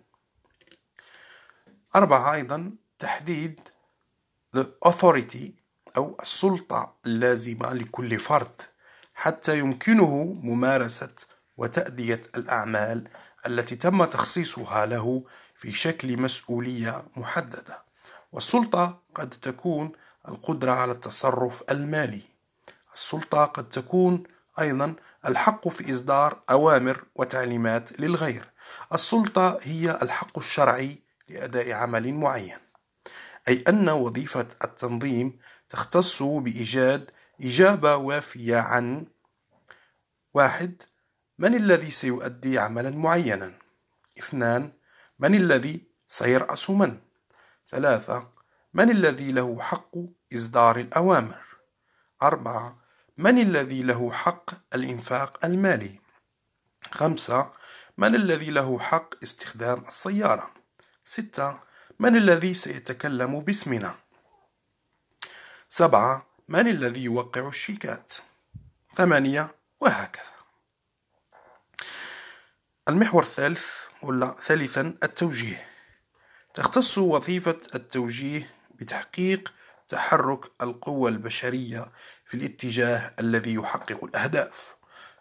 [1.95, 3.59] أربعة أيضا تحديد
[4.57, 5.51] the authority
[5.97, 8.61] أو السلطة اللازمة لكل فرد
[9.13, 11.13] حتى يمكنه ممارسة
[11.57, 13.07] وتأدية الأعمال
[13.45, 15.23] التي تم تخصيصها له
[15.55, 17.83] في شكل مسؤولية محددة.
[18.31, 19.91] والسلطة قد تكون
[20.27, 22.21] القدرة على التصرف المالي.
[22.93, 24.23] السلطة قد تكون
[24.59, 24.95] أيضا
[25.25, 28.51] الحق في إصدار أوامر وتعليمات للغير.
[28.93, 32.57] السلطة هي الحق الشرعي لأداء عمل معين.
[33.47, 35.39] أي أن وظيفة التنظيم
[35.69, 37.11] تختص بإيجاد
[37.41, 39.05] إجابة وافية عن
[40.33, 40.81] واحد
[41.39, 43.53] من الذي سيؤدي عملا معينا؟
[44.19, 44.73] اثنان
[45.19, 46.99] من الذي سيرأس من؟
[47.69, 48.40] ثلاثة
[48.73, 49.95] من الذي له حق
[50.33, 51.45] إصدار الأوامر؟
[52.23, 52.79] أربعة
[53.17, 55.99] من الذي له حق الإنفاق المالي؟
[56.91, 57.53] خمسة
[57.97, 60.53] من الذي له حق استخدام السيارة؟
[61.03, 61.59] ستة
[61.99, 63.95] من الذي سيتكلم باسمنا؟
[65.69, 68.13] سبعة من الذي يوقع الشيكات؟
[68.95, 70.31] ثمانية وهكذا.
[72.89, 73.65] المحور الثالث
[74.03, 75.69] ولا ثالثا التوجيه.
[76.53, 79.53] تختص وظيفة التوجيه بتحقيق
[79.87, 81.91] تحرك القوى البشرية
[82.25, 84.75] في الاتجاه الذي يحقق الأهداف.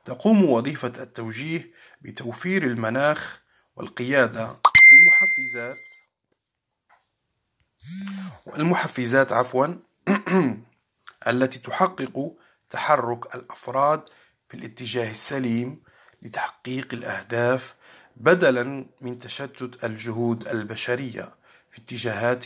[0.04, 1.70] تقوم وظيفة التوجيه
[2.00, 3.40] بتوفير المناخ
[3.76, 4.42] والقيادة
[4.86, 5.76] والمحفزات.
[8.46, 9.66] والمحفزات عفوا
[11.28, 12.36] التي تحقق
[12.70, 14.08] تحرك الأفراد
[14.48, 15.82] في الاتجاه السليم
[16.22, 17.74] لتحقيق الأهداف
[18.16, 21.34] بدلا من تشتت الجهود البشرية
[21.68, 22.44] في اتجاهات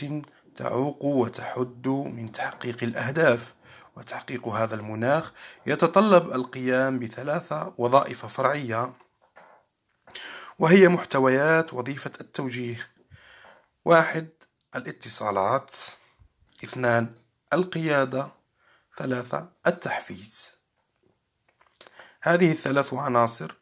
[0.55, 3.53] تعوق وتحد من تحقيق الأهداف
[3.95, 5.31] وتحقيق هذا المناخ
[5.65, 8.93] يتطلب القيام بثلاثة وظائف فرعية
[10.59, 12.87] وهي محتويات وظيفة التوجيه.
[13.85, 14.27] واحد
[14.75, 15.75] الاتصالات.
[16.63, 17.13] اثنان
[17.53, 18.31] القيادة.
[18.97, 20.51] ثلاثة التحفيز.
[22.21, 23.55] هذه الثلاث عناصر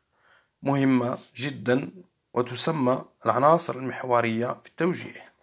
[0.63, 1.91] مهمة جدا
[2.33, 5.33] وتسمى العناصر المحورية في التوجيه.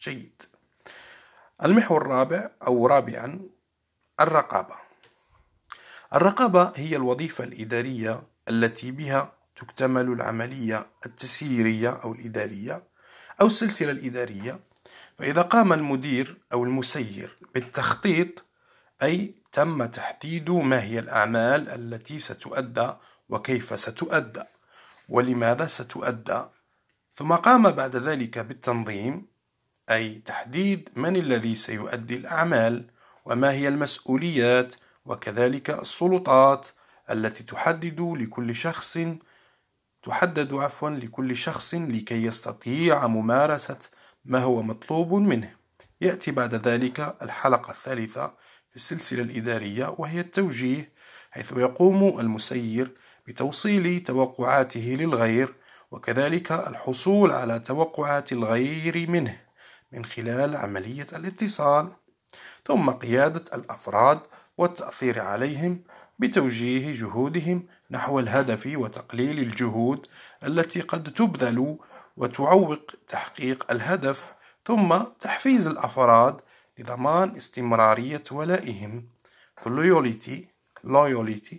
[0.00, 0.42] جيد.
[1.64, 3.40] المحور الرابع أو رابعا
[4.20, 4.74] الرقابة.
[6.14, 12.82] الرقابة هي الوظيفة الإدارية التي بها تكتمل العملية التسييرية أو الإدارية
[13.40, 14.60] أو السلسلة الإدارية.
[15.18, 18.44] فإذا قام المدير أو المسير بالتخطيط
[19.02, 22.92] أي تم تحديد ما هي الأعمال التي ستؤدى
[23.28, 24.42] وكيف ستؤدى
[25.08, 26.44] ولماذا ستؤدى.
[27.14, 29.37] ثم قام بعد ذلك بالتنظيم
[29.90, 32.90] أي تحديد من الذي سيؤدي الأعمال
[33.24, 34.74] وما هي المسؤوليات
[35.04, 36.66] وكذلك السلطات
[37.10, 38.98] التي تحدد لكل شخص
[40.02, 43.78] تحدد عفوا لكل شخص لكي يستطيع ممارسة
[44.24, 45.54] ما هو مطلوب منه.
[46.00, 48.26] يأتي بعد ذلك الحلقة الثالثة
[48.70, 50.92] في السلسلة الإدارية وهي التوجيه
[51.30, 52.94] حيث يقوم المسير
[53.26, 55.54] بتوصيل توقعاته للغير
[55.90, 59.47] وكذلك الحصول على توقعات الغير منه.
[59.92, 61.92] من خلال عملية الاتصال
[62.66, 64.20] ثم قيادة الأفراد
[64.58, 65.82] والتأثير عليهم
[66.18, 70.06] بتوجيه جهودهم نحو الهدف وتقليل الجهود
[70.44, 71.78] التي قد تبذل
[72.16, 74.32] وتعوق تحقيق الهدف
[74.64, 76.40] ثم تحفيز الأفراد
[76.78, 79.08] لضمان استمرارية ولائهم.
[80.86, 81.54] Loyalty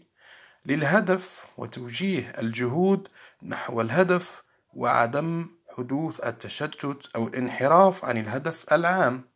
[0.66, 3.08] للهدف وتوجيه الجهود
[3.44, 4.44] نحو الهدف
[4.74, 9.30] وعدم حدوث التشتت أو الانحراف عن الهدف العام.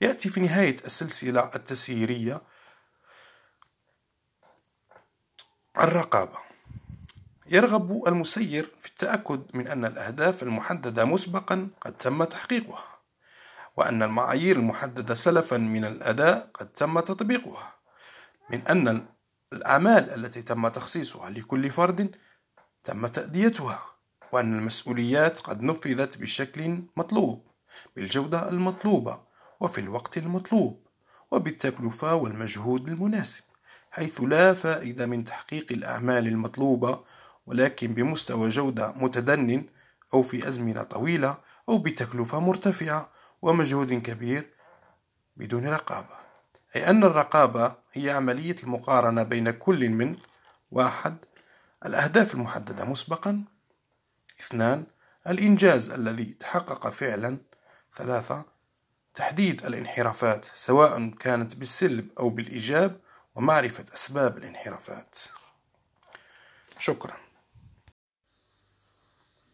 [0.00, 2.42] يأتي في نهاية السلسلة التسييرية
[5.78, 6.38] الرقابة.
[7.46, 12.96] يرغب المسير في التأكد من أن الأهداف المحددة مسبقا قد تم تحقيقها
[13.76, 17.74] وأن المعايير المحددة سلفا من الأداء قد تم تطبيقها
[18.50, 19.06] من أن
[19.52, 22.16] الأعمال التي تم تخصيصها لكل فرد
[22.84, 23.95] تم تأديتها.
[24.36, 27.46] وأن المسؤوليات قد نفذت بشكل مطلوب
[27.96, 29.20] بالجودة المطلوبة
[29.60, 30.86] وفي الوقت المطلوب
[31.30, 33.44] وبالتكلفة والمجهود المناسب
[33.90, 37.04] حيث لا فائدة من تحقيق الأعمال المطلوبة
[37.46, 39.66] ولكن بمستوى جودة متدن
[40.14, 41.38] أو في أزمنة طويلة
[41.68, 43.10] أو بتكلفة مرتفعة
[43.42, 44.50] ومجهود كبير
[45.36, 46.16] بدون رقابة.
[46.76, 50.16] أي أن الرقابة هي عملية المقارنة بين كل من
[50.70, 51.16] واحد
[51.86, 53.55] الأهداف المحددة مسبقا.
[54.40, 54.84] اثنان
[55.26, 57.38] الإنجاز الذي تحقق فعلا.
[57.96, 58.44] ثلاثة
[59.14, 63.00] تحديد الانحرافات سواء كانت بالسلب أو بالإيجاب
[63.34, 65.18] ومعرفة أسباب الانحرافات.
[66.78, 67.16] شكرا.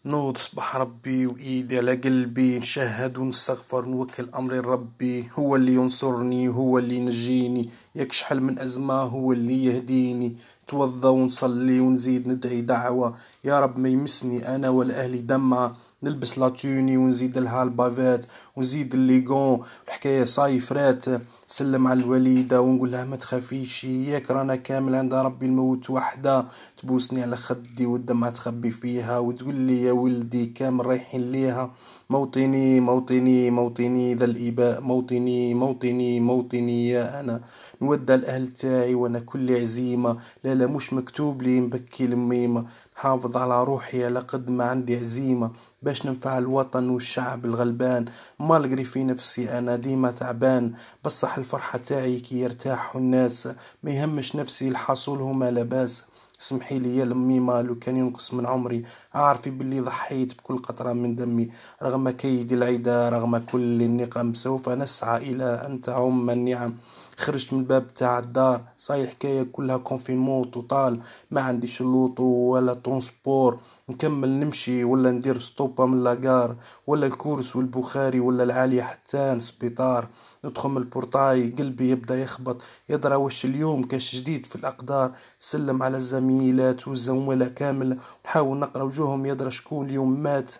[0.04, 6.78] نوض صبح ربي وإيدي على قلبي نشهد ونستغفر نوكل أمري لربي هو اللي ينصرني هو
[6.78, 7.70] اللي ينجيني.
[7.94, 10.36] ياك شحال من أزمة هو اللي يهديني.
[10.72, 13.14] نتوضى ونصلي ونزيد ندعي دعوة.
[13.44, 18.26] يا رب ما يمسني أنا والأهلي دمعة نلبس لاتوني ونزيد لها البافات
[18.56, 19.60] ونزيد الليغون.
[19.88, 21.04] الحكاية صايفرات
[21.46, 26.46] سلم على الوليدة ونقول لها ما تخافيش ياك رانا كامل عند ربي الموت وحدة.
[26.76, 31.70] تبوسني على خدي والدمعة تخبي فيها وتقول لي يا ولدي كامل رايحين ليها.
[32.12, 37.40] موطني موطني موطني ذا الإباء موطني موطني موطني يا أنا.
[37.82, 40.16] نودع الأهل تاعي وأنا كل عزيمة.
[40.44, 42.64] لا لا مش مكتوب لي نبكي الميمة
[42.96, 45.50] نحافظ على روحي على قد ما عندي عزيمة.
[45.82, 48.04] باش ننفع الوطن والشعب الغلبان.
[48.40, 50.72] ما لقري في نفسي أنا ديما تعبان.
[51.04, 53.48] بصح الفرحة تاعي كي يرتاحوا الناس.
[53.82, 56.04] ما يهمش نفسي الحصول هما لباس
[56.42, 58.82] اسمحي لي لميمة لو كان ينقص من عمري.
[59.14, 61.48] اعرفي باللي ضحيت بكل قطرة من دمي.
[61.82, 66.74] رغم كيد العدا رغم كل النقم سوف نسعى إلى أن تعم النعم.
[67.16, 68.64] خرجت من الباب تاع الدار.
[68.76, 75.86] صاي الحكاية كلها confinement total ما عنديش l'auto ولا transport نكمل نمشي ولا ندير stop
[75.86, 76.56] من la gare
[76.86, 80.08] ولا الكورس والبخاري ولا العالية حتى سبيطار
[80.44, 82.62] ندخل من ال portail قلبي يبدأ يخبط.
[82.88, 85.12] يدرى وش اليوم كاش جديد في الأقدار.
[85.38, 87.98] سلم على الزميلات والزملاء كامل.
[88.24, 89.26] نحاول نقرأ وجوههم.
[89.26, 90.50] يدرى شكون اليوم مات.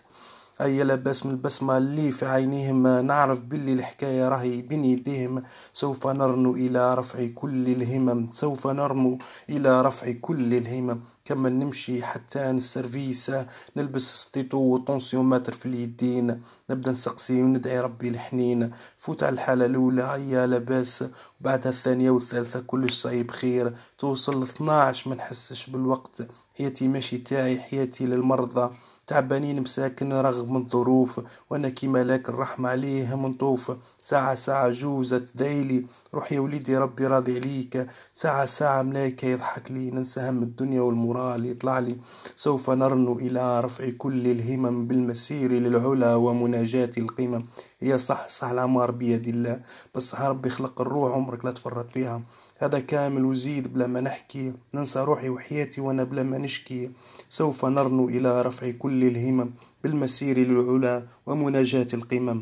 [0.61, 5.43] أي لباس من البسمة اللي في عينيهم نعرف باللي الحكاية راهي بين يديهم.
[5.73, 9.17] سوف نرنو إلى رفع كل الهمم سوف نرنو
[9.49, 10.99] إلى رفع كل الهمم.
[11.25, 13.31] كما نمشي حتى ال service
[13.77, 16.41] نلبس stétho و tensiomètre في اليدين.
[16.69, 18.71] نبدأ نسقسي وندعي ربي الحنين.
[18.97, 21.03] فوت على الحالة الأولى يا لاباس
[21.41, 23.73] وبعدها الثانية والثالثة كلش صايب خير.
[23.97, 26.27] توصل 12 ما نحسش بالوقت.
[26.57, 28.69] حياتي ماشي تاعي حياتي للمرضى.
[29.07, 31.19] تعبانين مساكن رغم الظروف
[31.49, 37.35] وأنا كيما لك الرحمة عليه منطوف ساعة ساعة عجوزة تدعيلي روح يا وليدي ربي راضي
[37.35, 37.87] عليك.
[38.13, 39.91] ساعة ساعة ملايكة يضحك لي.
[39.91, 41.97] ننسى هم الدنيا وال moral يطلع لي.
[42.35, 47.45] سوف نرنو إلى رفع كل الهمم بالمسير للعلا ومناجاة القمم.
[47.79, 49.61] هي صح صح العمار بيد الله.
[49.95, 52.21] بس ربي خلق الروح عمرك لا تفرط فيها.
[52.57, 54.53] هذا كامل وزيد بلا ما نحكي.
[54.73, 56.91] ننسى روحي وحياتي وأنا بلا ما نشكي.
[57.33, 59.49] سوف نرنو إلى رفع كل الهمم
[59.83, 62.39] بالمسير للعلا ومناجاة القمم.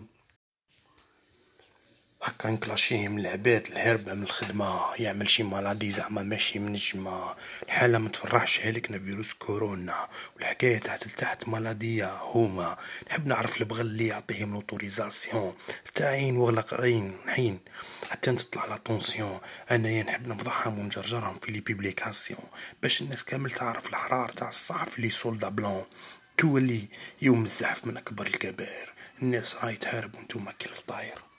[2.23, 7.37] هكا نكلاشيه من العباد الهربة من الخدمة يعمل شي مالادي زعما ماشي من الجماعة.
[7.63, 12.77] الحالة ما تفرحش هلكنا فيروس كورونا والحكاية تحت لتحت مالادية هما.
[13.09, 15.53] نحب نعرف البغل اللي يعطيهم لوتوريزاسيون
[15.85, 17.59] فتاعين وغلق عين حين.
[18.09, 19.39] حتى تطلع لا طونسيون
[19.71, 22.43] أنايا نحب نفضحهم ونجرجرهم في لي بيبليكاسيون
[22.81, 25.85] باش الناس كامل تعرف الحرار تاع الصحف اللي سولدا بلون
[26.37, 26.87] تولي
[27.21, 28.93] يوم الزحف من أكبر الكبائر.
[29.21, 31.30] الناس راهي تحارب وانتوما كيف طاير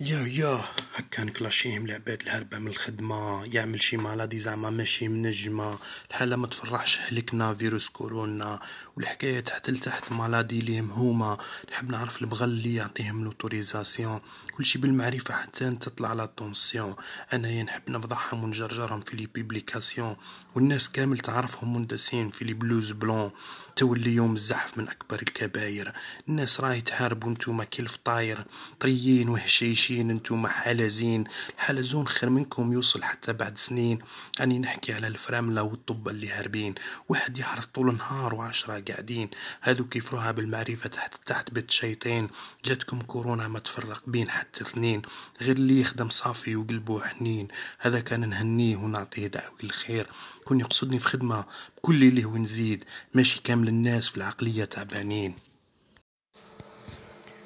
[0.00, 0.60] يا يا
[0.94, 5.78] هكا نكلاشيهم العباد الهربة من الخدمة يعمل شي مالادي زعما ماشي منجمة
[6.10, 8.60] الحالة ما تفرحش هلكنا فيروس كورونا
[8.96, 11.38] والحكاية تحت لتحت مالادي ليهم هما
[11.70, 14.20] نحب نعرف البغل اللي يعطيهم لوتوريزاسيون
[14.52, 16.94] كل شي بالمعرفة حتى تطلع لا طونسيون.
[17.32, 20.16] أنايا نحب نفضحهم ونجرجرهم في لي بيبليكاسيون.
[20.54, 23.30] والناس كامل تعرفهم مندسين في لي بلوز بلون.
[23.76, 25.92] تولي يوم الزحف من أكبر الكباير.
[26.28, 28.44] الناس راهي تحارب وانتوما كي الفطاير
[28.80, 31.24] طريين وهشيشين انتوما حلزين.
[31.54, 33.98] الحلزون خير منكم يوصل حتى بعد سنين.
[34.40, 36.74] أني نحكي على الفراملة والطب اللي هاربين.
[37.08, 39.30] واحد يحرث طول النهار وعشرة قاعدين.
[39.60, 42.28] هذو كيفروها بالمعرفة تحت تحت بيت شيطين
[42.64, 45.02] جاتكم كورونا ما تفرق بين حتى اثنين.
[45.40, 47.48] غير اللي يخدم صافي وقلبه حنين.
[47.78, 50.06] هذا كان نهنيه ونعطيه دعوة الخير.
[50.44, 51.44] كون يقصدني في خدمة
[51.76, 52.84] بكل اللي ونزيد
[53.14, 55.34] ماشي كامل الناس في العقلية تعبانين.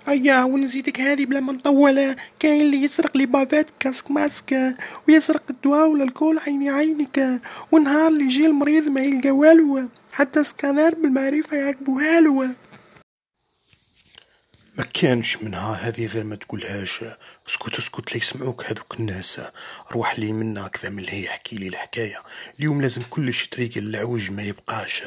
[0.09, 4.77] هيا ونزيدك هذه بلا ما نطولة كاين اللي يسرق les bavettes, casques, masques
[5.09, 7.40] ويسرق الدواء ولا l'alcool عيني عينك.
[7.72, 12.55] ونهار اللي يجي المريض ما يلقى والو حتى سكانر بالمعرفة يعقبوها له
[14.78, 17.05] ما كانش منها هذه غير ما تقولهاش.
[17.48, 19.40] اسكت اسكت لا يسمعوك هذوك الناس.
[19.93, 22.22] روح لي منا كذا من هي احكي لي الحكاية.
[22.59, 25.02] اليوم لازم كلش طريق العوج ما يبقاش.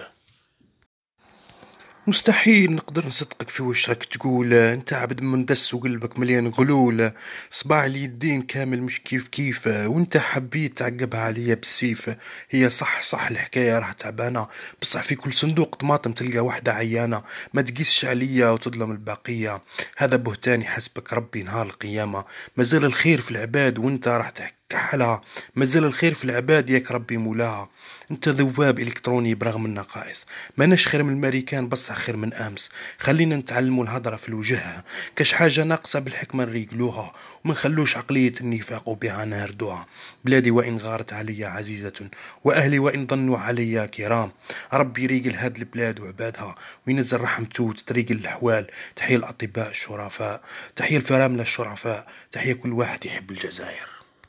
[2.08, 4.54] مستحيل نقدر نصدقك في وش راك تقول.
[4.54, 7.12] انت عبد مندس وقلبك مليان غلول.
[7.50, 9.68] صباع اليدين كامل مش كيف كيف.
[9.68, 12.10] وانت حبيت تعقبها عليا بالسيف.
[12.50, 14.48] هي صح صح الحكاية راح تعبانة.
[14.82, 17.24] بصح في كل صندوق طماطم تلقى واحدة عيانة.
[17.54, 19.62] ما تقيسش عليا وتظلم البقية
[19.98, 22.26] هذا بهتاني حسبك ربي نهار القيامة.
[22.58, 24.61] مازال الخير في العباد وانت راح تحكي.
[24.72, 25.22] كحلها.
[25.56, 27.70] مازال الخير في العباد ياك ربي مولاها.
[28.12, 30.26] انت ذواب إلكتروني برغم النقائص.
[30.58, 32.70] ماناش خير من الامريكان بصح خير من أمس.
[33.00, 34.84] خلينا نتعلموا الهضرة في الوجه.
[35.16, 37.14] كاش حاجة ناقصة بالحكمة نريقلوها
[37.46, 39.86] وما نخلوش عقلية النفاق وبها نهردوها.
[40.26, 42.10] بلادي وإن غارت علي عزيزة
[42.44, 44.32] وأهلي وإن ظنوا علي كرام.
[44.74, 46.56] ربي يريقل هاد البلاد وعبادها
[46.88, 48.68] وينزل رحمته وتتريقل الأحوال.
[48.96, 50.42] تحية الأطباء الشرفاء
[50.76, 54.01] تحية الفرامله الشرفاء تحية كل واحد يحب الجزائر.